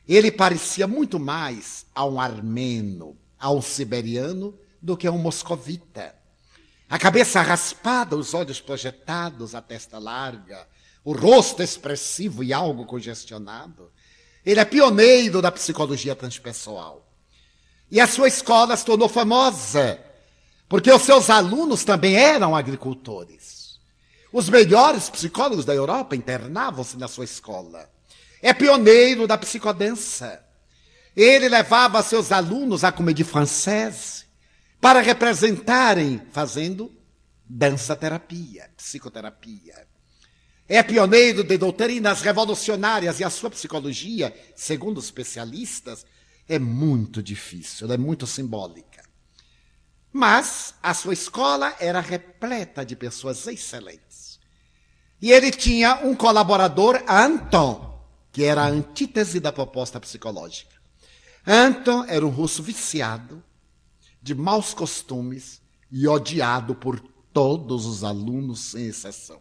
Ele 0.07 0.33
parecia 0.33 0.89
muito 0.89 1.21
mais 1.21 1.87
a 1.95 2.05
um 2.05 2.21
armeno, 2.21 3.17
a 3.39 3.53
um 3.53 3.63
siberiano, 3.63 4.59
do 4.83 4.97
que 4.97 5.07
a 5.07 5.13
um 5.13 5.19
moscovita. 5.19 6.17
A 6.89 6.99
cabeça 6.99 7.41
raspada, 7.41 8.17
os 8.17 8.35
olhos 8.35 8.61
projetados, 8.61 9.55
a 9.55 9.63
testa 9.63 9.97
larga, 9.99 10.67
o 11.05 11.13
rosto 11.13 11.63
expressivo 11.63 12.43
e 12.43 12.53
algo 12.53 12.85
congestionado. 12.85 13.93
Ele 14.45 14.59
é 14.59 14.65
pioneiro 14.65 15.41
da 15.41 15.53
psicologia 15.53 16.17
transpessoal. 16.17 17.10
E 17.91 18.01
a 18.01 18.07
sua 18.07 18.29
escola 18.29 18.77
se 18.77 18.85
tornou 18.85 19.09
famosa, 19.09 19.99
porque 20.69 20.93
os 20.93 21.03
seus 21.03 21.29
alunos 21.29 21.85
também 21.85 22.15
eram 22.15 22.55
agricultores. 22.55 23.81
Os 24.33 24.49
melhores 24.49 25.11
psicólogos 25.11 25.65
da 25.65 25.75
Europa 25.75 26.15
internavam-se 26.15 26.97
na 26.97 27.09
sua 27.09 27.25
escola. 27.25 27.91
É 28.41 28.55
pioneiro 28.55 29.27
da 29.27 29.37
psicodança. 29.37 30.45
Ele 31.17 31.49
levava 31.49 32.03
seus 32.03 32.31
alunos 32.31 32.85
à 32.85 32.93
comédie 32.93 33.25
française, 33.25 34.25
para 34.81 35.01
representarem 35.01 36.23
fazendo 36.33 36.91
dança-terapia, 37.45 38.71
psicoterapia. 38.77 39.87
É 40.69 40.83
pioneiro 40.85 41.43
de 41.43 41.59
doutrinas 41.59 42.23
revolucionárias 42.23 43.19
e 43.19 43.25
a 43.25 43.29
sua 43.29 43.51
psicologia, 43.51 44.33
segundo 44.55 44.99
os 44.99 45.07
especialistas, 45.07 46.07
é 46.51 46.59
muito 46.59 47.23
difícil, 47.23 47.91
é 47.93 47.97
muito 47.97 48.27
simbólica. 48.27 49.09
Mas 50.13 50.75
a 50.83 50.93
sua 50.93 51.13
escola 51.13 51.77
era 51.79 52.01
repleta 52.01 52.85
de 52.85 52.97
pessoas 52.97 53.47
excelentes. 53.47 54.41
E 55.23 55.31
ele 55.31 55.53
tinha 55.53 56.05
um 56.05 56.13
colaborador, 56.17 57.01
Anton, 57.09 58.05
que 58.33 58.43
era 58.43 58.63
a 58.63 58.69
antítese 58.69 59.39
da 59.39 59.53
proposta 59.53 60.01
psicológica. 60.01 60.75
Anton 61.47 62.05
era 62.09 62.27
um 62.27 62.31
russo 62.31 62.65
viciado, 62.65 63.43
de 64.21 64.35
maus 64.35 64.75
costumes 64.75 65.63
e 65.89 66.09
odiado 66.09 66.75
por 66.75 66.99
todos 67.33 67.87
os 67.87 68.03
alunos, 68.03 68.59
sem 68.59 68.87
exceção. 68.87 69.41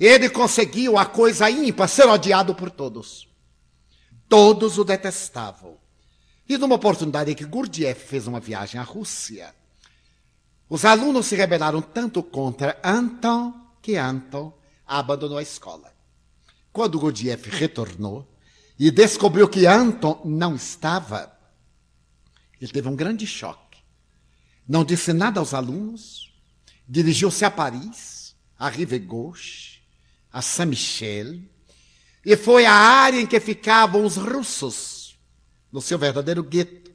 Ele 0.00 0.28
conseguiu 0.28 0.98
a 0.98 1.06
coisa 1.06 1.48
ímpar, 1.48 1.88
ser 1.88 2.08
odiado 2.08 2.56
por 2.56 2.72
todos. 2.72 3.28
Todos 4.28 4.78
o 4.78 4.84
detestavam. 4.84 5.81
E 6.48 6.58
numa 6.58 6.74
oportunidade 6.74 7.30
em 7.30 7.34
que 7.34 7.44
Gurdjieff 7.44 8.06
fez 8.06 8.26
uma 8.26 8.40
viagem 8.40 8.80
à 8.80 8.82
Rússia, 8.82 9.54
os 10.68 10.84
alunos 10.84 11.26
se 11.26 11.36
rebelaram 11.36 11.82
tanto 11.82 12.22
contra 12.22 12.80
Anton 12.82 13.52
que 13.80 13.96
Anton 13.96 14.56
abandonou 14.86 15.38
a 15.38 15.42
escola. 15.42 15.92
Quando 16.72 16.98
Gurdjieff 16.98 17.50
retornou 17.50 18.26
e 18.78 18.90
descobriu 18.90 19.48
que 19.48 19.66
Anton 19.66 20.22
não 20.24 20.54
estava, 20.54 21.36
ele 22.60 22.72
teve 22.72 22.88
um 22.88 22.96
grande 22.96 23.26
choque. 23.26 23.78
Não 24.66 24.84
disse 24.84 25.12
nada 25.12 25.40
aos 25.40 25.52
alunos, 25.52 26.32
dirigiu-se 26.88 27.44
a 27.44 27.50
Paris, 27.50 28.34
a 28.58 28.68
Rive 28.68 28.98
Gauche, 28.98 29.80
a 30.32 30.40
Saint-Michel, 30.40 31.40
e 32.24 32.36
foi 32.36 32.64
à 32.64 32.72
área 32.72 33.20
em 33.20 33.26
que 33.26 33.40
ficavam 33.40 34.04
os 34.04 34.16
russos, 34.16 34.91
no 35.72 35.80
seu 35.80 35.98
verdadeiro 35.98 36.42
gueto, 36.42 36.92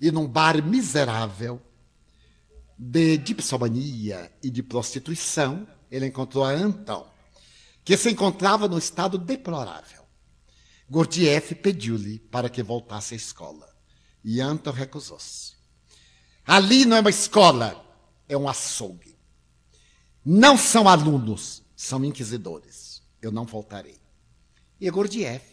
e 0.00 0.10
num 0.10 0.26
bar 0.26 0.62
miserável 0.62 1.62
de 2.78 3.16
dipsomania 3.16 4.32
e 4.42 4.50
de 4.50 4.62
prostituição, 4.62 5.66
ele 5.90 6.06
encontrou 6.06 6.44
a 6.44 6.50
Anton, 6.50 7.08
que 7.84 7.96
se 7.96 8.10
encontrava 8.10 8.68
no 8.68 8.78
estado 8.78 9.16
deplorável. 9.16 10.02
Gurdjieff 10.90 11.54
pediu-lhe 11.54 12.18
para 12.18 12.50
que 12.50 12.62
voltasse 12.62 13.14
à 13.14 13.16
escola. 13.16 13.68
E 14.24 14.40
Anton 14.40 14.72
recusou-se. 14.72 15.54
Ali 16.44 16.84
não 16.84 16.96
é 16.96 17.00
uma 17.00 17.10
escola, 17.10 17.84
é 18.28 18.36
um 18.36 18.48
açougue. 18.48 19.16
Não 20.24 20.56
são 20.58 20.88
alunos, 20.88 21.62
são 21.74 22.04
inquisidores. 22.04 23.02
Eu 23.20 23.30
não 23.30 23.44
voltarei. 23.44 24.00
E 24.80 24.90
Gurdjieff 24.90 25.46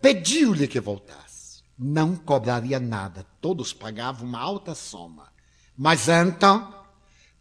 pediu-lhe 0.00 0.68
que 0.68 0.80
voltasse. 0.80 1.27
Não 1.78 2.16
cobraria 2.16 2.80
nada, 2.80 3.24
todos 3.40 3.72
pagavam 3.72 4.26
uma 4.26 4.40
alta 4.40 4.74
soma. 4.74 5.32
Mas 5.76 6.08
Anton 6.08 6.72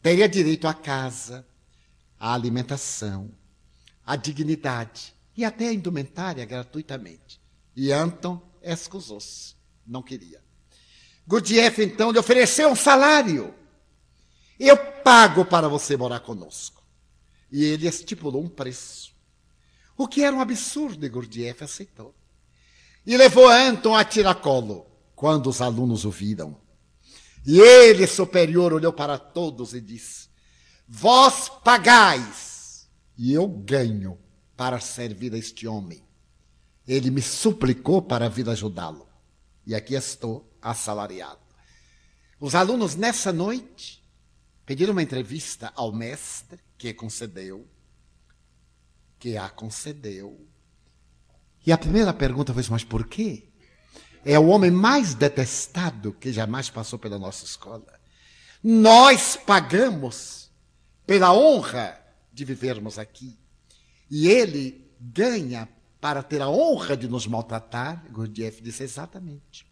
teria 0.02 0.30
direito 0.30 0.68
à 0.68 0.74
casa, 0.74 1.46
à 2.20 2.34
alimentação, 2.34 3.32
à 4.06 4.16
dignidade 4.16 5.14
e 5.36 5.44
até 5.44 5.70
à 5.70 5.74
indumentária 5.74 6.46
gratuitamente. 6.46 7.42
E 7.76 7.92
Anton 7.92 8.42
excusou-se 8.62 9.58
não 9.88 10.04
queria. 10.04 10.44
Gurdjieff, 11.26 11.82
então, 11.82 12.12
lhe 12.12 12.20
ofereceu 12.20 12.70
um 12.70 12.76
salário. 12.76 13.54
Eu 14.60 14.78
pago 14.78 15.46
para 15.46 15.70
você 15.70 15.96
morar 15.96 16.20
conosco. 16.20 16.84
E 17.52 17.64
ele 17.64 17.88
estipulou 17.88 18.44
um 18.44 18.50
preço. 18.50 19.16
O 19.96 20.08
que 20.08 20.24
era 20.24 20.36
um 20.36 20.42
absurdo, 20.42 21.06
e 21.06 21.10
Gurdjieff 21.10 21.64
aceitou. 21.64 22.14
E 23.08 23.18
levou 23.18 23.50
Anton 23.50 23.96
a 23.96 24.06
tiracolo, 24.06 24.86
quando 25.16 25.48
os 25.48 25.62
alunos 25.62 26.06
o 26.06 26.12
viram. 26.12 26.56
E 27.46 27.60
ele, 27.60 28.06
superior, 28.06 28.74
olhou 28.74 28.94
para 28.94 29.18
todos 29.18 29.74
e 29.74 29.82
disse: 29.82 30.28
Vós 30.88 31.50
pagais, 31.64 32.88
e 33.18 33.34
eu 33.34 33.48
ganho 33.48 34.20
para 34.56 34.80
servir 34.80 35.34
a 35.34 35.38
este 35.38 35.66
homem. 35.66 36.04
Ele 36.88 37.10
me 37.10 37.22
suplicou 37.22 38.02
para 38.02 38.30
vir 38.30 38.50
ajudá-lo 38.50 39.08
e 39.68 39.76
aqui 39.76 39.96
estou 39.96 40.50
assalariado. 40.62 41.42
Os 42.40 42.56
alunos, 42.56 42.96
nessa 42.96 43.34
noite, 43.34 44.02
pediram 44.66 44.94
uma 44.94 45.04
entrevista 45.04 45.74
ao 45.76 45.92
mestre, 45.92 46.58
que 46.78 46.94
concedeu, 46.94 47.68
que 49.20 49.36
a 49.36 49.50
concedeu. 49.50 50.48
E 51.68 51.72
a 51.74 51.78
primeira 51.78 52.14
pergunta 52.14 52.54
foi: 52.54 52.64
mas 52.70 52.86
por 52.86 53.06
quê? 53.06 53.50
É 54.24 54.40
o 54.40 54.48
homem 54.48 54.72
mais 54.72 55.14
detestado 55.14 56.14
que 56.14 56.32
jamais 56.32 56.70
passou 56.70 56.98
pela 56.98 57.20
nossa 57.20 57.44
escola. 57.44 57.86
Nós 58.64 59.36
pagamos 59.36 60.50
pela 61.06 61.34
honra 61.34 62.00
de 62.32 62.46
vivermos 62.46 62.98
aqui. 62.98 63.38
E 64.10 64.30
ele 64.30 64.90
ganha 64.98 65.68
para 66.00 66.24
ter 66.24 66.42
a 66.42 66.48
honra 66.48 66.96
de 66.96 67.10
nos 67.10 67.28
maltratar? 67.28 68.06
Gurdjieff 68.12 68.62
disse 68.62 68.84
exatamente. 68.84 69.68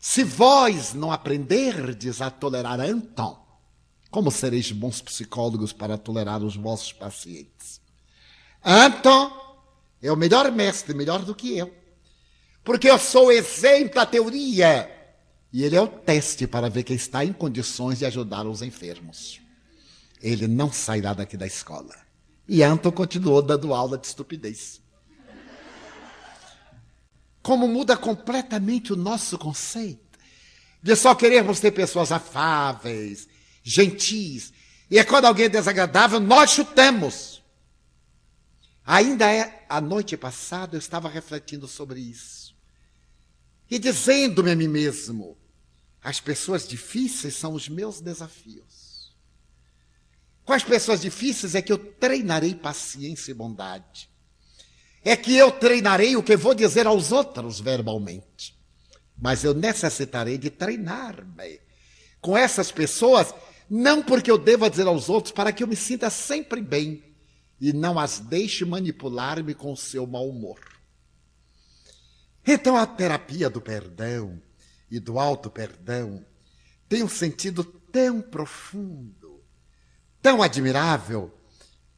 Se 0.00 0.24
vós 0.24 0.92
não 0.92 1.12
aprenderdes 1.12 2.20
a 2.20 2.30
tolerar 2.30 2.80
Anton, 2.80 3.40
como 4.10 4.28
sereis 4.28 4.72
bons 4.72 5.00
psicólogos 5.00 5.72
para 5.72 5.96
tolerar 5.96 6.42
os 6.42 6.56
vossos 6.56 6.92
pacientes? 6.92 7.80
Anton 8.64 9.43
é 10.06 10.12
o 10.12 10.16
melhor 10.16 10.50
mestre, 10.52 10.94
melhor 10.94 11.24
do 11.24 11.34
que 11.34 11.56
eu. 11.56 11.74
Porque 12.62 12.88
eu 12.88 12.98
sou 12.98 13.32
exemplo 13.32 14.00
à 14.00 14.06
teoria. 14.06 14.90
E 15.52 15.64
ele 15.64 15.76
é 15.76 15.80
o 15.80 15.86
teste 15.86 16.46
para 16.46 16.68
ver 16.68 16.82
quem 16.82 16.96
está 16.96 17.24
em 17.24 17.32
condições 17.32 17.98
de 17.98 18.06
ajudar 18.06 18.46
os 18.46 18.62
enfermos. 18.62 19.40
Ele 20.22 20.48
não 20.48 20.72
sairá 20.72 21.12
daqui 21.12 21.36
da 21.36 21.46
escola. 21.46 21.94
E 22.48 22.62
Anton 22.62 22.92
continuou 22.92 23.42
dando 23.42 23.74
aula 23.74 23.98
de 23.98 24.06
estupidez 24.06 24.84
como 27.44 27.68
muda 27.68 27.94
completamente 27.94 28.90
o 28.90 28.96
nosso 28.96 29.36
conceito 29.36 30.18
de 30.82 30.96
só 30.96 31.14
querermos 31.14 31.60
ter 31.60 31.72
pessoas 31.72 32.10
afáveis, 32.10 33.28
gentis. 33.62 34.50
E 34.90 34.98
é 34.98 35.04
quando 35.04 35.26
alguém 35.26 35.44
é 35.44 35.48
desagradável, 35.50 36.18
nós 36.18 36.50
chutamos. 36.50 37.33
Ainda 38.84 39.32
é 39.32 39.64
a 39.68 39.80
noite 39.80 40.16
passada 40.16 40.76
eu 40.76 40.78
estava 40.78 41.08
refletindo 41.08 41.66
sobre 41.66 42.00
isso. 42.00 42.54
E 43.70 43.78
dizendo-me 43.78 44.50
a 44.50 44.56
mim 44.56 44.68
mesmo, 44.68 45.36
as 46.02 46.20
pessoas 46.20 46.68
difíceis 46.68 47.34
são 47.34 47.54
os 47.54 47.68
meus 47.68 48.00
desafios. 48.00 49.14
Com 50.44 50.52
as 50.52 50.62
pessoas 50.62 51.00
difíceis 51.00 51.54
é 51.54 51.62
que 51.62 51.72
eu 51.72 51.78
treinarei 51.78 52.54
paciência 52.54 53.30
e 53.30 53.34
bondade 53.34 54.10
é 55.04 55.14
que 55.14 55.36
eu 55.36 55.52
treinarei 55.52 56.16
o 56.16 56.22
que 56.22 56.36
vou 56.36 56.54
dizer 56.54 56.86
aos 56.86 57.12
outros 57.12 57.60
verbalmente. 57.60 58.56
Mas 59.16 59.44
eu 59.44 59.52
necessitarei 59.52 60.38
de 60.38 60.48
treinar-me 60.48 61.60
com 62.20 62.36
essas 62.36 62.72
pessoas, 62.72 63.34
não 63.68 64.02
porque 64.02 64.30
eu 64.30 64.38
deva 64.38 64.70
dizer 64.70 64.86
aos 64.86 65.10
outros, 65.10 65.32
para 65.32 65.52
que 65.52 65.62
eu 65.62 65.68
me 65.68 65.76
sinta 65.76 66.08
sempre 66.08 66.62
bem 66.62 67.13
e 67.64 67.72
não 67.72 67.98
as 67.98 68.18
deixe 68.18 68.62
manipular-me 68.62 69.54
com 69.54 69.74
seu 69.74 70.06
mau 70.06 70.28
humor. 70.28 70.60
Então 72.46 72.76
a 72.76 72.86
terapia 72.86 73.48
do 73.48 73.58
perdão 73.58 74.38
e 74.90 75.00
do 75.00 75.18
alto 75.18 75.48
perdão 75.48 76.22
tem 76.86 77.02
um 77.02 77.08
sentido 77.08 77.64
tão 77.64 78.20
profundo, 78.20 79.42
tão 80.20 80.42
admirável, 80.42 81.32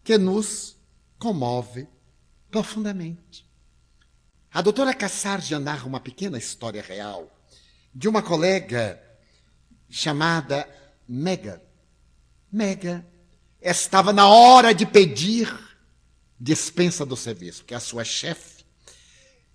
que 0.05 0.17
nos 0.17 0.77
comove 1.19 1.89
profundamente. 2.49 3.45
A 4.53 4.63
doutora 4.63 4.95
Cassardia 4.95 5.59
narra 5.59 5.85
uma 5.85 5.99
pequena 5.99 6.39
história 6.39 6.81
real 6.81 7.29
de 7.93 8.07
uma 8.07 8.23
colega 8.23 9.03
chamada 9.91 10.65
Mega. 11.09 11.61
Mega 12.53 13.05
estava 13.71 14.13
na 14.13 14.29
hora 14.29 14.75
de 14.75 14.87
pedir 14.87 15.53
dispensa 16.39 17.05
do 17.05 17.17
serviço, 17.17 17.63
porque 17.63 17.75
a 17.75 17.81
sua 17.81 18.05
chefe 18.05 18.65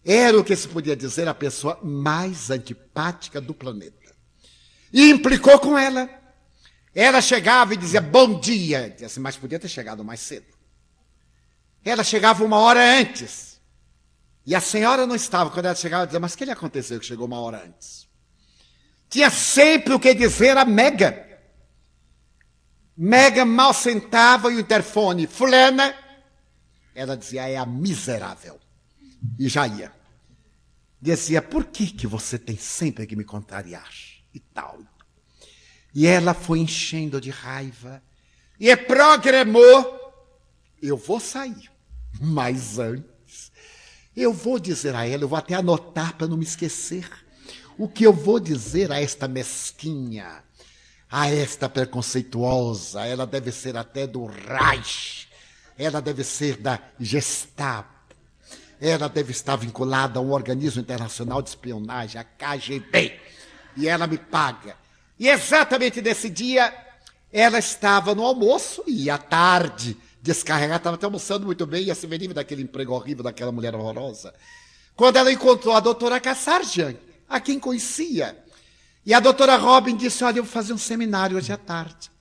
era 0.04 0.38
o 0.38 0.44
que 0.44 0.56
se 0.56 0.68
podia 0.68 0.96
dizer 0.96 1.28
a 1.28 1.34
pessoa 1.34 1.80
mais 1.84 2.50
antipática 2.50 3.40
do 3.40 3.54
planeta. 3.54 4.16
E 4.92 5.10
implicou 5.10 5.60
com 5.60 5.78
ela. 5.78 6.10
Ela 6.94 7.22
chegava 7.22 7.74
e 7.74 7.78
dizia 7.78 8.02
bom 8.02 8.40
dia, 8.40 8.96
assim, 9.04 9.20
mas 9.20 9.38
podia 9.38 9.60
ter 9.60 9.70
chegado 9.70 10.04
mais 10.04 10.20
cedo. 10.20 10.48
Ela 11.86 12.04
chegava 12.04 12.44
uma 12.44 12.58
hora 12.58 13.00
antes. 13.00 13.62
E 14.46 14.54
a 14.54 14.60
senhora 14.60 15.08
não 15.08 15.16
estava. 15.16 15.50
Quando 15.52 15.68
ela 15.68 15.76
chegava, 15.76 16.06
dizia, 16.06 16.20
mas 16.20 16.34
o 16.34 16.38
que 16.38 16.46
lhe 16.46 16.52
aconteceu 16.52 17.00
que 17.00 17.06
chegou 17.06 17.28
uma 17.28 17.40
hora 17.40 17.64
antes? 17.66 18.08
Tinha 19.10 19.30
sempre 19.30 19.94
o 19.94 20.00
que 20.00 20.14
dizer 20.14 20.58
a 20.58 20.66
Mega. 20.66 21.31
Mega 22.96 23.46
mal 23.46 23.74
sentava 23.74 24.52
e 24.52 24.56
o 24.56 24.60
interfone, 24.60 25.26
fulana, 25.26 25.96
ela 26.94 27.16
dizia, 27.16 27.48
é 27.48 27.58
a 27.58 27.66
miserável. 27.66 28.60
E 29.40 29.48
já 29.48 29.68
ia. 29.68 29.92
Dizia, 31.02 31.42
por 31.42 31.66
que, 31.66 31.88
que 31.88 32.06
você 32.06 32.38
tem 32.38 32.58
sempre 32.58 33.08
que 33.08 33.16
me 33.16 33.24
contrariar? 33.24 33.90
E 34.34 34.40
tal. 34.40 34.80
E 35.94 36.06
ela 36.06 36.34
foi 36.34 36.60
enchendo 36.60 37.20
de 37.20 37.30
raiva. 37.30 38.02
E 38.60 38.76
programou. 38.76 40.00
Eu 40.82 40.98
vou 40.98 41.20
sair. 41.20 41.72
Mas 42.20 42.78
antes, 42.78 43.52
eu 44.16 44.34
vou 44.34 44.60
dizer 44.60 44.96
a 44.96 45.06
ela, 45.06 45.24
eu 45.24 45.28
vou 45.28 45.38
até 45.38 45.56
anotar 45.56 46.16
para 46.16 46.28
não 46.28 46.38
me 46.38 46.44
esquecer. 46.44 47.10
O 47.78 47.88
que 47.88 48.04
eu 48.04 48.14
vou 48.14 48.40
dizer 48.40 48.92
a 48.92 49.02
esta 49.02 49.28
mesquinha, 49.28 50.44
a 51.12 51.30
esta 51.30 51.68
preconceituosa, 51.68 53.06
ela 53.06 53.28
deve 53.28 53.52
ser 53.52 53.76
até 53.76 54.08
do 54.08 54.26
Reich, 54.26 55.28
ela 55.78 56.02
deve 56.02 56.24
ser 56.24 56.56
da 56.56 56.80
Gestapo, 56.98 58.16
ela 58.80 59.10
deve 59.10 59.32
estar 59.32 59.58
vinculada 59.58 60.20
a 60.20 60.22
um 60.22 60.32
organismo 60.32 60.82
internacional 60.82 61.42
de 61.42 61.50
espionagem, 61.50 62.20
a 62.20 62.24
KGB, 62.24 63.20
e 63.76 63.90
ela 63.90 64.08
me 64.08 64.18
paga. 64.18 64.76
E 65.20 65.28
exatamente 65.28 66.02
nesse 66.02 66.30
dia, 66.30 66.74
ela 67.32 67.60
estava 67.60 68.16
no 68.16 68.26
almoço 68.26 68.84
e 68.88 69.10
à 69.10 69.18
tarde, 69.18 69.98
descarregada, 70.22 70.78
estava 70.78 70.96
até 70.96 71.06
almoçando 71.06 71.46
muito 71.46 71.66
bem, 71.66 71.84
ia 71.84 71.96
se 71.96 72.08
livre 72.08 72.34
daquele 72.34 72.64
emprego 72.64 72.94
horrível 72.94 73.24
daquela 73.24 73.52
mulher 73.52 73.76
horrorosa. 73.76 74.34
Quando 74.96 75.18
ela 75.18 75.32
encontrou 75.32 75.76
a 75.76 75.80
doutora 75.82 76.20
Kassarjan, 76.20 76.96
a 77.28 77.40
quem 77.40 77.60
conhecia. 77.60 78.38
E 79.06 79.14
a 79.14 79.20
doutora 79.20 79.56
Robin 79.58 79.96
disse: 79.96 80.24
Olha, 80.24 80.40
eu 80.40 80.44
vou 80.44 80.52
fazer 80.52 80.74
um 80.74 80.78
seminário 80.78 81.38
hoje 81.38 81.52
à 81.52 81.58
tarde. 81.58 82.12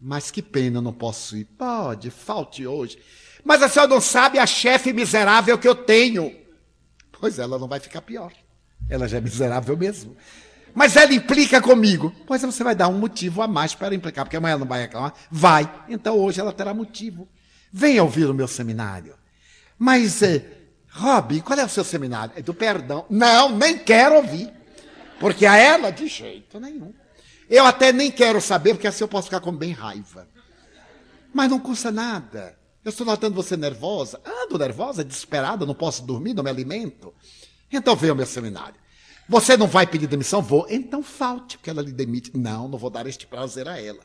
Mas 0.00 0.30
que 0.30 0.40
pena, 0.40 0.80
não 0.80 0.92
posso 0.92 1.36
ir. 1.36 1.44
Pode, 1.44 2.10
falte 2.10 2.66
hoje. 2.66 2.98
Mas 3.44 3.62
a 3.62 3.68
senhora 3.68 3.90
não 3.90 4.00
sabe 4.00 4.38
a 4.38 4.46
chefe 4.46 4.92
miserável 4.92 5.58
que 5.58 5.66
eu 5.66 5.74
tenho. 5.74 6.34
Pois 7.12 7.38
ela 7.38 7.58
não 7.58 7.66
vai 7.66 7.80
ficar 7.80 8.02
pior. 8.02 8.32
Ela 8.88 9.08
já 9.08 9.18
é 9.18 9.20
miserável 9.20 9.76
mesmo. 9.76 10.16
Mas 10.74 10.96
ela 10.96 11.12
implica 11.12 11.60
comigo. 11.60 12.14
Pois 12.26 12.42
você 12.42 12.62
vai 12.62 12.74
dar 12.74 12.88
um 12.88 12.98
motivo 12.98 13.42
a 13.42 13.48
mais 13.48 13.74
para 13.74 13.94
implicar, 13.94 14.24
porque 14.24 14.36
amanhã 14.36 14.52
ela 14.52 14.60
não 14.60 14.68
vai 14.68 14.82
reclamar. 14.82 15.14
Vai. 15.30 15.68
Então 15.88 16.16
hoje 16.16 16.40
ela 16.40 16.52
terá 16.52 16.72
motivo. 16.72 17.28
Venha 17.72 18.02
ouvir 18.02 18.26
o 18.26 18.34
meu 18.34 18.46
seminário. 18.46 19.14
Mas 19.76 20.22
eh, 20.22 20.44
Rob, 20.90 21.40
qual 21.42 21.58
é 21.58 21.64
o 21.64 21.68
seu 21.68 21.84
seminário? 21.84 22.32
É 22.36 22.42
do 22.42 22.54
perdão. 22.54 23.04
Não, 23.10 23.56
nem 23.56 23.78
quero 23.78 24.16
ouvir. 24.16 24.57
Porque 25.18 25.46
a 25.46 25.56
ela, 25.56 25.90
de 25.90 26.06
jeito 26.06 26.60
nenhum. 26.60 26.92
Eu 27.48 27.64
até 27.64 27.92
nem 27.92 28.10
quero 28.10 28.40
saber, 28.40 28.74
porque 28.74 28.86
assim 28.86 29.04
eu 29.04 29.08
posso 29.08 29.26
ficar 29.26 29.40
com 29.40 29.52
bem 29.52 29.72
raiva. 29.72 30.28
Mas 31.32 31.50
não 31.50 31.58
custa 31.58 31.90
nada. 31.90 32.58
Eu 32.84 32.90
estou 32.90 33.06
notando 33.06 33.34
você 33.34 33.56
nervosa. 33.56 34.20
Ando 34.24 34.58
nervosa, 34.58 35.04
desesperada, 35.04 35.66
não 35.66 35.74
posso 35.74 36.04
dormir, 36.04 36.34
não 36.34 36.44
me 36.44 36.50
alimento. 36.50 37.14
Então 37.70 37.96
venha 37.96 38.12
ao 38.12 38.16
meu 38.16 38.26
seminário. 38.26 38.76
Você 39.28 39.56
não 39.56 39.66
vai 39.66 39.86
pedir 39.86 40.06
demissão? 40.06 40.40
Vou. 40.40 40.66
Então 40.70 41.02
falte, 41.02 41.58
porque 41.58 41.70
ela 41.70 41.82
lhe 41.82 41.92
demite. 41.92 42.36
Não, 42.36 42.68
não 42.68 42.78
vou 42.78 42.90
dar 42.90 43.06
este 43.06 43.26
prazer 43.26 43.68
a 43.68 43.80
ela. 43.80 44.00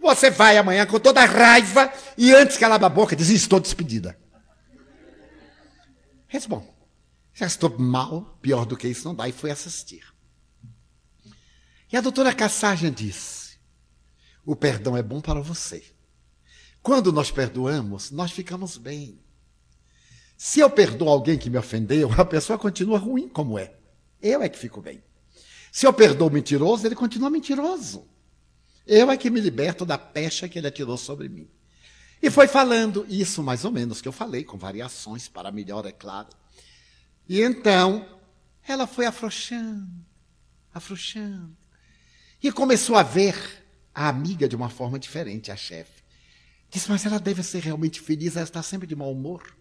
Você 0.00 0.30
vai 0.30 0.58
amanhã 0.58 0.84
com 0.84 0.98
toda 0.98 1.22
a 1.22 1.24
raiva 1.24 1.92
e 2.18 2.32
antes 2.34 2.56
que 2.56 2.64
ela 2.64 2.74
abra 2.74 2.88
a 2.88 2.90
boca, 2.90 3.14
diz: 3.14 3.30
Estou 3.30 3.60
despedida. 3.60 4.18
Bom, 6.48 6.74
já 7.32 7.46
estou 7.46 7.78
mal, 7.78 8.36
pior 8.42 8.66
do 8.66 8.76
que 8.76 8.88
isso 8.88 9.06
não 9.06 9.14
dá, 9.14 9.28
e 9.28 9.32
foi 9.32 9.52
assistir. 9.52 10.13
E 11.94 11.96
a 11.96 12.00
doutora 12.00 12.34
Cassagem 12.34 12.92
disse: 12.92 13.56
o 14.44 14.56
perdão 14.56 14.96
é 14.96 15.02
bom 15.02 15.20
para 15.20 15.40
você. 15.40 15.80
Quando 16.82 17.12
nós 17.12 17.30
perdoamos, 17.30 18.10
nós 18.10 18.32
ficamos 18.32 18.76
bem. 18.76 19.20
Se 20.36 20.58
eu 20.58 20.68
perdoo 20.68 21.08
alguém 21.08 21.38
que 21.38 21.48
me 21.48 21.56
ofendeu, 21.56 22.10
a 22.20 22.24
pessoa 22.24 22.58
continua 22.58 22.98
ruim 22.98 23.28
como 23.28 23.56
é. 23.56 23.76
Eu 24.20 24.42
é 24.42 24.48
que 24.48 24.58
fico 24.58 24.82
bem. 24.82 25.04
Se 25.70 25.86
eu 25.86 25.92
perdoo 25.92 26.26
o 26.26 26.32
mentiroso, 26.32 26.84
ele 26.84 26.96
continua 26.96 27.30
mentiroso. 27.30 28.04
Eu 28.84 29.08
é 29.08 29.16
que 29.16 29.30
me 29.30 29.38
liberto 29.40 29.86
da 29.86 29.96
pecha 29.96 30.48
que 30.48 30.58
ele 30.58 30.66
atirou 30.66 30.96
sobre 30.96 31.28
mim. 31.28 31.48
E 32.20 32.28
foi 32.28 32.48
falando 32.48 33.06
isso 33.08 33.40
mais 33.40 33.64
ou 33.64 33.70
menos 33.70 34.02
que 34.02 34.08
eu 34.08 34.12
falei, 34.12 34.42
com 34.42 34.58
variações 34.58 35.28
para 35.28 35.52
melhor, 35.52 35.86
é 35.86 35.92
claro. 35.92 36.30
E 37.28 37.40
então 37.40 38.18
ela 38.66 38.84
foi 38.84 39.06
afrouxando, 39.06 40.04
afrouxando. 40.74 41.63
E 42.44 42.52
começou 42.52 42.94
a 42.94 43.02
ver 43.02 43.64
a 43.94 44.06
amiga 44.06 44.46
de 44.46 44.54
uma 44.54 44.68
forma 44.68 44.98
diferente, 44.98 45.50
a 45.50 45.56
chefe. 45.56 46.02
Disse, 46.68 46.90
mas 46.90 47.06
ela 47.06 47.18
deve 47.18 47.42
ser 47.42 47.62
realmente 47.62 48.02
feliz, 48.02 48.36
ela 48.36 48.44
está 48.44 48.62
sempre 48.62 48.86
de 48.86 48.94
mau 48.94 49.10
humor. 49.10 49.56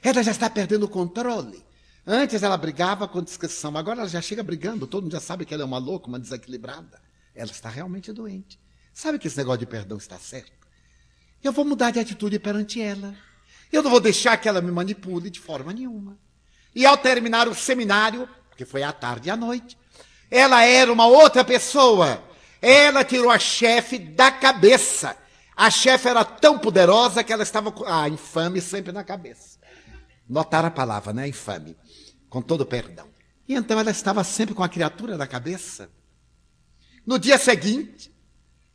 Ela 0.00 0.22
já 0.22 0.30
está 0.30 0.48
perdendo 0.48 0.84
o 0.84 0.88
controle. 0.88 1.60
Antes 2.06 2.44
ela 2.44 2.56
brigava 2.56 3.08
com 3.08 3.20
discrição, 3.20 3.76
agora 3.76 4.02
ela 4.02 4.08
já 4.08 4.20
chega 4.20 4.44
brigando, 4.44 4.86
todo 4.86 5.02
mundo 5.02 5.12
já 5.12 5.18
sabe 5.18 5.44
que 5.44 5.52
ela 5.52 5.64
é 5.64 5.66
uma 5.66 5.78
louca, 5.78 6.06
uma 6.06 6.20
desequilibrada. 6.20 7.02
Ela 7.34 7.50
está 7.50 7.68
realmente 7.68 8.12
doente. 8.12 8.60
Sabe 8.94 9.18
que 9.18 9.26
esse 9.26 9.36
negócio 9.36 9.58
de 9.58 9.66
perdão 9.66 9.98
está 9.98 10.16
certo? 10.16 10.52
Eu 11.42 11.50
vou 11.50 11.64
mudar 11.64 11.90
de 11.90 11.98
atitude 11.98 12.38
perante 12.38 12.80
ela. 12.80 13.12
Eu 13.72 13.82
não 13.82 13.90
vou 13.90 13.98
deixar 13.98 14.36
que 14.36 14.48
ela 14.48 14.62
me 14.62 14.70
manipule 14.70 15.30
de 15.30 15.40
forma 15.40 15.72
nenhuma. 15.72 16.16
E 16.76 16.86
ao 16.86 16.96
terminar 16.96 17.48
o 17.48 17.56
seminário, 17.56 18.28
que 18.56 18.64
foi 18.64 18.84
à 18.84 18.92
tarde 18.92 19.26
e 19.26 19.30
à 19.32 19.36
noite, 19.36 19.76
ela 20.30 20.64
era 20.64 20.92
uma 20.92 21.06
outra 21.06 21.44
pessoa. 21.44 22.22
Ela 22.62 23.04
tirou 23.04 23.30
a 23.30 23.38
chefe 23.38 23.98
da 23.98 24.30
cabeça. 24.30 25.16
A 25.56 25.70
chefe 25.70 26.08
era 26.08 26.24
tão 26.24 26.58
poderosa 26.58 27.24
que 27.24 27.32
ela 27.32 27.42
estava 27.42 27.72
com 27.72 27.84
a 27.84 28.08
infame 28.08 28.60
sempre 28.60 28.92
na 28.92 29.02
cabeça. 29.02 29.58
Notar 30.28 30.64
a 30.64 30.70
palavra, 30.70 31.12
né? 31.12 31.26
Infame. 31.28 31.76
Com 32.28 32.40
todo 32.40 32.64
perdão. 32.64 33.08
E 33.48 33.54
então 33.54 33.78
ela 33.78 33.90
estava 33.90 34.22
sempre 34.22 34.54
com 34.54 34.62
a 34.62 34.68
criatura 34.68 35.16
na 35.16 35.26
cabeça. 35.26 35.90
No 37.04 37.18
dia 37.18 37.36
seguinte, 37.36 38.14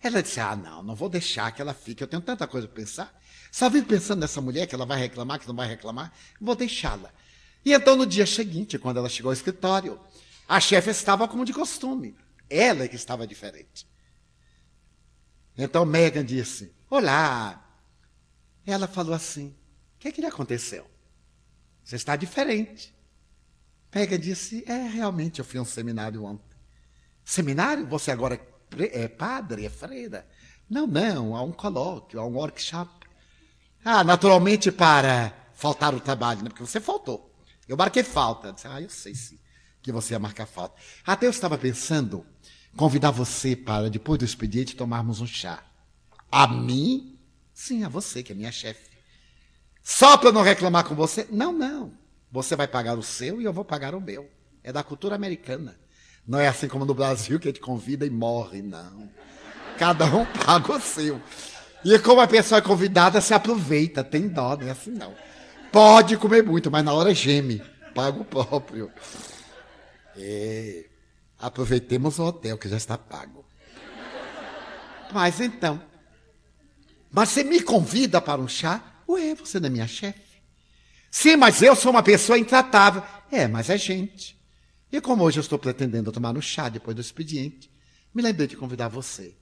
ela 0.02 0.22
disse: 0.22 0.40
Ah, 0.40 0.56
não, 0.56 0.84
não 0.84 0.96
vou 0.96 1.08
deixar 1.08 1.52
que 1.52 1.62
ela 1.62 1.74
fique. 1.74 2.04
Eu 2.04 2.08
tenho 2.08 2.22
tanta 2.22 2.46
coisa 2.46 2.68
para 2.68 2.76
pensar. 2.76 3.18
Só 3.52 3.70
vivo 3.70 3.86
pensando 3.86 4.20
nessa 4.20 4.42
mulher 4.42 4.68
que 4.68 4.76
ela 4.76 4.86
vai 4.86 5.00
reclamar, 5.00 5.40
que 5.40 5.48
não 5.48 5.56
vai 5.56 5.68
reclamar. 5.68 6.12
Vou 6.42 6.56
deixá-la. 6.56 7.10
E 7.64 7.74
então, 7.74 7.96
no 7.96 8.06
dia 8.06 8.28
seguinte, 8.28 8.78
quando 8.78 8.98
ela 8.98 9.08
chegou 9.08 9.30
ao 9.30 9.34
escritório, 9.34 10.00
a 10.48 10.60
chefe 10.60 10.92
estava 10.92 11.28
como 11.28 11.46
de 11.46 11.54
costume. 11.54 12.16
Ela 12.50 12.84
é 12.84 12.88
que 12.88 12.96
estava 12.96 13.26
diferente. 13.26 13.88
Então 15.58 15.86
Megan 15.86 16.24
disse: 16.24 16.74
Olá. 16.90 17.62
Ela 18.66 18.88
falou 18.88 19.14
assim: 19.14 19.50
O 19.96 20.00
que, 20.00 20.08
é 20.08 20.12
que 20.12 20.22
lhe 20.22 20.28
aconteceu? 20.28 20.86
Você 21.84 21.96
está 21.96 22.16
diferente. 22.16 22.96
Megan 23.94 24.20
disse: 24.20 24.64
É, 24.68 24.88
realmente, 24.88 25.40
eu 25.40 25.46
fui 25.46 25.60
a 25.60 25.64
um 25.64 25.66
seminário 25.66 26.24
ontem. 26.24 26.56
Seminário? 27.24 27.88
Você 27.88 28.12
agora 28.12 28.40
é 28.78 29.08
padre, 29.08 29.66
é 29.66 29.70
freira? 29.70 30.28
Não, 30.70 30.86
não, 30.86 31.36
há 31.36 31.42
um 31.42 31.52
colóquio, 31.52 32.20
há 32.20 32.26
um 32.26 32.36
workshop. 32.36 32.92
Ah, 33.84 34.04
naturalmente 34.04 34.72
para 34.72 35.34
faltar 35.54 35.94
o 35.94 36.00
trabalho, 36.00 36.44
né? 36.44 36.50
Porque 36.50 36.66
você 36.66 36.80
faltou. 36.80 37.32
Eu 37.68 37.78
marquei 37.78 38.04
falta. 38.04 38.52
Disse, 38.52 38.68
ah, 38.68 38.82
eu 38.82 38.90
sei 38.90 39.16
sim 39.16 39.40
que 39.86 39.92
você 39.92 40.16
ia 40.16 40.20
marcar 40.20 40.48
falta. 40.48 40.76
Até 41.06 41.28
eu 41.28 41.30
estava 41.30 41.60
pensando 41.60 42.26
convidar 42.76 43.12
você 43.12 43.56
para, 43.56 43.88
depois 43.88 44.18
do 44.18 44.26
expediente, 44.26 44.76
tomarmos 44.76 45.22
um 45.22 45.28
chá. 45.28 45.64
A 46.32 46.48
mim? 46.48 47.20
Sim, 47.54 47.84
a 47.84 47.90
você, 47.90 48.24
que 48.24 48.32
é 48.32 48.36
minha 48.36 48.52
chefe. 48.52 48.90
Só 49.84 50.18
para 50.18 50.32
não 50.32 50.42
reclamar 50.42 50.86
com 50.86 50.96
você? 50.96 51.28
Não, 51.30 51.54
não. 51.54 51.94
Você 52.32 52.56
vai 52.56 52.68
pagar 52.68 52.98
o 52.98 53.04
seu 53.04 53.40
e 53.40 53.46
eu 53.46 53.54
vou 53.54 53.64
pagar 53.64 53.94
o 53.94 54.02
meu. 54.02 54.28
É 54.64 54.74
da 54.74 54.84
cultura 54.84 55.14
americana. 55.14 55.78
Não 56.28 56.40
é 56.40 56.48
assim 56.48 56.68
como 56.68 56.84
no 56.84 56.96
Brasil 56.96 57.40
que 57.40 57.48
a 57.48 57.52
gente 57.52 57.62
convida 57.62 58.08
e 58.08 58.10
morre, 58.10 58.64
não. 58.64 59.08
Cada 59.78 60.06
um 60.06 60.26
paga 60.44 60.74
o 60.74 60.82
seu. 60.82 61.22
E 61.84 62.00
como 62.00 62.22
a 62.22 62.28
pessoa 62.28 62.58
é 62.58 62.62
convidada, 62.64 63.22
se 63.22 63.36
aproveita, 63.36 64.04
tem 64.04 64.28
dó, 64.28 64.58
não 64.58 64.68
é 64.68 64.72
assim 64.72 64.90
não. 64.90 65.14
Pode 65.72 66.18
comer 66.18 66.44
muito, 66.44 66.72
mas 66.72 66.84
na 66.84 66.92
hora 66.92 67.14
geme, 67.14 67.62
paga 67.94 68.20
o 68.20 68.26
próprio. 68.26 68.92
É, 70.18 70.86
aproveitemos 71.38 72.20
o 72.20 72.26
hotel 72.26 72.58
que 72.58 72.70
já 72.70 72.78
está 72.78 72.98
pago. 72.98 73.46
Mas 75.14 75.40
então, 75.40 75.82
mas 77.16 77.30
você 77.30 77.46
me 77.46 77.62
convida 77.62 78.20
para 78.20 78.42
um 78.42 78.48
chá? 78.48 79.02
Ué, 79.08 79.34
você 79.36 79.58
não 79.58 79.68
é 79.68 79.70
minha 79.70 79.88
chefe. 79.88 80.42
Sim, 81.10 81.38
mas 81.38 81.62
eu 81.62 81.74
sou 81.74 81.92
uma 81.92 82.04
pessoa 82.04 82.38
intratável. 82.38 83.02
É, 83.32 83.48
mas 83.48 83.70
é 83.70 83.78
gente. 83.78 84.38
E 84.92 85.00
como 85.00 85.24
hoje 85.24 85.40
eu 85.40 85.42
estou 85.42 85.58
pretendendo 85.58 86.12
tomar 86.12 86.36
um 86.36 86.42
chá 86.42 86.68
depois 86.68 86.94
do 86.94 87.00
expediente, 87.00 87.72
me 88.14 88.22
lembrei 88.22 88.48
de 88.48 88.58
convidar 88.58 88.90
você. 88.90 89.34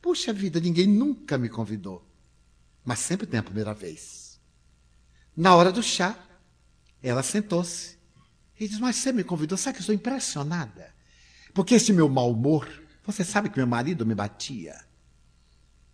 Puxa 0.00 0.32
vida, 0.32 0.60
ninguém 0.60 0.86
nunca 0.86 1.36
me 1.36 1.48
convidou. 1.48 2.08
Mas 2.84 3.00
sempre 3.00 3.26
tem 3.26 3.40
a 3.40 3.42
primeira 3.42 3.74
vez. 3.74 4.40
Na 5.36 5.56
hora 5.56 5.72
do 5.72 5.82
chá, 5.82 6.16
ela 7.02 7.24
sentou-se 7.24 7.98
e 8.58 8.68
disse: 8.68 8.80
Mas 8.80 8.96
você 8.96 9.12
me 9.12 9.24
convidou? 9.24 9.58
Sabe 9.58 9.74
que 9.74 9.78
eu 9.78 9.82
estou 9.82 9.94
impressionada? 9.94 10.94
Porque 11.54 11.74
esse 11.74 11.92
meu 11.92 12.08
mau 12.08 12.30
humor, 12.30 12.68
você 13.04 13.24
sabe 13.24 13.50
que 13.50 13.58
meu 13.58 13.66
marido 13.66 14.06
me 14.06 14.14
batia. 14.14 14.78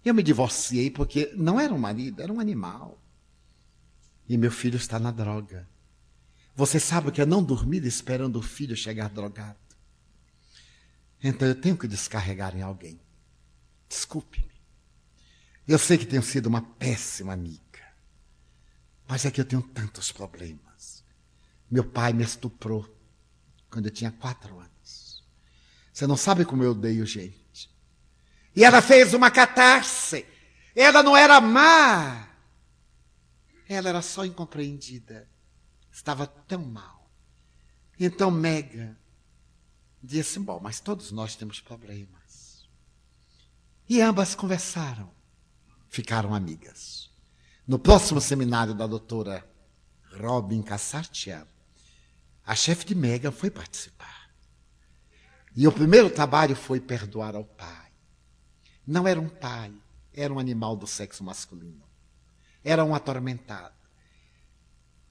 Eu 0.05 0.15
me 0.15 0.23
divorciei 0.23 0.91
porque 0.91 1.33
não 1.37 1.59
era 1.59 1.73
um 1.73 1.79
marido, 1.79 2.23
era 2.23 2.33
um 2.33 2.41
animal. 2.41 3.03
E 4.29 4.37
meu 4.37 4.51
filho 4.51 4.77
está 4.77 4.99
na 4.99 5.11
droga. 5.11 5.69
Você 6.55 6.79
sabe 6.79 7.11
que 7.11 7.21
é 7.21 7.27
não 7.27 7.43
dormir 7.43 7.85
esperando 7.85 8.37
o 8.37 8.43
filho 8.43 8.77
chegar 8.77 9.09
drogado. 9.09 9.59
Então 11.23 11.49
eu 11.49 11.55
tenho 11.55 11.77
que 11.77 11.89
descarregar 11.89 12.57
em 12.57 12.63
alguém. 12.63 13.01
Desculpe-me. 13.89 14.59
Eu 15.67 15.79
sei 15.79 15.99
que 15.99 16.07
tenho 16.07 16.23
sido 16.23 16.47
uma 16.47 16.63
péssima 16.63 17.33
amiga. 17.33 17.63
Mas 19.07 19.25
é 19.25 19.31
que 19.31 19.41
eu 19.41 19.45
tenho 19.45 19.63
tantos 19.63 20.13
problemas. 20.13 20.68
Meu 21.71 21.85
pai 21.85 22.13
me 22.13 22.25
estuprou 22.25 22.89
quando 23.71 23.87
eu 23.87 23.93
tinha 23.93 24.11
quatro 24.11 24.59
anos. 24.59 25.25
Você 25.93 26.07
não 26.07 26.17
sabe 26.17 26.45
como 26.45 26.63
eu 26.63 26.71
odeio 26.71 27.05
gente. 27.05 27.71
E 28.55 28.65
ela 28.65 28.81
fez 28.81 29.15
uma 29.15 29.31
catarse. 29.31 30.25
Ela 30.75 31.03
não 31.03 31.17
era 31.17 31.41
má. 31.41 32.29
Ela 33.69 33.89
era 33.89 34.03
só 34.03 34.25
incompreendida. 34.25 35.29
Estava 35.93 36.27
tão 36.27 36.65
mal. 36.65 37.11
Então 37.99 38.31
Mega 38.31 38.97
disse: 40.03 40.39
Bom, 40.39 40.61
mas 40.63 40.81
todos 40.81 41.11
nós 41.11 41.37
temos 41.37 41.61
problemas. 41.61 42.69
E 43.89 44.01
ambas 44.01 44.35
conversaram, 44.35 45.11
ficaram 45.89 46.35
amigas. 46.35 47.11
No 47.67 47.79
próximo 47.79 48.21
seminário 48.21 48.75
da 48.75 48.87
doutora 48.87 49.45
Robin 50.21 50.63
Cassartian, 50.63 51.47
a 52.49 52.55
chefe 52.55 52.87
de 52.87 52.95
Megan 52.95 53.31
foi 53.31 53.51
participar. 53.51 54.31
E 55.55 55.69
o 55.69 55.73
primeiro 55.73 56.09
trabalho 56.09 56.57
foi 56.57 56.81
perdoar 56.81 57.35
ao 57.35 57.45
pai. 57.45 57.91
Não 58.87 59.07
era 59.07 59.21
um 59.21 59.29
pai, 59.29 59.73
era 60.15 60.33
um 60.33 60.39
animal 60.39 60.75
do 60.75 60.87
sexo 60.87 61.23
masculino. 61.23 61.85
Era 62.65 62.85
um 62.85 62.95
atormentado. 62.95 63.75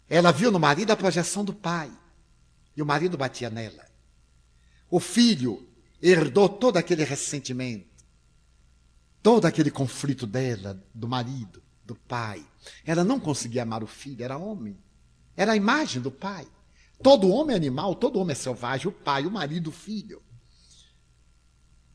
Ela 0.09 0.31
viu 0.31 0.51
no 0.51 0.59
marido 0.59 0.91
a 0.91 0.97
projeção 0.97 1.45
do 1.45 1.53
pai. 1.53 1.91
E 2.75 2.81
o 2.81 2.85
marido 2.85 3.17
batia 3.17 3.49
nela. 3.49 3.85
O 4.89 4.99
filho 4.99 5.69
herdou 6.01 6.49
todo 6.49 6.77
aquele 6.77 7.03
ressentimento 7.03 7.97
todo 9.27 9.43
aquele 9.43 9.69
conflito 9.69 10.25
dela, 10.25 10.81
do 10.93 11.05
marido, 11.05 11.61
do 11.83 11.95
pai. 11.95 12.45
Ela 12.85 13.03
não 13.03 13.19
conseguia 13.19 13.63
amar 13.63 13.83
o 13.83 13.87
filho, 13.87 14.23
era 14.23 14.37
homem. 14.37 14.77
Era 15.35 15.51
a 15.51 15.55
imagem 15.57 16.01
do 16.01 16.09
pai. 16.09 16.47
Todo 17.01 17.29
homem 17.29 17.53
é 17.53 17.57
animal, 17.57 17.95
todo 17.95 18.19
homem 18.19 18.31
é 18.31 18.35
selvagem, 18.35 18.87
o 18.87 18.91
pai, 18.91 19.25
o 19.25 19.31
marido, 19.31 19.69
o 19.69 19.73
filho. 19.73 20.21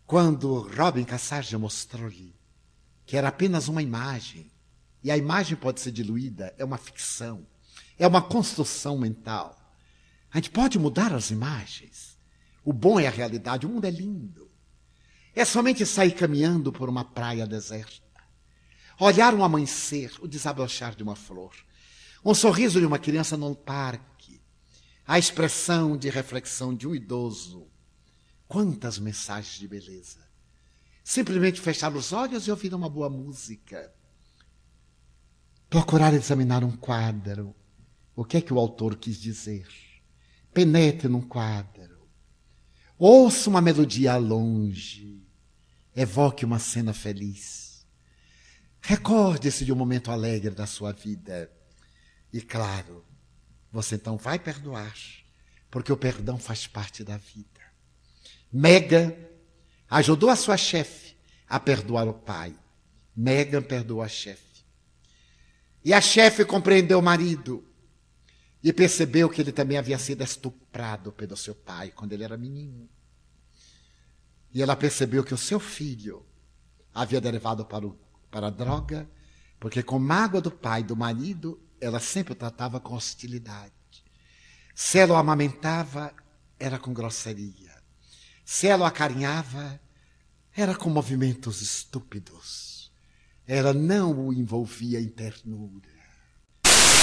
Quando 0.07 0.61
Robin 0.76 1.05
Cassage 1.05 1.57
mostrou-lhe 1.57 2.34
que 3.05 3.16
era 3.16 3.28
apenas 3.28 3.68
uma 3.68 3.82
imagem, 3.82 4.50
e 5.03 5.11
a 5.11 5.16
imagem 5.16 5.57
pode 5.57 5.80
ser 5.80 5.90
diluída, 5.90 6.55
é 6.57 6.64
uma 6.64 6.78
ficção, 6.78 7.46
é 7.98 8.07
uma 8.07 8.22
construção 8.22 8.96
mental. 8.96 9.59
A 10.30 10.38
gente 10.38 10.50
pode 10.50 10.78
mudar 10.78 11.12
as 11.12 11.30
imagens. 11.30 12.16
O 12.64 12.72
bom 12.72 12.98
é 13.00 13.07
a 13.07 13.11
realidade, 13.11 13.66
o 13.66 13.68
mundo 13.68 13.84
é 13.84 13.90
lindo. 13.90 14.50
É 15.34 15.44
somente 15.44 15.84
sair 15.84 16.12
caminhando 16.12 16.72
por 16.72 16.88
uma 16.88 17.05
praia 17.05 17.46
deserta, 17.46 18.03
olhar 19.00 19.34
um 19.34 19.42
amanhecer, 19.42 20.12
o 20.20 20.28
desabrochar 20.28 20.94
de 20.94 21.03
uma 21.03 21.16
flor, 21.16 21.55
um 22.24 22.34
sorriso 22.34 22.78
de 22.78 22.86
uma 22.86 22.98
criança 22.98 23.36
num 23.36 23.55
parque, 23.55 24.05
a 25.07 25.18
expressão 25.18 25.96
de 25.96 26.09
reflexão 26.09 26.74
de 26.74 26.86
um 26.86 26.94
idoso. 26.94 27.66
Quantas 28.46 28.98
mensagens 28.98 29.59
de 29.59 29.66
beleza! 29.66 30.20
Simplesmente 31.03 31.61
fechar 31.61 31.94
os 31.94 32.12
olhos 32.12 32.46
e 32.46 32.50
ouvir 32.50 32.72
uma 32.74 32.88
boa 32.88 33.11
música. 33.11 33.92
Procurar 35.68 36.14
examinar 36.14 36.62
um 36.62 36.76
quadro. 36.76 37.55
O 38.14 38.24
que 38.24 38.36
é 38.36 38.40
que 38.40 38.53
o 38.53 38.59
autor 38.59 38.96
quis 38.96 39.18
dizer? 39.18 39.66
Penetre 40.53 41.09
num 41.09 41.22
quadro. 41.22 42.09
Ouça 42.98 43.50
uma 43.50 43.61
melodia 43.61 44.16
longe. 44.16 45.26
Evoque 45.96 46.44
uma 46.44 46.59
cena 46.59 46.92
feliz. 46.92 47.86
Recorde-se 48.80 49.64
de 49.64 49.72
um 49.72 49.76
momento 49.76 50.11
alegre 50.11 50.55
da 50.55 50.66
sua 50.66 50.92
vida. 50.92 51.50
E 52.32 52.40
claro, 52.40 53.05
você 53.72 53.94
então 53.94 54.16
vai 54.18 54.38
perdoar, 54.38 54.94
porque 55.70 55.92
o 55.92 55.96
perdão 55.96 56.38
faz 56.38 56.66
parte 56.66 57.02
da 57.02 57.16
vida. 57.16 57.48
Mega 58.52 59.16
ajudou 59.88 60.28
a 60.28 60.36
sua 60.36 60.56
chefe 60.56 61.16
a 61.48 61.58
perdoar 61.58 62.06
o 62.06 62.14
pai. 62.14 62.54
Megan 63.16 63.62
perdoou 63.62 64.02
a 64.02 64.08
chefe. 64.08 64.64
E 65.84 65.92
a 65.92 66.00
chefe 66.00 66.44
compreendeu 66.44 66.98
o 66.98 67.02
marido 67.02 67.64
e 68.62 68.72
percebeu 68.72 69.28
que 69.28 69.40
ele 69.40 69.52
também 69.52 69.76
havia 69.76 69.98
sido 69.98 70.22
estuprado 70.22 71.10
pelo 71.12 71.36
seu 71.36 71.54
pai 71.54 71.90
quando 71.90 72.12
ele 72.12 72.24
era 72.24 72.36
menino. 72.36 72.88
E 74.54 74.62
ela 74.62 74.76
percebeu 74.76 75.24
que 75.24 75.34
o 75.34 75.38
seu 75.38 75.58
filho 75.58 76.24
havia 76.94 77.20
derivado 77.20 77.64
para, 77.64 77.86
o, 77.86 77.98
para 78.30 78.46
a 78.46 78.50
droga, 78.50 79.08
porque 79.58 79.82
com 79.82 79.98
mágoa 79.98 80.40
do 80.40 80.50
pai, 80.50 80.82
do 80.82 80.94
marido, 80.94 81.60
ela 81.85 82.01
sempre 82.01 82.33
o 82.33 82.37
tratava 82.37 82.80
com 82.80 82.95
hostilidade. 82.95 83.72
Se 84.74 84.99
ela 84.99 85.14
o 85.14 85.16
amamentava, 85.16 86.14
era 86.59 86.78
com 86.78 86.93
grosseria. 86.93 87.72
Se 88.45 88.66
ela 88.66 88.85
o 88.85 88.87
acarinhava, 88.87 89.80
era 90.55 90.74
com 90.74 90.89
movimentos 90.89 91.61
estúpidos. 91.61 92.93
Ela 93.47 93.74
não 93.74 94.28
o 94.28 94.33
envolvia 94.33 95.01
em 95.01 95.09
ternura. 95.09 95.89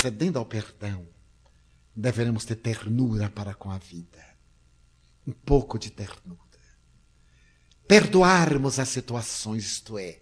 Cedendo 0.02 0.40
ao 0.40 0.46
perdão, 0.46 1.08
deveremos 1.96 2.46
ter 2.46 2.56
ternura 2.56 3.30
para 3.30 3.54
com 3.54 3.70
a 3.70 3.78
vida. 3.78 4.24
Um 5.28 5.34
pouco 5.34 5.78
de 5.78 5.92
ternura 5.92 6.50
perdoarmos 7.90 8.78
as 8.78 8.88
situações, 8.88 9.66
isto 9.66 9.98
é, 9.98 10.20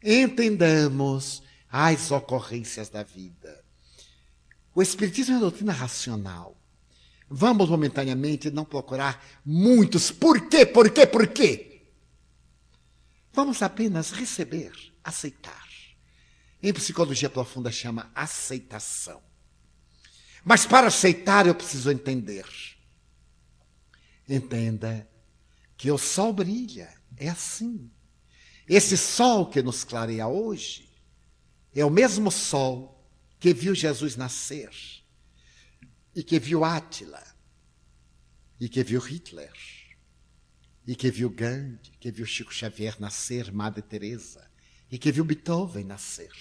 entendamos 0.00 1.42
as 1.68 2.12
ocorrências 2.12 2.88
da 2.88 3.02
vida. 3.02 3.64
O 4.78 4.82
Espiritismo 4.82 5.34
é 5.34 5.38
uma 5.38 5.40
doutrina 5.40 5.72
racional. 5.72 6.56
Vamos 7.28 7.68
momentaneamente 7.68 8.48
não 8.48 8.64
procurar 8.64 9.26
muitos 9.44 10.12
por 10.12 10.48
quê, 10.48 10.64
por 10.64 10.88
quê, 10.88 11.04
por 11.04 11.26
quê. 11.26 11.82
Vamos 13.32 13.60
apenas 13.60 14.12
receber, 14.12 14.70
aceitar. 15.02 15.66
Em 16.62 16.72
psicologia 16.72 17.28
profunda 17.28 17.72
chama 17.72 18.08
aceitação. 18.14 19.20
Mas 20.44 20.64
para 20.64 20.86
aceitar 20.86 21.48
eu 21.48 21.56
preciso 21.56 21.90
entender. 21.90 22.46
Entenda 24.28 25.10
que 25.76 25.90
o 25.90 25.98
sol 25.98 26.32
brilha 26.32 26.88
é 27.16 27.28
assim. 27.28 27.90
Esse 28.68 28.96
sol 28.96 29.46
que 29.46 29.60
nos 29.60 29.82
clareia 29.82 30.28
hoje 30.28 30.88
é 31.74 31.84
o 31.84 31.90
mesmo 31.90 32.30
sol 32.30 32.97
que 33.38 33.54
viu 33.54 33.74
Jesus 33.74 34.16
nascer, 34.16 34.70
e 36.14 36.22
que 36.22 36.38
viu 36.38 36.64
Átila, 36.64 37.24
e 38.60 38.68
que 38.68 38.82
viu 38.82 39.00
Hitler, 39.00 39.52
e 40.86 40.96
que 40.96 41.10
viu 41.10 41.30
Gandhi, 41.30 41.92
que 42.00 42.10
viu 42.10 42.26
Chico 42.26 42.52
Xavier 42.52 43.00
nascer, 43.00 43.52
Madre 43.52 43.82
Teresa, 43.82 44.50
e 44.90 44.98
que 44.98 45.12
viu 45.12 45.24
Beethoven 45.24 45.84
nascer. 45.84 46.32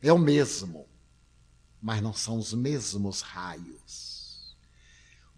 É 0.00 0.12
o 0.12 0.18
mesmo, 0.18 0.88
mas 1.80 2.02
não 2.02 2.12
são 2.12 2.38
os 2.38 2.52
mesmos 2.54 3.20
raios. 3.20 4.56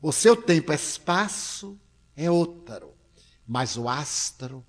O 0.01 0.13
seu 0.13 0.35
tempo-espaço 0.35 1.79
é 2.17 2.31
outro, 2.31 2.97
mas 3.47 3.77
o 3.77 3.89
astro 3.89 4.65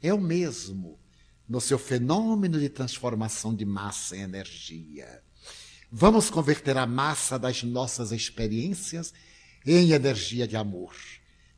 é 0.00 0.12
o 0.14 0.20
mesmo 0.20 1.00
no 1.48 1.60
seu 1.60 1.78
fenômeno 1.78 2.60
de 2.60 2.68
transformação 2.68 3.54
de 3.54 3.64
massa 3.64 4.16
em 4.16 4.20
energia. 4.20 5.24
Vamos 5.90 6.30
converter 6.30 6.76
a 6.76 6.86
massa 6.86 7.38
das 7.38 7.62
nossas 7.62 8.12
experiências 8.12 9.12
em 9.64 9.92
energia 9.92 10.46
de 10.46 10.56
amor 10.56 10.94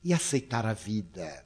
e 0.02 0.12
aceitar 0.12 0.66
a 0.66 0.72
vida, 0.72 1.44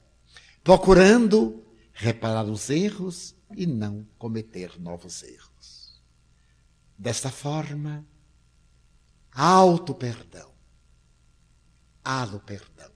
procurando 0.63 1.65
reparar 1.93 2.45
os 2.45 2.71
erros 2.71 3.35
e 3.57 3.67
não 3.67 4.07
cometer 4.19 4.81
novos 4.81 5.23
erros. 5.23 6.03
Desta 6.99 7.31
forma, 7.31 8.07
alto 9.33 9.95
perdão, 9.95 10.53
halo 12.05 12.41
perdão. 12.41 12.91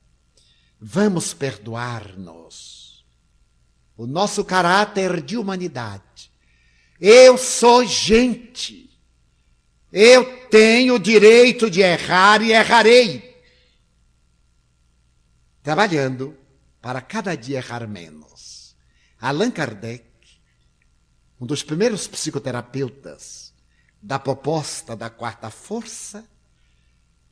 Vamos 0.81 1.33
perdoar-nos. 1.33 3.05
O 3.97 4.07
nosso 4.07 4.45
caráter 4.45 5.23
de 5.23 5.39
humanidade. 5.39 6.31
Eu 7.01 7.39
sou 7.39 7.85
gente. 7.85 8.86
Eu 9.99 10.47
tenho 10.49 10.97
o 10.97 10.99
direito 10.99 11.71
de 11.71 11.81
errar 11.81 12.43
e 12.43 12.53
errarei. 12.53 13.43
Trabalhando 15.63 16.37
para 16.83 17.01
cada 17.01 17.35
dia 17.35 17.57
errar 17.57 17.89
menos. 17.89 18.77
Allan 19.19 19.51
Kardec, 19.51 20.05
um 21.41 21.47
dos 21.47 21.63
primeiros 21.63 22.07
psicoterapeutas 22.07 23.55
da 24.03 24.19
proposta 24.19 24.95
da 24.95 25.09
quarta 25.09 25.49
força, 25.49 26.29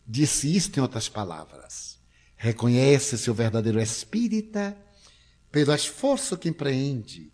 disse 0.06 0.56
isto 0.56 0.78
em 0.78 0.80
outras 0.80 1.06
palavras. 1.06 1.98
Reconhece-se 2.34 3.30
o 3.30 3.34
verdadeiro 3.34 3.78
espírita 3.78 4.74
pelo 5.52 5.74
esforço 5.74 6.38
que 6.38 6.48
empreende 6.48 7.30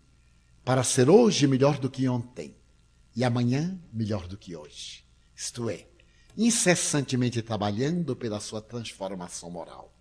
para 0.65 0.83
ser 0.83 1.09
hoje 1.09 1.47
melhor 1.47 1.79
do 1.79 1.89
que 1.89 2.09
ontem 2.09 2.53
e 3.15 3.23
amanhã 3.23 3.81
melhor 3.93 4.27
do 4.27 4.37
que 4.37 4.57
hoje. 4.57 5.00
Isto 5.41 5.71
é, 5.71 5.87
incessantemente 6.37 7.41
trabalhando 7.41 8.15
pela 8.15 8.39
sua 8.39 8.61
transformação 8.61 9.49
moral. 9.49 9.91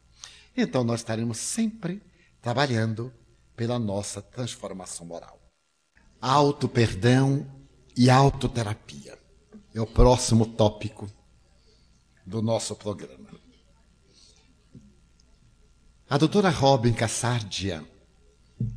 Então 0.55 0.85
nós 0.85 1.01
estaremos 1.01 1.39
sempre 1.39 2.03
trabalhando 2.43 3.11
pela 3.57 3.79
nossa 3.79 4.21
transformação 4.21 5.07
moral. 5.07 5.41
Auto-perdão 6.21 7.51
e 7.97 8.11
autoterapia 8.11 9.19
é 9.75 9.81
o 9.81 9.87
próximo 9.87 10.45
tópico 10.45 11.11
do 12.27 12.43
nosso 12.43 12.77
programa. 12.77 13.31
A 16.07 16.19
doutora 16.19 16.51
Robin 16.51 16.93
Cassardia 16.93 17.83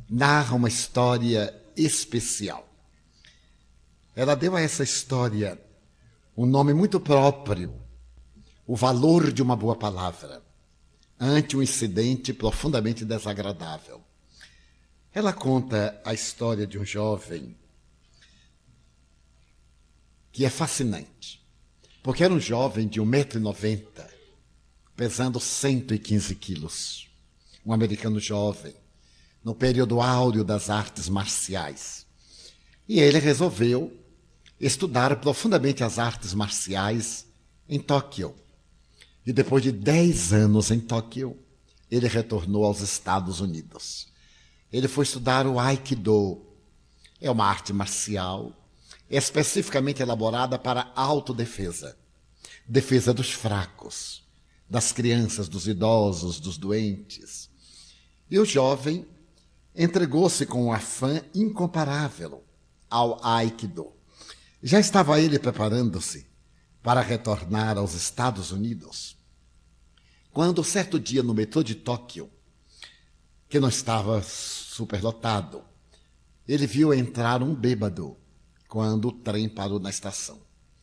narra 0.08 0.56
uma 0.56 0.68
história 0.68 1.62
especial. 1.76 2.66
Ela 4.16 4.34
deu 4.34 4.56
a 4.56 4.62
essa 4.62 4.82
história 4.82 5.62
um 6.36 6.46
nome 6.46 6.74
muito 6.74 6.98
próprio, 6.98 7.72
o 8.66 8.74
valor 8.74 9.32
de 9.32 9.40
uma 9.40 9.54
boa 9.54 9.76
palavra, 9.76 10.42
ante 11.18 11.56
um 11.56 11.62
incidente 11.62 12.32
profundamente 12.32 13.04
desagradável. 13.04 14.02
Ela 15.12 15.32
conta 15.32 16.00
a 16.04 16.12
história 16.12 16.66
de 16.66 16.76
um 16.76 16.84
jovem 16.84 17.56
que 20.32 20.44
é 20.44 20.50
fascinante, 20.50 21.40
porque 22.02 22.24
era 22.24 22.34
um 22.34 22.40
jovem 22.40 22.88
de 22.88 23.00
1,90m, 23.00 24.04
pesando 24.96 25.38
115 25.38 26.34
quilos, 26.34 27.08
um 27.64 27.72
americano 27.72 28.18
jovem, 28.18 28.74
no 29.44 29.54
período 29.54 30.00
áureo 30.00 30.42
das 30.42 30.68
artes 30.68 31.08
marciais. 31.08 32.04
E 32.88 32.98
ele 32.98 33.20
resolveu 33.20 34.03
estudar 34.60 35.16
profundamente 35.16 35.82
as 35.82 35.98
artes 35.98 36.34
marciais 36.34 37.26
em 37.68 37.78
Tóquio. 37.80 38.34
E 39.26 39.32
depois 39.32 39.62
de 39.62 39.72
10 39.72 40.32
anos 40.32 40.70
em 40.70 40.80
Tóquio, 40.80 41.38
ele 41.90 42.08
retornou 42.08 42.64
aos 42.64 42.80
Estados 42.80 43.40
Unidos. 43.40 44.08
Ele 44.72 44.88
foi 44.88 45.04
estudar 45.04 45.46
o 45.46 45.58
Aikido. 45.58 46.42
É 47.20 47.30
uma 47.30 47.46
arte 47.46 47.72
marcial 47.72 48.52
especificamente 49.08 50.02
elaborada 50.02 50.58
para 50.58 50.90
autodefesa. 50.94 51.96
Defesa 52.66 53.12
dos 53.12 53.30
fracos, 53.30 54.24
das 54.68 54.90
crianças, 54.90 55.48
dos 55.48 55.68
idosos, 55.68 56.40
dos 56.40 56.56
doentes. 56.56 57.50
E 58.30 58.38
o 58.38 58.44
jovem 58.44 59.06
entregou-se 59.76 60.46
com 60.46 60.66
um 60.66 60.72
afã 60.72 61.22
incomparável 61.34 62.42
ao 62.88 63.24
Aikido. 63.24 63.92
Já 64.66 64.80
estava 64.80 65.20
ele 65.20 65.38
preparando-se 65.38 66.26
para 66.82 67.02
retornar 67.02 67.76
aos 67.76 67.92
Estados 67.92 68.50
Unidos, 68.50 69.14
quando 70.32 70.64
certo 70.64 70.98
dia 70.98 71.22
no 71.22 71.34
metrô 71.34 71.62
de 71.62 71.74
Tóquio, 71.74 72.30
que 73.46 73.60
não 73.60 73.68
estava 73.68 74.22
superlotado, 74.22 75.62
ele 76.48 76.66
viu 76.66 76.94
entrar 76.94 77.42
um 77.42 77.54
bêbado 77.54 78.16
quando 78.66 79.08
o 79.08 79.12
trem 79.12 79.50
parou 79.50 79.78
na 79.78 79.90
estação. 79.90 80.40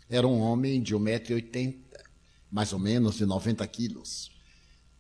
Era 0.07 0.27
um 0.27 0.39
homem 0.39 0.79
de 0.79 0.95
1,80m, 0.95 1.81
mais 2.51 2.73
ou 2.73 2.77
menos 2.77 3.15
de 3.15 3.25
90 3.25 3.65
quilos. 3.65 4.29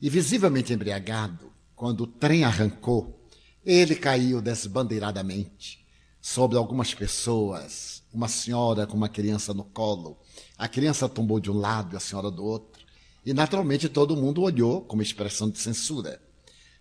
E 0.01 0.09
visivelmente 0.09 0.73
embriagado, 0.73 1.53
quando 1.75 2.01
o 2.01 2.07
trem 2.07 2.43
arrancou, 2.45 3.23
ele 3.63 3.95
caiu 3.95 4.41
desbandeiradamente 4.41 5.80
sobre 6.21 6.57
algumas 6.57 6.93
pessoas, 6.93 8.03
uma 8.13 8.27
senhora 8.27 8.85
com 8.85 8.95
uma 8.95 9.09
criança 9.09 9.53
no 9.53 9.63
colo. 9.63 10.19
A 10.57 10.67
criança 10.67 11.09
tombou 11.09 11.39
de 11.39 11.49
um 11.49 11.57
lado 11.57 11.95
e 11.95 11.97
a 11.97 11.99
senhora 11.99 12.29
do 12.29 12.45
outro. 12.45 12.85
E 13.25 13.33
naturalmente 13.33 13.89
todo 13.89 14.15
mundo 14.15 14.41
olhou 14.41 14.81
com 14.81 14.95
uma 14.95 15.03
expressão 15.03 15.49
de 15.49 15.57
censura. 15.57 16.21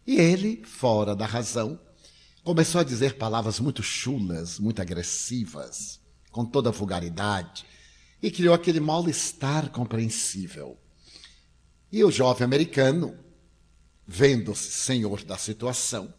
E 0.07 0.17
ele, 0.17 0.63
fora 0.65 1.17
da 1.17 1.25
razão, 1.25 1.81
começou 2.45 2.81
a 2.81 2.85
dizer 2.85 3.17
palavras 3.17 3.59
muito 3.61 3.83
chulas, 3.83 4.59
muito 4.59 4.83
agressivas 4.83 6.01
com 6.31 6.45
toda 6.45 6.71
vulgaridade, 6.71 7.65
e 8.23 8.31
criou 8.31 8.55
aquele 8.55 8.81
mal-estar 8.81 9.71
compreensível. 9.71 10.79
E 11.91 12.05
o 12.05 12.11
jovem 12.11 12.45
americano, 12.45 13.19
vendo-se 14.07 14.71
senhor 14.71 15.25
da 15.25 15.37
situação, 15.37 16.13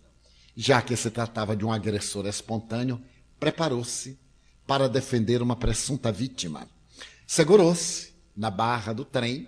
já 0.56 0.82
que 0.82 0.96
se 0.96 1.10
tratava 1.10 1.56
de 1.56 1.64
um 1.64 1.72
agressor 1.72 2.26
espontâneo, 2.28 3.02
preparou-se 3.42 4.20
para 4.68 4.88
defender 4.88 5.42
uma 5.42 5.56
presunta 5.56 6.12
vítima. 6.12 6.70
Segurou-se 7.26 8.14
na 8.38 8.52
barra 8.52 8.94
do 8.94 9.04
trem 9.04 9.48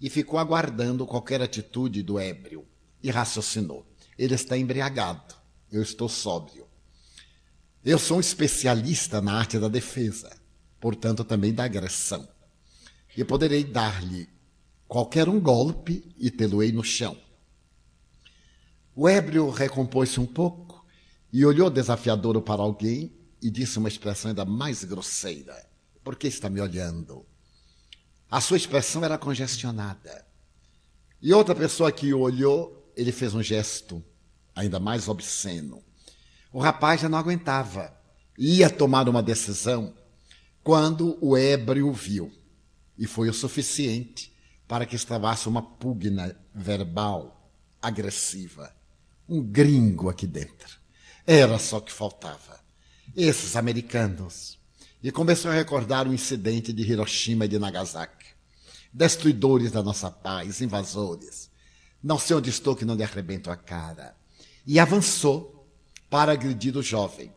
e 0.00 0.08
ficou 0.08 0.38
aguardando 0.38 1.06
qualquer 1.06 1.42
atitude 1.42 2.02
do 2.02 2.18
ébrio 2.18 2.64
e 3.02 3.10
raciocinou: 3.10 3.86
ele 4.18 4.34
está 4.34 4.56
embriagado, 4.56 5.34
eu 5.70 5.82
estou 5.82 6.08
sóbrio. 6.08 6.66
Eu 7.84 7.98
sou 7.98 8.16
um 8.16 8.20
especialista 8.20 9.20
na 9.20 9.34
arte 9.34 9.58
da 9.58 9.68
defesa, 9.68 10.34
portanto 10.80 11.22
também 11.22 11.52
da 11.52 11.64
agressão. 11.64 12.26
E 13.14 13.22
poderei 13.22 13.62
dar-lhe 13.62 14.26
qualquer 14.88 15.28
um 15.28 15.38
golpe 15.38 16.02
e 16.16 16.30
tê-lo-ei 16.30 16.72
no 16.72 16.82
chão. 16.82 17.14
O 18.96 19.06
ébrio 19.06 19.50
recompôs-se 19.50 20.18
um 20.18 20.26
pouco 20.26 20.82
e 21.30 21.44
olhou 21.44 21.68
desafiador 21.68 22.40
para 22.40 22.62
alguém 22.62 23.12
e 23.44 23.50
disse 23.50 23.78
uma 23.78 23.88
expressão 23.88 24.30
ainda 24.30 24.46
mais 24.46 24.82
grosseira: 24.84 25.54
Por 26.02 26.16
que 26.16 26.26
está 26.26 26.48
me 26.48 26.62
olhando? 26.62 27.26
A 28.30 28.40
sua 28.40 28.56
expressão 28.56 29.04
era 29.04 29.18
congestionada. 29.18 30.26
E 31.20 31.30
outra 31.30 31.54
pessoa 31.54 31.92
que 31.92 32.14
o 32.14 32.20
olhou, 32.20 32.90
ele 32.96 33.12
fez 33.12 33.34
um 33.34 33.42
gesto 33.42 34.02
ainda 34.56 34.80
mais 34.80 35.08
obsceno. 35.08 35.84
O 36.50 36.58
rapaz 36.58 37.02
já 37.02 37.08
não 37.08 37.18
aguentava. 37.18 37.94
Ia 38.38 38.70
tomar 38.70 39.10
uma 39.10 39.22
decisão 39.22 39.94
quando 40.62 41.18
o 41.20 41.36
ébrio 41.36 41.92
viu. 41.92 42.32
E 42.96 43.06
foi 43.06 43.28
o 43.28 43.34
suficiente 43.34 44.34
para 44.66 44.86
que 44.86 44.96
extravasse 44.96 45.50
uma 45.50 45.60
pugna 45.60 46.34
verbal 46.54 47.50
agressiva. 47.82 48.74
Um 49.28 49.42
gringo 49.42 50.08
aqui 50.08 50.26
dentro. 50.26 50.78
Era 51.26 51.58
só 51.58 51.76
o 51.76 51.82
que 51.82 51.92
faltava. 51.92 52.63
Esses 53.16 53.56
americanos. 53.56 54.58
E 55.02 55.12
começou 55.12 55.50
a 55.50 55.54
recordar 55.54 56.08
o 56.08 56.14
incidente 56.14 56.72
de 56.72 56.82
Hiroshima 56.82 57.44
e 57.44 57.48
de 57.48 57.58
Nagasaki. 57.58 58.26
Destruidores 58.92 59.72
da 59.72 59.82
nossa 59.82 60.10
paz, 60.10 60.60
invasores. 60.60 61.50
Não 62.02 62.18
sei 62.18 62.36
onde 62.36 62.50
estou 62.50 62.74
que 62.76 62.84
não 62.84 62.94
lhe 62.94 63.02
arrebento 63.02 63.50
a 63.50 63.56
cara. 63.56 64.16
E 64.66 64.78
avançou 64.78 65.68
para 66.08 66.32
agredir 66.32 66.76
o 66.76 66.82
jovem. 66.82 67.32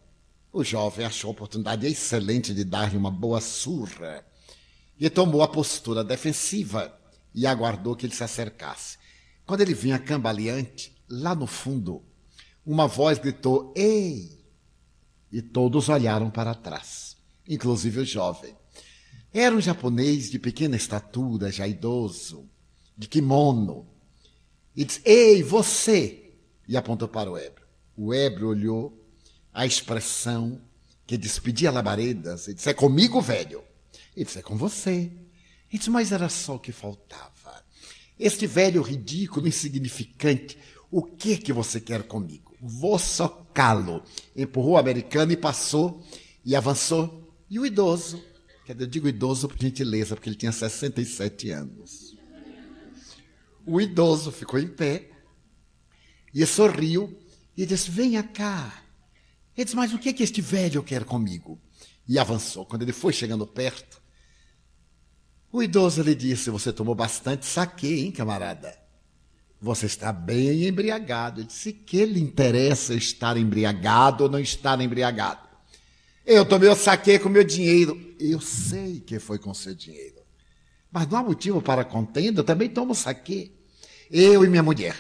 O 0.53 0.63
jovem 0.63 1.05
achou 1.05 1.30
a 1.30 1.32
oportunidade 1.32 1.86
excelente 1.86 2.53
de 2.53 2.63
dar-lhe 2.63 2.97
uma 2.97 3.11
boa 3.11 3.41
surra 3.41 4.26
e 4.99 5.09
tomou 5.09 5.43
a 5.43 5.47
postura 5.47 6.03
defensiva 6.03 6.97
e 7.34 7.45
aguardou 7.45 7.95
que 7.95 8.05
ele 8.05 8.15
se 8.15 8.24
acercasse. 8.24 8.97
Quando 9.45 9.61
ele 9.61 9.74
vinha 9.74 9.99
cambaleante, 9.99 10.95
lá 11.09 11.36
no 11.36 11.47
fundo, 11.47 12.03
uma 12.65 12.88
voz 12.88 13.20
gritou: 13.20 13.74
Ei! 13.76 14.37
E 15.32 15.42
todos 15.42 15.90
olharam 15.90 16.30
para 16.30 16.56
trás, 16.56 17.18
inclusive 17.48 18.00
o 18.00 18.06
jovem. 18.06 18.56
Era 19.34 19.56
um 19.56 19.62
japonês 19.62 20.30
de 20.30 20.40
pequena 20.40 20.76
estatura, 20.76 21.52
já 21.52 21.68
idoso, 21.68 22.50
de 22.98 23.08
kimono. 23.08 23.88
E 24.76 24.86
disse: 24.86 25.02
Ei, 25.04 25.44
você! 25.44 26.34
E 26.68 26.78
apontou 26.78 27.08
para 27.08 27.32
o 27.32 27.38
ébrio. 27.38 27.68
O 27.96 28.14
ébrio 28.14 28.50
olhou 28.50 29.06
a 29.54 29.66
expressão 29.66 30.62
que 31.06 31.18
despedia 31.18 31.72
labaredas 31.72 32.48
e 32.48 32.54
disse: 32.54 32.70
É 32.70 32.74
comigo, 32.74 33.22
velho. 33.22 33.64
E 34.16 34.24
disse: 34.24 34.40
É 34.40 34.42
com 34.42 34.56
você. 34.56 35.12
E 35.72 35.78
disse: 35.78 35.90
Mas 35.90 36.12
era 36.12 36.30
só 36.30 36.56
o 36.56 36.60
que 36.60 36.72
faltava. 36.72 37.64
Este 38.20 38.48
velho 38.48 38.82
ridículo, 38.82 39.48
insignificante, 39.48 40.58
o 40.90 41.04
que 41.04 41.38
que 41.38 41.54
você 41.54 41.80
quer 41.80 42.04
comigo? 42.04 42.47
Vou 42.62 42.97
socá-lo. 42.97 44.03
Empurrou 44.36 44.74
o 44.74 44.78
americano 44.78 45.32
e 45.32 45.38
passou 45.38 46.03
e 46.43 46.55
avançou. 46.55 47.34
E 47.49 47.60
o 47.60 47.66
idoso, 47.66 48.24
quer 48.66 48.74
dizer, 48.74 48.86
eu 48.86 48.89
digo 48.89 49.08
idoso 49.08 49.47
por 49.47 49.58
gentileza, 49.58 50.16
porque 50.16 50.30
ele 50.30 50.36
tinha 50.36 50.51
67 50.51 51.51
anos. 51.51 52.18
O 53.66 53.82
idoso 53.82 54.32
ficou 54.32 54.60
em 54.60 54.68
pé 54.68 55.10
e 56.34 56.45
sorriu 56.45 57.18
e 57.55 57.66
disse: 57.66 57.91
Venha 57.91 58.24
cá. 58.24 58.84
Ele 59.55 59.66
disse: 59.66 59.76
Mas 59.76 59.93
o 59.93 59.99
que 59.99 60.10
é 60.10 60.14
que 60.14 60.24
este 60.24 60.41
velho 60.41 60.84
quer 60.84 61.03
comigo? 61.03 61.60
E 62.08 62.18
avançou. 62.18 62.66
Quando 62.66 62.84
ele 62.84 62.93
foi 62.93 63.12
chegando 63.12 63.45
perto, 63.45 64.01
o 65.51 65.62
idoso 65.62 66.01
lhe 66.01 66.16
disse: 66.16 66.49
Você 66.49 66.72
tomou 66.72 66.95
bastante 66.95 67.45
saque, 67.45 67.88
hein, 67.88 68.12
camarada? 68.12 68.87
Você 69.68 69.86
está 69.86 70.13
bem 70.13 70.65
embriagado. 70.65 71.41
Ele 71.41 71.47
disse: 71.47 71.74
Que 71.74 72.05
lhe 72.05 72.22
interessa 72.22 72.93
estar 72.93 73.36
embriagado 73.36 74.24
ou 74.24 74.30
não 74.30 74.39
estar 74.39 74.80
embriagado? 74.80 75.41
Eu 76.26 76.45
tomei 76.45 76.70
o 76.70 76.76
saque 76.76 77.20
com 77.20 77.28
meu 77.28 77.43
dinheiro. 77.43 77.99
Eu 78.18 78.39
sei 78.39 79.01
que 79.01 79.20
foi 79.20 79.38
com 79.38 79.53
seu 79.53 79.76
dinheiro. 79.76 80.15
Mas 80.89 81.05
não 81.07 81.18
há 81.18 81.24
motivo 81.24 81.61
para 81.61 81.84
contenda, 81.84 82.39
eu 82.39 82.45
também 82.45 82.70
tomo 82.70 82.95
saque. 82.95 83.51
Eu 84.09 84.45
e 84.45 84.49
minha 84.49 84.63
mulher. 84.63 84.95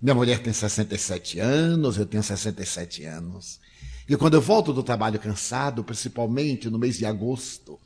Minha 0.00 0.16
mulher 0.16 0.40
tem 0.40 0.52
67 0.52 1.38
anos, 1.38 1.96
eu 1.96 2.04
tenho 2.04 2.24
67 2.24 3.04
anos. 3.04 3.60
E 4.08 4.16
quando 4.16 4.34
eu 4.34 4.40
volto 4.40 4.72
do 4.72 4.82
trabalho 4.82 5.20
cansado, 5.20 5.84
principalmente 5.84 6.68
no 6.68 6.76
mês 6.76 6.98
de 6.98 7.06
agosto, 7.06 7.78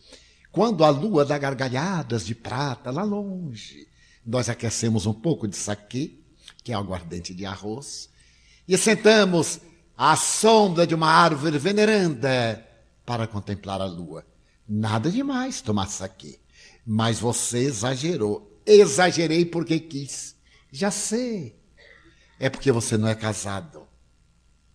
quando 0.50 0.82
a 0.82 0.88
lua 0.88 1.26
dá 1.26 1.36
gargalhadas 1.36 2.24
de 2.24 2.34
prata 2.34 2.90
lá 2.90 3.02
longe, 3.02 3.86
nós 4.26 4.48
aquecemos 4.48 5.06
um 5.06 5.14
pouco 5.14 5.46
de 5.46 5.56
saquê, 5.56 6.18
que 6.64 6.72
é 6.72 6.74
aguardente 6.74 7.32
de 7.32 7.46
arroz, 7.46 8.10
e 8.66 8.76
sentamos 8.76 9.60
à 9.96 10.16
sombra 10.16 10.86
de 10.86 10.94
uma 10.94 11.08
árvore 11.08 11.58
veneranda 11.58 12.66
para 13.04 13.26
contemplar 13.26 13.80
a 13.80 13.86
lua. 13.86 14.26
Nada 14.68 15.10
demais 15.10 15.60
tomar 15.60 15.86
saquê. 15.86 16.40
Mas 16.84 17.20
você 17.20 17.58
exagerou. 17.58 18.60
Exagerei 18.66 19.44
porque 19.44 19.78
quis. 19.78 20.34
Já 20.72 20.90
sei. 20.90 21.56
É 22.40 22.50
porque 22.50 22.72
você 22.72 22.96
não 22.96 23.06
é 23.06 23.14
casado. 23.14 23.86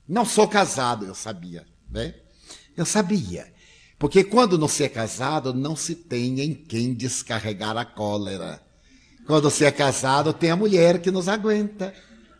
Não 0.07 0.25
sou 0.25 0.47
casado, 0.47 1.05
eu 1.05 1.13
sabia, 1.13 1.65
né? 1.89 2.15
Eu 2.75 2.85
sabia. 2.85 3.53
Porque 3.99 4.23
quando 4.23 4.57
não 4.57 4.67
se 4.67 4.83
é 4.83 4.89
casado, 4.89 5.53
não 5.53 5.75
se 5.75 5.93
tem 5.93 6.39
em 6.41 6.53
quem 6.53 6.93
descarregar 6.93 7.77
a 7.77 7.85
cólera. 7.85 8.61
Quando 9.25 9.49
se 9.49 9.65
é 9.65 9.71
casado, 9.71 10.33
tem 10.33 10.49
a 10.51 10.55
mulher 10.55 10.99
que 10.99 11.11
nos 11.11 11.27
aguenta. 11.27 11.93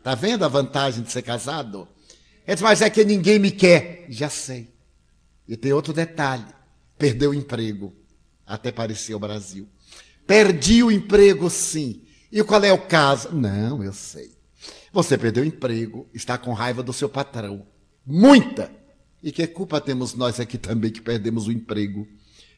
Tá 0.04 0.16
vendo 0.16 0.44
a 0.44 0.48
vantagem 0.48 1.04
de 1.04 1.12
ser 1.12 1.22
casado? 1.22 1.88
Ele 2.46 2.56
diz, 2.56 2.62
mas 2.62 2.82
é 2.82 2.90
que 2.90 3.06
ninguém 3.06 3.40
me 3.40 3.52
quer. 3.52 4.06
Já 4.10 4.30
sei. 4.30 4.74
E 5.48 5.56
tem 5.56 5.74
outro 5.74 5.94
detalhe: 5.94 6.46
perdeu 6.98 7.32
o 7.32 7.36
emprego. 7.36 7.94
Até 8.46 8.72
parecia 8.72 9.16
o 9.16 9.20
Brasil. 9.20 9.68
Perdi 10.26 10.84
o 10.84 10.92
emprego, 10.92 11.50
sim. 11.50 12.04
E 12.32 12.44
qual 12.44 12.64
é 12.64 12.72
o 12.72 12.88
caso? 12.88 13.34
Não, 13.34 13.84
eu 13.84 13.94
sei. 13.94 14.32
Você 14.94 15.18
perdeu 15.18 15.44
o 15.44 15.48
emprego, 15.48 16.08
está 16.14 16.38
com 16.38 16.54
raiva 16.54 16.84
do 16.84 16.92
seu 16.92 17.08
patrão. 17.08 17.66
Muita! 18.06 18.72
E 19.24 19.32
que 19.32 19.46
culpa 19.48 19.80
temos 19.80 20.14
nós 20.14 20.40
aqui 20.40 20.58
também 20.58 20.92
que 20.92 21.02
perdemos 21.02 21.48
o 21.48 21.52
emprego? 21.52 22.08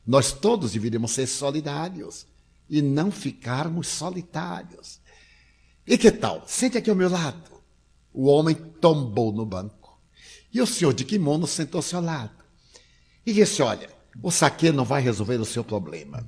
Nós 0.05 0.32
todos 0.32 0.71
deveríamos 0.71 1.11
ser 1.11 1.28
solidários 1.28 2.26
e 2.74 2.82
não 2.82 3.11
ficarmos 3.11 3.88
solitários. 3.88 4.99
E 5.86 5.95
que 5.95 6.11
tal? 6.11 6.43
Sente 6.47 6.76
aqui 6.76 6.89
ao 6.89 6.95
meu 6.95 7.07
lado. 7.07 7.51
O 8.11 8.26
homem 8.26 8.55
tombou 8.55 9.32
no 9.32 9.45
banco. 9.45 10.01
E 10.51 10.59
o 10.59 10.65
senhor 10.65 10.91
de 10.91 11.05
kimono 11.05 11.45
sentou-se 11.45 11.95
ao 11.95 12.01
lado. 12.01 12.43
E 13.24 13.32
disse: 13.32 13.61
Olha, 13.61 13.88
o 14.24 14.32
saque 14.32 14.71
não 14.71 14.84
vai 14.84 15.03
resolver 15.03 15.39
o 15.39 15.45
seu 15.45 15.63
problema. 15.63 16.28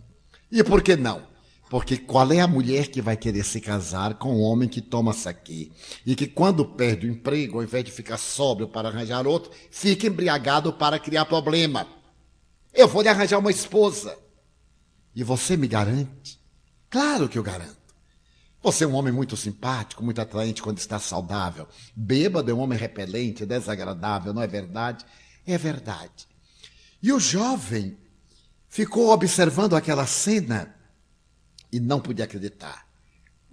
E 0.51 0.63
por 0.63 0.83
que 0.83 0.95
não? 0.95 1.23
Porque 1.67 1.97
qual 1.97 2.31
é 2.31 2.39
a 2.41 2.47
mulher 2.47 2.89
que 2.89 3.01
vai 3.01 3.17
querer 3.17 3.43
se 3.43 3.59
casar 3.59 4.13
com 4.13 4.35
um 4.35 4.41
homem 4.41 4.69
que 4.69 4.81
toma 4.81 5.13
saque 5.13 5.71
e 6.05 6.15
que 6.15 6.27
quando 6.27 6.63
perde 6.63 7.07
o 7.07 7.11
emprego, 7.11 7.57
ao 7.57 7.63
invés 7.63 7.83
de 7.83 7.91
ficar 7.91 8.19
sóbrio 8.19 8.67
para 8.67 8.89
arranjar 8.89 9.25
outro, 9.25 9.51
fica 9.71 10.05
embriagado 10.05 10.71
para 10.71 10.99
criar 10.99 11.25
problema? 11.25 11.87
Eu 12.71 12.87
vou 12.87 13.01
lhe 13.01 13.09
arranjar 13.09 13.39
uma 13.39 13.49
esposa. 13.49 14.24
E 15.15 15.23
você 15.23 15.55
me 15.55 15.67
garante? 15.67 16.39
Claro 16.89 17.29
que 17.29 17.37
eu 17.37 17.43
garanto. 17.43 17.85
Você 18.61 18.83
é 18.83 18.87
um 18.87 18.95
homem 18.95 19.13
muito 19.13 19.37
simpático, 19.37 20.03
muito 20.03 20.19
atraente 20.19 20.61
quando 20.61 20.79
está 20.79 20.99
saudável. 20.99 21.67
Bêbado 21.95 22.49
é 22.49 22.53
um 22.53 22.59
homem 22.59 22.77
repelente, 22.77 23.45
desagradável, 23.45 24.33
não 24.33 24.41
é 24.41 24.47
verdade? 24.47 25.05
É 25.45 25.57
verdade. 25.57 26.27
E 27.01 27.13
o 27.13 27.19
jovem 27.19 27.95
ficou 28.67 29.11
observando 29.11 29.75
aquela 29.75 30.07
cena 30.07 30.75
e 31.71 31.79
não 31.79 31.99
podia 32.01 32.25
acreditar. 32.25 32.87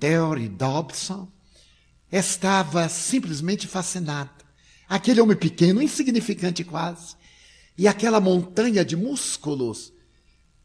Theory 0.01 0.49
Dobson 0.49 1.31
estava 2.11 2.89
simplesmente 2.89 3.69
fascinada. 3.69 4.31
Aquele 4.89 5.21
homem 5.21 5.37
pequeno, 5.37 5.83
insignificante 5.83 6.65
quase, 6.65 7.17
e 7.77 7.87
aquela 7.87 8.21
montanha 8.21 8.85
de 8.85 8.97
músculos. 8.97 9.92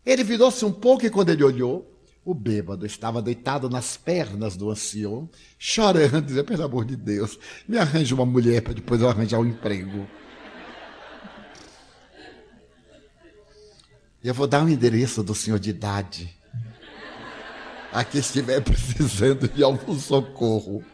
Ele 0.08 0.24
virou-se 0.24 0.64
um 0.64 0.72
pouco 0.72 1.06
e 1.06 1.10
quando 1.10 1.32
ele 1.32 1.44
olhou, 1.44 1.86
o 2.24 2.34
bêbado 2.34 2.86
estava 2.86 3.22
deitado 3.22 3.70
nas 3.70 3.98
pernas 3.98 4.56
do 4.56 4.72
ancião, 4.72 5.30
chorando, 5.60 6.22
dizendo, 6.22 6.46
pelo 6.46 6.64
amor 6.64 6.86
de 6.86 6.96
Deus, 6.96 7.38
me 7.68 7.78
arranje 7.78 8.14
uma 8.14 8.26
mulher 8.26 8.62
para 8.62 8.72
depois 8.72 9.02
eu 9.02 9.10
arranjar 9.10 9.38
um 9.38 9.46
emprego. 9.46 10.08
Eu 14.24 14.34
vou 14.34 14.48
dar 14.48 14.62
o 14.62 14.66
um 14.66 14.70
endereço 14.70 15.22
do 15.22 15.36
senhor 15.36 15.60
de 15.60 15.72
idade 15.72 16.34
a 17.92 18.06
quem 18.06 18.22
estiver 18.22 18.62
precisando 18.64 19.50
de 19.50 19.62
algum 19.62 20.00
socorro. 20.00 20.86